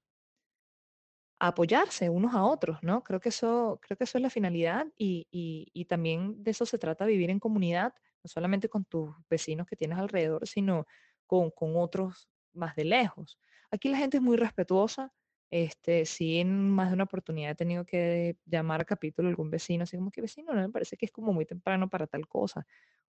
apoyarse 1.39 2.11
unos 2.11 2.35
a 2.35 2.45
otros, 2.45 2.79
¿no? 2.83 3.03
Creo 3.05 3.21
que 3.21 3.29
eso, 3.29 3.79
creo 3.83 3.97
que 3.97 4.05
eso 4.05 4.19
es 4.19 4.23
la 4.23 4.31
finalidad 4.31 4.87
y, 4.97 5.27
y, 5.31 5.85
también 5.85 6.43
de 6.43 6.51
eso 6.51 6.67
se 6.67 6.79
trata 6.79 7.07
vivir 7.07 7.31
en 7.31 7.39
comunidad, 7.39 7.95
no 8.25 8.29
solamente 8.29 8.69
con 8.69 8.85
tus 8.85 9.11
vecinos 9.31 9.67
que 9.67 9.77
tienes 9.77 9.99
alrededor, 9.99 10.47
sino 10.49 10.87
con, 11.27 11.51
con 11.51 11.77
otros 11.77 12.29
más 12.53 12.75
de 12.77 12.85
lejos. 12.85 13.39
Aquí 13.71 13.89
la 13.89 13.99
gente 13.99 14.17
es 14.17 14.23
muy 14.23 14.37
respetuosa. 14.37 15.13
Este, 15.51 16.05
sí, 16.07 16.39
en 16.39 16.71
más 16.71 16.89
de 16.89 16.95
una 16.95 17.05
oportunidad 17.05 17.53
he 17.53 17.55
tenido 17.55 17.85
que 17.87 18.37
llamar 18.45 18.83
a 18.83 18.85
capítulo 18.85 19.29
a 19.29 19.31
algún 19.31 19.51
vecino, 19.51 19.85
así 19.85 19.97
como 19.97 20.11
que 20.11 20.21
vecino, 20.21 20.53
no 20.53 20.61
me 20.61 20.69
parece 20.71 20.97
que 20.97 21.07
es 21.07 21.13
como 21.13 21.33
muy 21.33 21.47
temprano 21.47 21.89
para 21.89 22.07
tal 22.07 22.27
cosa. 22.29 22.67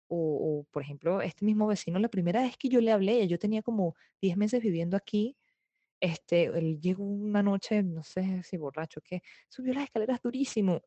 O, 0.09 0.61
o, 0.61 0.63
por 0.71 0.83
ejemplo, 0.83 1.21
este 1.21 1.45
mismo 1.45 1.67
vecino, 1.67 1.99
la 1.99 2.09
primera 2.09 2.41
vez 2.41 2.57
que 2.57 2.69
yo 2.69 2.81
le 2.81 2.91
hablé, 2.91 3.27
yo 3.27 3.39
tenía 3.39 3.61
como 3.63 3.95
10 4.21 4.37
meses 4.37 4.61
viviendo 4.61 4.97
aquí, 4.97 5.37
este, 5.99 6.45
él 6.45 6.79
llegó 6.79 7.03
una 7.03 7.43
noche, 7.43 7.83
no 7.83 8.03
sé 8.03 8.43
si 8.43 8.57
borracho, 8.57 9.01
que 9.01 9.21
subió 9.49 9.73
las 9.73 9.85
escaleras 9.85 10.21
durísimo, 10.21 10.81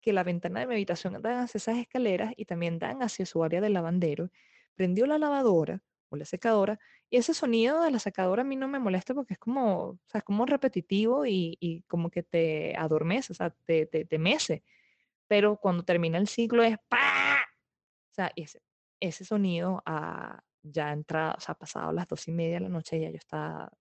que 0.00 0.12
la 0.12 0.24
ventana 0.24 0.60
de 0.60 0.66
mi 0.66 0.74
habitación 0.74 1.20
dan 1.20 1.38
hacia 1.38 1.58
esas 1.58 1.78
escaleras 1.78 2.32
y 2.36 2.44
también 2.44 2.78
dan 2.78 3.02
hacia 3.02 3.26
su 3.26 3.42
área 3.44 3.60
de 3.60 3.70
lavandero. 3.70 4.30
Prendió 4.74 5.06
la 5.06 5.18
lavadora 5.18 5.82
o 6.08 6.16
la 6.16 6.24
secadora 6.24 6.78
y 7.10 7.16
ese 7.16 7.34
sonido 7.34 7.82
de 7.82 7.90
la 7.90 7.98
secadora 7.98 8.42
a 8.42 8.44
mí 8.44 8.56
no 8.56 8.68
me 8.68 8.78
molesta 8.78 9.14
porque 9.14 9.34
es 9.34 9.38
como, 9.38 9.90
o 9.90 9.98
sea, 10.06 10.20
es 10.20 10.24
como 10.24 10.46
repetitivo 10.46 11.26
y, 11.26 11.56
y 11.60 11.82
como 11.82 12.10
que 12.10 12.22
te 12.22 12.74
adormece, 12.76 13.32
o 13.32 13.36
sea, 13.36 13.50
te, 13.50 13.86
te, 13.86 14.04
te 14.04 14.18
mece. 14.18 14.62
Pero 15.26 15.56
cuando 15.56 15.84
termina 15.84 16.18
el 16.18 16.28
ciclo 16.28 16.62
es 16.62 16.76
¡pa! 16.88 17.38
O 18.10 18.14
sea, 18.14 18.32
ese, 18.36 18.62
ese 19.00 19.24
sonido 19.24 19.82
a, 19.86 20.42
ya 20.62 20.92
entrado, 20.92 21.34
o 21.38 21.40
sea, 21.40 21.54
pasado 21.54 21.92
las 21.92 22.08
dos 22.08 22.26
y 22.28 22.32
media 22.32 22.54
de 22.54 22.60
la 22.60 22.68
noche, 22.68 23.00
ya 23.00 23.10
yo 23.10 23.16
estaba 23.16 23.72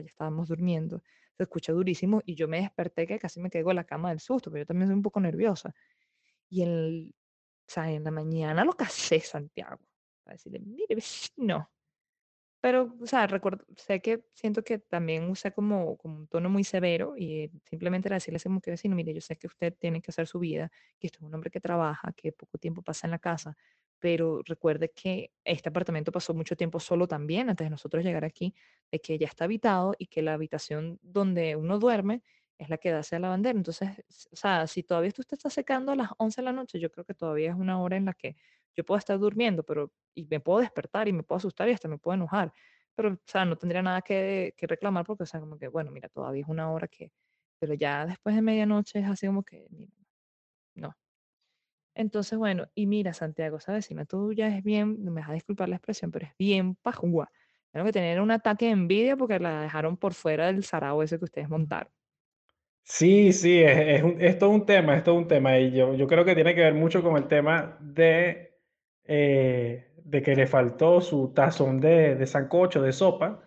ya 0.00 0.06
estábamos 0.06 0.48
durmiendo, 0.48 1.02
se 1.36 1.42
escucha 1.44 1.72
durísimo 1.72 2.22
y 2.24 2.34
yo 2.34 2.48
me 2.48 2.60
desperté 2.60 3.06
que 3.06 3.18
casi 3.18 3.40
me 3.40 3.50
caigo 3.50 3.70
en 3.70 3.76
la 3.76 3.84
cama 3.84 4.10
del 4.10 4.20
susto, 4.20 4.50
pero 4.50 4.62
yo 4.62 4.66
también 4.66 4.88
soy 4.88 4.96
un 4.96 5.02
poco 5.02 5.20
nerviosa. 5.20 5.74
Y 6.50 6.62
el, 6.62 7.14
o 7.68 7.72
sea, 7.72 7.90
en 7.90 8.04
la 8.04 8.10
mañana 8.10 8.64
lo 8.64 8.74
casé 8.74 9.20
Santiago, 9.20 9.80
para 10.24 10.34
decirle, 10.36 10.60
mire, 10.60 10.94
vecino, 10.94 11.70
pero, 12.64 12.96
o 12.98 13.06
sea, 13.06 13.26
recuerdo, 13.26 13.66
sé 13.76 14.00
que 14.00 14.24
siento 14.32 14.64
que 14.64 14.78
también 14.78 15.28
usé 15.30 15.52
como, 15.52 15.98
como 15.98 16.16
un 16.16 16.28
tono 16.28 16.48
muy 16.48 16.64
severo 16.64 17.14
y 17.14 17.50
simplemente 17.68 18.08
era 18.08 18.16
decirle 18.16 18.40
como 18.42 18.62
que 18.62 18.70
vecino, 18.70 18.96
mire, 18.96 19.12
yo 19.12 19.20
sé 19.20 19.36
que 19.36 19.46
usted 19.46 19.74
tiene 19.78 20.00
que 20.00 20.10
hacer 20.10 20.26
su 20.26 20.38
vida, 20.38 20.70
que 20.98 21.08
esto 21.08 21.18
es 21.18 21.24
un 21.24 21.34
hombre 21.34 21.50
que 21.50 21.60
trabaja, 21.60 22.14
que 22.14 22.32
poco 22.32 22.56
tiempo 22.56 22.80
pasa 22.80 23.06
en 23.06 23.10
la 23.10 23.18
casa, 23.18 23.54
pero 23.98 24.42
recuerde 24.44 24.90
que 24.94 25.32
este 25.44 25.68
apartamento 25.70 26.12
pasó 26.12 26.34
mucho 26.34 26.56
tiempo 26.56 26.80
solo 26.80 27.06
también 27.08 27.48
antes 27.50 27.66
de 27.66 27.70
nosotros 27.70 28.04
llegar 28.04 28.24
aquí, 28.24 28.54
de 28.92 29.00
que 29.00 29.18
ya 29.18 29.26
está 29.26 29.44
habitado 29.44 29.94
y 29.98 30.06
que 30.06 30.22
la 30.22 30.34
habitación 30.34 30.98
donde 31.02 31.56
uno 31.56 31.78
duerme 31.78 32.22
es 32.58 32.68
la 32.68 32.78
que 32.78 32.90
da 32.90 33.00
hacia 33.00 33.18
la 33.18 33.28
bandera. 33.28 33.56
Entonces, 33.58 33.90
o 34.32 34.36
sea, 34.36 34.66
si 34.66 34.82
todavía 34.82 35.08
usted 35.08 35.24
está 35.36 35.50
secando 35.50 35.92
a 35.92 35.96
las 35.96 36.10
11 36.18 36.40
de 36.40 36.44
la 36.46 36.52
noche, 36.52 36.78
yo 36.78 36.90
creo 36.90 37.04
que 37.04 37.14
todavía 37.14 37.50
es 37.50 37.56
una 37.56 37.80
hora 37.80 37.96
en 37.96 38.04
la 38.06 38.14
que 38.14 38.36
yo 38.76 38.84
puedo 38.84 38.98
estar 38.98 39.18
durmiendo, 39.18 39.62
pero 39.64 39.92
y 40.14 40.26
me 40.26 40.40
puedo 40.40 40.60
despertar 40.60 41.08
y 41.08 41.12
me 41.12 41.22
puedo 41.22 41.38
asustar 41.38 41.68
y 41.68 41.72
hasta 41.72 41.88
me 41.88 41.98
puedo 41.98 42.14
enojar. 42.14 42.52
Pero, 42.94 43.12
o 43.14 43.18
sea, 43.26 43.44
no 43.44 43.56
tendría 43.56 43.82
nada 43.82 44.02
que, 44.02 44.54
que 44.56 44.66
reclamar 44.66 45.04
porque, 45.04 45.24
o 45.24 45.26
sea, 45.26 45.40
como 45.40 45.58
que, 45.58 45.68
bueno, 45.68 45.90
mira, 45.90 46.08
todavía 46.08 46.42
es 46.42 46.48
una 46.48 46.70
hora 46.72 46.86
que, 46.88 47.12
pero 47.58 47.74
ya 47.74 48.06
después 48.06 48.34
de 48.36 48.42
medianoche 48.42 49.00
es 49.00 49.06
así 49.06 49.26
como 49.26 49.42
que, 49.44 49.66
no. 50.74 50.94
Entonces, 51.94 52.38
bueno, 52.38 52.66
y 52.74 52.86
mira, 52.86 53.12
Santiago, 53.12 53.60
sabes, 53.60 53.86
si 53.86 53.94
tú 54.06 54.32
ya 54.32 54.48
es 54.48 54.64
bien, 54.64 55.02
me 55.04 55.20
vas 55.20 55.30
a 55.30 55.34
disculpar 55.34 55.68
la 55.68 55.76
expresión, 55.76 56.10
pero 56.10 56.26
es 56.26 56.32
bien 56.38 56.74
pajúa. 56.76 57.30
Tengo 57.70 57.86
que 57.86 57.92
tener 57.92 58.20
un 58.20 58.30
ataque 58.30 58.66
de 58.66 58.72
envidia 58.72 59.16
porque 59.16 59.38
la 59.38 59.62
dejaron 59.62 59.96
por 59.96 60.14
fuera 60.14 60.46
del 60.46 60.64
sarao 60.64 61.02
ese 61.02 61.18
que 61.18 61.24
ustedes 61.24 61.48
montaron. 61.48 61.92
Sí, 62.82 63.32
sí, 63.32 63.62
es, 63.62 64.04
es, 64.18 64.38
todo 64.38 64.50
un 64.50 64.66
tema, 64.66 64.96
es 64.96 65.04
todo 65.04 65.14
un 65.14 65.26
tema. 65.26 65.58
Y 65.58 65.72
yo, 65.72 66.06
creo 66.06 66.24
que 66.24 66.34
tiene 66.34 66.54
que 66.54 66.60
ver 66.60 66.74
mucho 66.74 67.02
con 67.02 67.16
el 67.16 67.26
tema 67.28 67.78
de, 67.80 68.58
eh, 69.04 69.92
de 70.04 70.22
que 70.22 70.36
le 70.36 70.46
faltó 70.46 71.00
su 71.00 71.32
tazón 71.34 71.80
de, 71.80 72.14
de 72.14 72.26
sancocho, 72.26 72.82
de 72.82 72.92
sopa, 72.92 73.42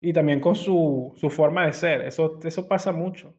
y 0.00 0.12
también 0.12 0.40
con 0.40 0.54
su, 0.54 1.14
forma 1.30 1.66
de 1.66 1.72
ser. 1.72 2.02
Eso 2.02 2.68
pasa 2.68 2.92
mucho. 2.92 3.34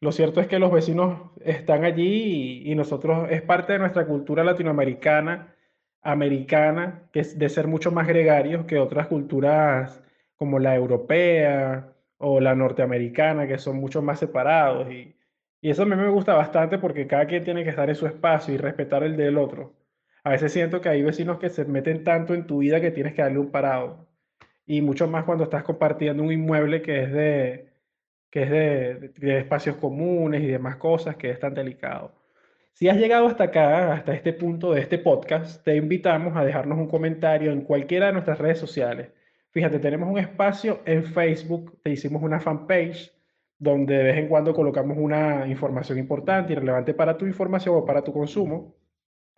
Lo 0.00 0.12
cierto 0.12 0.40
es 0.40 0.46
que 0.48 0.58
los 0.58 0.72
vecinos 0.72 1.30
están 1.44 1.84
allí 1.84 2.62
y, 2.70 2.74
nosotros 2.74 3.28
es 3.30 3.42
parte 3.42 3.74
de 3.74 3.78
nuestra 3.78 4.06
cultura 4.06 4.44
latinoamericana, 4.44 5.54
americana, 6.02 7.08
que 7.12 7.20
es 7.20 7.38
de 7.38 7.48
ser 7.48 7.66
mucho 7.68 7.90
más 7.90 8.06
gregarios 8.06 8.66
que 8.66 8.78
otras 8.78 9.06
culturas 9.06 10.02
como 10.36 10.58
la 10.58 10.74
europea 10.74 11.92
o 12.18 12.40
la 12.40 12.54
norteamericana, 12.54 13.46
que 13.46 13.58
son 13.58 13.76
mucho 13.76 14.02
más 14.02 14.18
separados. 14.18 14.90
Y, 14.92 15.16
y 15.60 15.70
eso 15.70 15.82
a 15.82 15.86
mí 15.86 15.96
me 15.96 16.08
gusta 16.08 16.34
bastante 16.34 16.78
porque 16.78 17.06
cada 17.06 17.26
quien 17.26 17.44
tiene 17.44 17.64
que 17.64 17.70
estar 17.70 17.88
en 17.88 17.96
su 17.96 18.06
espacio 18.06 18.52
y 18.54 18.58
respetar 18.58 19.02
el 19.04 19.16
del 19.16 19.38
otro. 19.38 19.74
A 20.24 20.30
veces 20.30 20.52
siento 20.52 20.80
que 20.80 20.88
hay 20.88 21.02
vecinos 21.02 21.38
que 21.38 21.50
se 21.50 21.64
meten 21.66 22.04
tanto 22.04 22.34
en 22.34 22.46
tu 22.46 22.58
vida 22.58 22.80
que 22.80 22.90
tienes 22.90 23.14
que 23.14 23.22
darle 23.22 23.38
un 23.38 23.50
parado. 23.50 24.08
Y 24.66 24.82
mucho 24.82 25.08
más 25.08 25.24
cuando 25.24 25.44
estás 25.44 25.64
compartiendo 25.64 26.22
un 26.22 26.32
inmueble 26.32 26.82
que 26.82 27.02
es 27.04 27.12
de, 27.12 27.73
que 28.34 28.42
es 28.42 28.50
de, 28.50 29.08
de, 29.16 29.38
espacios 29.38 29.76
comunes 29.76 30.42
y 30.42 30.48
demás 30.48 30.76
cosas, 30.76 31.16
que 31.16 31.30
es 31.30 31.38
tan 31.40 31.54
delicado. 31.54 32.12
Si 32.74 32.88
has 32.88 32.98
llegado 32.98 33.28
hasta 33.28 33.44
acá, 33.44 33.94
hasta 33.94 34.12
este 34.14 34.34
punto 34.34 34.72
de 34.72 34.80
este 34.82 34.98
podcast, 34.98 35.64
te 35.64 35.76
invitamos 35.76 36.36
a 36.36 36.44
dejarnos 36.44 36.78
un 36.78 36.88
comentario 36.88 37.52
en 37.52 37.62
cualquiera 37.62 38.08
de 38.08 38.12
nuestras 38.12 38.38
redes 38.38 38.58
sociales 38.58 39.08
Fíjate, 39.54 39.78
tenemos 39.78 40.10
un 40.10 40.18
espacio 40.18 40.80
en 40.84 41.04
Facebook, 41.04 41.78
te 41.80 41.90
hicimos 41.90 42.20
una 42.24 42.40
fanpage 42.40 43.12
donde 43.56 43.96
de 43.96 44.02
vez 44.02 44.16
en 44.16 44.26
cuando 44.26 44.52
colocamos 44.52 44.98
una 44.98 45.46
información 45.46 45.96
importante 45.96 46.52
y 46.52 46.56
relevante 46.56 46.92
para 46.92 47.16
tu 47.16 47.24
información 47.24 47.76
o 47.76 47.84
para 47.84 48.02
tu 48.02 48.12
consumo. 48.12 48.74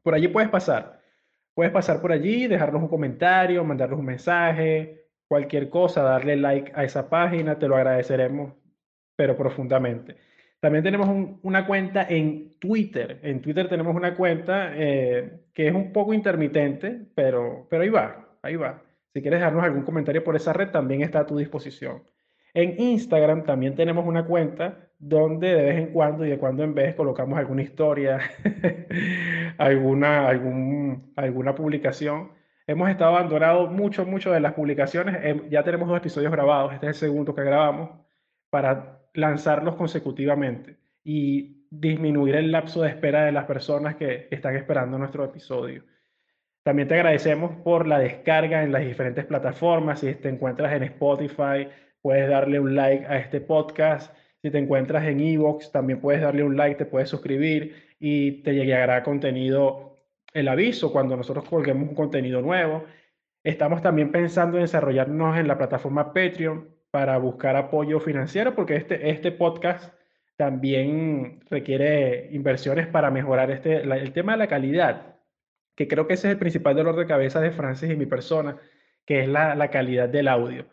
Por 0.03 0.15
allí 0.15 0.29
puedes 0.29 0.49
pasar. 0.49 1.03
Puedes 1.53 1.71
pasar 1.71 2.01
por 2.01 2.13
allí, 2.13 2.47
dejarnos 2.47 2.83
un 2.83 2.89
comentario, 2.89 3.63
mandarnos 3.63 3.99
un 4.01 4.07
mensaje, 4.07 5.05
cualquier 5.29 5.69
cosa, 5.69 6.03
darle 6.03 6.37
like 6.37 6.73
a 6.75 6.85
esa 6.85 7.11
página, 7.11 7.59
te 7.59 7.69
lo 7.69 7.77
agradeceremos, 7.77 8.55
pero 9.17 9.37
profundamente. 9.37 10.17
También 10.61 10.85
tenemos 10.85 11.09
una 11.43 11.67
cuenta 11.67 12.07
en 12.09 12.59
Twitter. 12.59 13.21
En 13.23 13.41
Twitter 13.43 13.69
tenemos 13.69 13.95
una 13.95 14.15
cuenta 14.15 14.73
eh, 14.75 15.41
que 15.53 15.69
es 15.69 15.75
un 15.75 15.93
poco 15.93 16.15
intermitente, 16.15 17.07
pero, 17.15 17.67
pero 17.69 17.83
ahí 17.83 17.89
va, 17.89 18.39
ahí 18.43 18.57
va. 18.57 18.83
Si 19.13 19.23
quieres 19.23 19.41
dejarnos 19.41 19.65
algún 19.65 19.83
comentario 19.83 20.25
por 20.25 20.37
esa 20.37 20.53
red, 20.53 20.71
también 20.71 21.03
está 21.03 21.21
a 21.21 21.27
tu 21.27 21.39
disposición. 21.39 22.03
En 22.55 22.81
Instagram 22.81 23.45
también 23.45 23.75
tenemos 23.75 24.07
una 24.07 24.25
cuenta 24.25 24.89
donde 24.99 25.55
de 25.55 25.63
vez 25.63 25.77
en 25.77 25.93
cuando 25.93 26.25
y 26.25 26.31
de 26.31 26.39
cuando 26.39 26.65
en 26.65 26.75
vez 26.75 26.95
colocamos 26.95 27.39
alguna 27.39 27.63
historia, 27.63 28.19
alguna, 29.59 30.27
algún, 30.29 31.13
alguna 31.17 31.55
publicación. 31.55 32.33
Hemos 32.67 32.91
estado 32.91 33.15
abandonado 33.17 33.69
mucho, 33.69 34.07
mucho 34.07 34.33
de 34.33 34.41
las 34.41 34.55
publicaciones. 34.55 35.17
Em, 35.23 35.49
ya 35.51 35.63
tenemos 35.65 35.89
dos 35.89 35.99
episodios 35.99 36.33
grabados, 36.33 36.73
este 36.73 36.87
es 36.87 36.97
el 36.97 37.09
segundo 37.09 37.35
que 37.35 37.43
grabamos, 37.45 37.91
para 38.51 38.96
lanzarlos 39.17 39.77
consecutivamente 39.77 40.77
y 41.03 41.67
disminuir 41.71 42.37
el 42.37 42.53
lapso 42.53 42.83
de 42.83 42.91
espera 42.91 43.25
de 43.25 43.33
las 43.33 43.45
personas 43.45 43.97
que 43.97 44.29
están 44.31 44.57
esperando 44.57 44.99
nuestro 44.99 45.25
episodio. 45.25 45.85
También 46.63 46.89
te 46.89 46.95
agradecemos 46.95 47.53
por 47.63 47.87
la 47.87 47.99
descarga 47.99 48.63
en 48.63 48.73
las 48.73 48.85
diferentes 48.85 49.25
plataformas. 49.25 50.01
Si 50.01 50.15
te 50.15 50.29
encuentras 50.29 50.73
en 50.73 50.83
Spotify, 50.83 51.69
puedes 52.03 52.29
darle 52.29 52.61
un 52.61 52.75
like 52.75 53.07
a 53.07 53.19
este 53.19 53.41
podcast. 53.41 54.15
Si 54.43 54.51
te 54.51 54.59
encuentras 54.59 55.05
en 55.07 55.21
Evox, 55.21 55.73
también 55.73 56.01
puedes 56.01 56.23
darle 56.23 56.43
un 56.43 56.57
like, 56.57 56.77
te 56.77 56.87
puedes 56.87 57.09
suscribir 57.09 57.75
y 57.99 58.43
te 58.43 58.53
llegará 58.53 59.03
contenido, 59.03 59.97
el 60.35 60.49
aviso 60.49 60.93
cuando 60.93 61.17
nosotros 61.17 61.49
colguemos 61.49 61.89
un 61.89 61.95
contenido 61.95 62.43
nuevo. 62.43 62.85
Estamos 63.43 63.81
también 63.81 64.11
pensando 64.13 64.59
en 64.59 64.65
desarrollarnos 64.65 65.39
en 65.39 65.49
la 65.49 65.57
plataforma 65.57 66.13
Patreon 66.13 66.76
para 66.97 67.19
buscar 67.19 67.57
apoyo 67.57 68.01
financiero, 68.01 68.55
porque 68.55 68.75
este, 68.77 69.11
este 69.11 69.31
podcast 69.31 69.93
también 70.37 71.41
requiere 71.51 72.31
inversiones 72.33 72.87
para 72.87 73.11
mejorar 73.11 73.51
este, 73.51 73.83
el 73.83 74.13
tema 74.15 74.33
de 74.33 74.39
la 74.39 74.47
calidad 74.47 75.17
que 75.75 75.89
creo 75.89 76.07
que 76.07 76.15
ese 76.15 76.29
es 76.29 76.33
el 76.33 76.39
principal 76.39 76.75
dolor 76.75 76.97
de 76.97 77.05
cabeza 77.05 77.39
de 77.39 77.51
Francis 77.51 77.91
y 77.91 77.97
mi 77.97 78.07
persona, 78.07 78.57
que 79.05 79.21
es 79.21 79.29
la, 79.29 79.55
la 79.55 79.69
calidad 79.69 80.09
del 80.09 80.27
audio. 80.27 80.65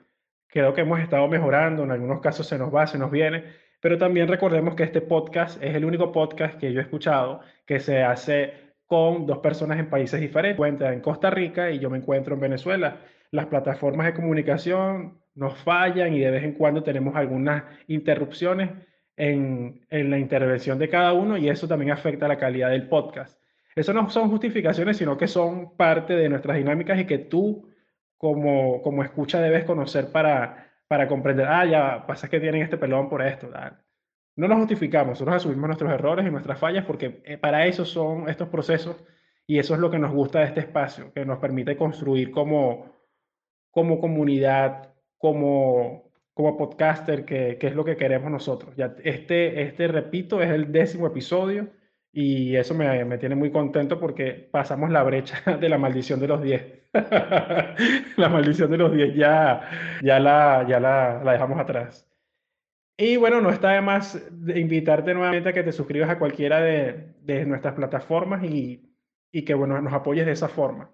Creo 0.48 0.74
que 0.74 0.80
hemos 0.80 1.02
estado 1.02 1.28
mejorando, 1.28 1.84
en 1.84 1.92
algunos 1.92 2.22
casos 2.22 2.48
se 2.48 2.58
nos 2.58 2.74
va, 2.74 2.88
se 2.88 2.98
nos 2.98 3.12
viene, 3.12 3.44
pero 3.82 3.98
también 3.98 4.30
recordemos 4.30 4.76
que 4.76 4.84
este 4.84 5.02
podcast 5.02 5.62
es 5.62 5.76
el 5.76 5.84
único 5.84 6.14
podcast 6.14 6.58
que 6.58 6.72
yo 6.72 6.80
he 6.80 6.84
escuchado 6.84 7.42
que 7.66 7.82
se 7.82 8.02
hace 8.02 8.54
con 8.86 9.26
dos 9.26 9.40
personas 9.40 9.78
en 9.78 9.90
países 9.90 10.22
diferentes. 10.22 10.58
Cuenta 10.58 10.94
en 10.94 11.02
Costa 11.02 11.30
Rica 11.30 11.70
y 11.70 11.80
yo 11.80 11.90
me 11.90 11.98
encuentro 11.98 12.36
en 12.36 12.40
Venezuela. 12.40 13.02
Las 13.32 13.48
plataformas 13.48 14.06
de 14.06 14.14
comunicación 14.14 15.23
nos 15.36 15.58
fallan 15.60 16.14
y 16.14 16.20
de 16.20 16.32
vez 16.32 16.44
en 16.44 16.54
cuando 16.54 16.84
tenemos 16.84 17.16
algunas 17.16 17.64
interrupciones 17.88 18.72
en, 19.16 19.86
en 19.90 20.10
la 20.10 20.20
intervención 20.20 20.80
de 20.80 20.90
cada 20.90 21.14
uno 21.14 21.38
y 21.38 21.50
eso 21.50 21.68
también 21.68 21.92
afecta 21.92 22.28
la 22.28 22.38
calidad 22.38 22.70
del 22.70 22.88
podcast. 22.88 23.40
Eso 23.76 23.94
no 23.94 24.10
son 24.10 24.30
justificaciones, 24.30 24.98
sino 24.98 25.18
que 25.18 25.28
son 25.28 25.76
parte 25.76 26.16
de 26.16 26.30
nuestras 26.30 26.58
dinámicas 26.58 27.00
y 27.00 27.06
que 27.06 27.18
tú 27.18 27.68
como, 28.24 28.82
como 28.82 29.04
escucha 29.04 29.42
debes 29.42 29.66
conocer 29.66 30.12
para, 30.12 30.72
para 30.88 31.10
comprender, 31.10 31.46
ah, 31.46 31.66
ya 31.66 32.08
pasa 32.08 32.30
que 32.30 32.40
tienen 32.40 32.62
este 32.62 32.78
pelón 32.78 33.10
por 33.10 33.22
esto. 33.22 33.50
No 34.38 34.48
nos 34.48 34.60
justificamos, 34.60 35.10
nosotros 35.10 35.36
asumimos 35.36 35.68
nuestros 35.68 35.92
errores 35.92 36.26
y 36.26 36.32
nuestras 36.32 36.58
fallas 36.58 36.86
porque 36.86 37.22
eh, 37.26 37.38
para 37.38 37.66
eso 37.66 37.84
son 37.84 38.30
estos 38.30 38.48
procesos 38.48 39.04
y 39.46 39.60
eso 39.60 39.74
es 39.74 39.82
lo 39.82 39.92
que 39.92 40.00
nos 40.00 40.14
gusta 40.14 40.40
de 40.40 40.46
este 40.46 40.62
espacio, 40.62 41.12
que 41.12 41.26
nos 41.26 41.40
permite 41.40 41.76
construir 41.76 42.32
como, 42.32 42.94
como 43.72 44.00
comunidad, 44.00 44.93
como, 45.24 46.12
como 46.34 46.58
podcaster, 46.58 47.24
que, 47.24 47.58
que 47.58 47.68
es 47.68 47.76
lo 47.76 47.86
que 47.86 47.96
queremos 47.96 48.30
nosotros. 48.30 48.76
Ya 48.76 48.94
este, 49.06 49.62
este, 49.62 49.88
repito, 49.88 50.42
es 50.42 50.50
el 50.52 50.74
décimo 50.74 51.08
episodio 51.08 51.70
y 52.12 52.58
eso 52.58 52.76
me, 52.76 53.06
me, 53.06 53.18
tiene 53.18 53.36
muy 53.36 53.50
contento 53.50 54.02
porque 54.02 54.34
pasamos 54.52 54.90
la 54.92 55.02
brecha 55.04 55.42
de 55.62 55.70
la 55.70 55.78
maldición 55.78 56.20
de 56.20 56.28
los 56.28 56.42
10. 56.44 56.64
la 58.18 58.30
maldición 58.30 58.70
de 58.70 58.78
los 58.78 58.92
10 58.92 59.16
ya, 59.16 59.62
ya, 60.04 60.20
la, 60.20 60.66
ya 60.68 60.82
la, 60.82 61.24
la, 61.24 61.32
dejamos 61.32 61.58
atrás. 61.58 62.06
Y 62.98 63.16
bueno, 63.16 63.40
no 63.40 63.50
está 63.50 63.70
de 63.72 63.82
más 63.82 64.22
de 64.30 64.60
invitarte 64.60 65.14
nuevamente 65.14 65.50
a 65.50 65.54
que 65.54 65.64
te 65.64 65.72
suscribas 65.72 66.10
a 66.10 66.20
cualquiera 66.20 66.60
de, 66.60 67.14
de 67.22 67.46
nuestras 67.46 67.76
plataformas 67.76 68.44
y, 68.44 68.94
y, 69.32 69.46
que 69.46 69.54
bueno, 69.54 69.82
nos 69.82 69.94
apoyes 69.94 70.26
de 70.26 70.34
esa 70.34 70.50
forma. 70.50 70.92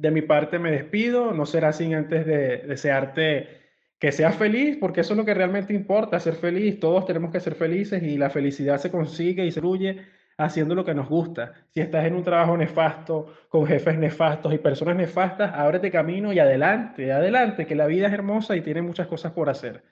De 0.00 0.10
mi 0.10 0.22
parte 0.22 0.58
me 0.58 0.70
despido, 0.70 1.32
no 1.32 1.46
será 1.46 1.72
sin 1.72 1.94
antes 1.94 2.24
de 2.26 2.58
desearte 2.58 3.58
que 3.98 4.12
seas 4.12 4.36
feliz, 4.36 4.76
porque 4.78 5.00
eso 5.00 5.14
es 5.14 5.16
lo 5.18 5.24
que 5.24 5.34
realmente 5.34 5.74
importa, 5.74 6.20
ser 6.20 6.34
feliz. 6.34 6.78
Todos 6.78 7.04
tenemos 7.06 7.32
que 7.32 7.40
ser 7.40 7.54
felices 7.54 8.02
y 8.02 8.16
la 8.16 8.30
felicidad 8.30 8.78
se 8.78 8.90
consigue 8.90 9.44
y 9.44 9.50
se 9.50 9.60
fluye 9.60 10.06
haciendo 10.36 10.74
lo 10.76 10.84
que 10.84 10.94
nos 10.94 11.08
gusta. 11.08 11.54
Si 11.74 11.80
estás 11.80 12.06
en 12.06 12.14
un 12.14 12.22
trabajo 12.22 12.56
nefasto, 12.56 13.34
con 13.48 13.66
jefes 13.66 13.98
nefastos 13.98 14.54
y 14.54 14.58
personas 14.58 14.96
nefastas, 14.96 15.52
ábrete 15.52 15.90
camino 15.90 16.32
y 16.32 16.38
adelante, 16.38 17.12
adelante, 17.12 17.66
que 17.66 17.74
la 17.74 17.86
vida 17.86 18.06
es 18.06 18.12
hermosa 18.12 18.56
y 18.56 18.60
tiene 18.60 18.82
muchas 18.82 19.08
cosas 19.08 19.32
por 19.32 19.50
hacer. 19.50 19.82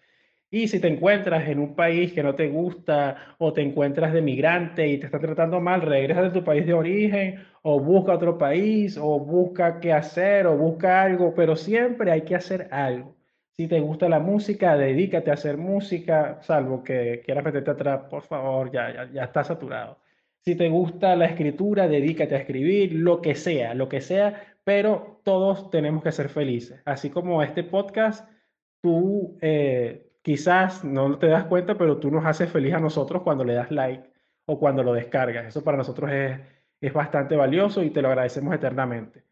Y 0.51 0.68
si 0.68 0.80
te 0.80 0.88
encuentras 0.88 1.49
en 1.49 1.59
un 1.59 1.74
país 1.74 2.12
que 2.12 2.22
no 2.22 2.34
te 2.34 2.49
gusta 2.49 3.34
o 3.38 3.53
te 3.53 3.62
encuentras 3.62 4.12
de 4.12 4.22
migrante 4.22 4.86
y 4.86 4.99
te 4.99 5.07
está 5.07 5.18
tratando 5.18 5.61
mal, 5.61 5.82
regresa 5.82 6.22
de 6.22 6.30
tu 6.30 6.44
país 6.44 6.64
de 6.66 6.72
origen 6.72 7.44
o 7.62 7.80
busca 7.80 8.14
otro 8.14 8.38
país 8.38 8.97
o 8.97 9.18
busca 9.18 9.80
qué 9.80 9.92
hacer 9.92 10.47
o 10.47 10.57
busca 10.57 11.03
algo, 11.03 11.34
pero 11.34 11.57
siempre 11.57 12.12
hay 12.12 12.22
que 12.22 12.36
hacer 12.36 12.68
algo. 12.70 13.16
Si 13.57 13.66
te 13.68 13.80
gusta 13.80 14.09
la 14.09 14.20
música, 14.20 14.76
dedícate 14.76 15.30
a 15.30 15.34
hacer 15.34 15.57
música, 15.57 16.38
salvo 16.42 16.84
que 16.84 17.22
quieras 17.24 17.44
meterte 17.44 17.70
atrás, 17.70 18.03
por 18.11 18.22
favor, 18.22 18.70
ya, 18.70 18.92
ya, 18.92 19.11
ya 19.12 19.24
está 19.24 19.42
saturado. 19.42 19.99
Si 20.44 20.55
te 20.55 20.68
gusta 20.68 21.16
la 21.16 21.26
escritura, 21.26 21.88
dedícate 21.88 22.36
a 22.36 22.38
escribir, 22.38 22.92
lo 22.92 23.20
que 23.20 23.34
sea, 23.34 23.74
lo 23.74 23.88
que 23.88 24.01
sea, 24.01 24.57
pero 24.62 25.20
todos 25.24 25.70
tenemos 25.70 26.05
que 26.05 26.12
ser 26.12 26.28
felices. 26.28 26.80
Así 26.84 27.11
como 27.11 27.42
este 27.42 27.64
podcast, 27.64 28.28
tú 28.80 29.38
eh, 29.40 30.07
quizás 30.26 30.82
no 30.82 31.18
te 31.20 31.28
das 31.28 31.44
cuenta, 31.44 31.78
pero 31.78 31.98
tú 31.98 32.10
nos 32.10 32.26
haces 32.26 32.50
feliz 32.50 32.74
a 32.74 32.80
nosotros 32.80 33.22
cuando 33.22 33.44
le 33.44 33.54
das 33.54 33.70
like 33.70 34.10
o 34.46 34.58
cuando 34.58 34.82
lo 34.82 34.92
descargas. 34.92 35.46
Eso 35.46 35.62
para 35.62 35.76
nosotros 35.76 36.10
es, 36.10 36.40
es 36.80 36.92
bastante 36.92 37.36
valioso 37.36 37.80
y 37.84 37.90
te 37.90 38.02
lo 38.02 38.08
agradecemos 38.08 38.52
eternamente. 38.52 39.22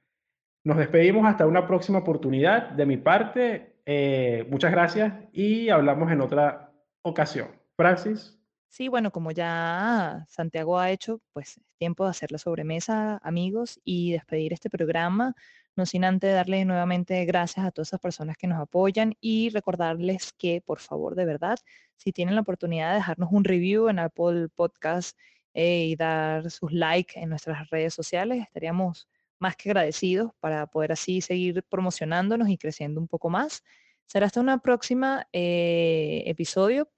Nos 0.62 0.76
despedimos 0.76 1.26
hasta 1.26 1.49
una 1.49 1.66
próxima 1.66 1.99
oportunidad. 1.99 2.70
De 2.70 2.86
mi 2.86 2.97
parte, 2.97 3.80
eh, 3.84 4.47
muchas 4.49 4.70
gracias 4.70 5.12
y 5.32 5.68
hablamos 5.68 6.12
en 6.12 6.20
otra 6.20 6.70
ocasión. 7.03 7.49
Francis. 7.76 8.40
Sí, 8.75 8.89
bueno, 8.89 9.12
como 9.12 9.31
ya 9.31 10.27
Santiago 10.29 10.81
ha 10.81 10.91
hecho, 10.91 11.20
pues 11.33 11.59
es 11.59 11.62
tiempo 11.79 12.03
de 12.03 12.11
hacer 12.11 12.33
la 12.33 12.39
sobremesa, 12.39 13.20
amigos, 13.22 13.81
y 13.85 14.11
despedir 14.11 14.53
este 14.53 14.68
programa, 14.68 15.37
no 15.77 15.87
sin 15.87 16.05
antes 16.05 16.35
darle 16.35 16.64
nuevamente 16.64 17.25
gracias 17.25 17.64
a 17.64 17.70
todas 17.70 17.91
esas 17.91 18.01
personas 18.01 18.37
que 18.37 18.49
nos 18.49 18.59
apoyan 18.61 19.14
y 19.20 19.51
recordarles 19.51 20.33
que, 20.33 20.61
por 20.61 20.81
favor, 20.81 21.14
de 21.14 21.25
verdad, 21.25 21.57
si 21.99 22.11
tienen 22.11 22.35
la 22.35 22.41
oportunidad 22.41 22.89
de 22.89 22.97
dejarnos 22.97 23.31
un 23.31 23.45
review 23.45 23.89
en 23.89 24.01
Apple 24.01 24.49
Podcast 24.49 25.16
eh, 25.55 25.85
y 25.87 25.95
dar 25.95 26.51
sus 26.51 26.72
likes 26.72 27.12
en 27.20 27.29
nuestras 27.29 27.70
redes 27.70 27.95
sociales, 27.95 28.43
estaríamos 28.43 29.09
más 29.39 29.55
que 29.55 29.70
agradecidos 29.70 30.33
para 30.41 30.66
poder 30.66 30.91
así 30.91 31.20
seguir 31.20 31.62
promocionándonos 31.68 32.49
y 32.49 32.59
creciendo 32.59 33.01
un 33.01 33.07
poco 33.07 33.31
más. 33.31 33.62
Será 34.07 34.27
hasta 34.27 34.41
una 34.41 34.59
próxima 34.59 35.29
eh, 35.33 36.25
episodio 36.27 36.89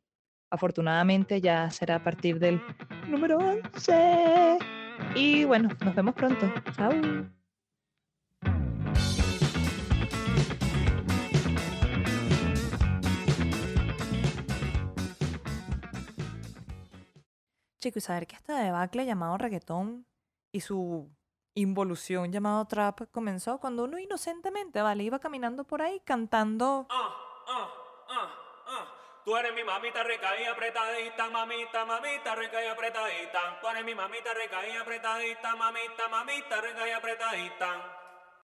afortunadamente 0.50 1.40
ya 1.40 1.70
será 1.70 1.96
a 1.96 2.02
partir 2.02 2.38
del 2.38 2.60
número 3.08 3.38
11. 3.38 4.58
Y 5.14 5.44
bueno, 5.44 5.68
nos 5.84 5.94
vemos 5.94 6.14
pronto. 6.14 6.52
Chao. 6.76 6.92
Chicos, 17.78 18.02
y 18.02 18.06
saber 18.06 18.26
que 18.26 18.34
esta 18.34 18.58
debacle 18.58 19.06
llamado 19.06 19.38
reggaetón 19.38 20.06
y 20.50 20.60
su 20.60 21.08
involución 21.54 22.32
llamado 22.32 22.64
trap 22.66 23.10
comenzó 23.12 23.58
cuando 23.60 23.84
uno 23.84 23.98
inocentemente, 23.98 24.82
vale, 24.82 25.04
iba 25.04 25.18
caminando 25.18 25.64
por 25.64 25.82
ahí 25.82 26.00
cantando... 26.04 26.86
Ah, 26.90 27.14
ah. 27.48 27.85
Tú 29.26 29.36
eres 29.36 29.52
mi 29.54 29.64
mamita 29.64 30.04
rica 30.04 30.40
y 30.40 30.44
apretadita, 30.44 31.28
mamita, 31.28 31.84
mamita 31.84 32.36
rica 32.36 32.62
y 32.62 32.68
apretadita. 32.68 33.58
Tú 33.60 33.66
eres 33.66 33.84
mi 33.84 33.92
mamita 33.92 34.32
rica 34.32 34.64
y 34.68 34.76
apretadita, 34.76 35.56
mamita, 35.56 36.08
mamita 36.08 36.60
rica 36.60 36.86
y 36.86 36.92
apretadita. 36.92 37.95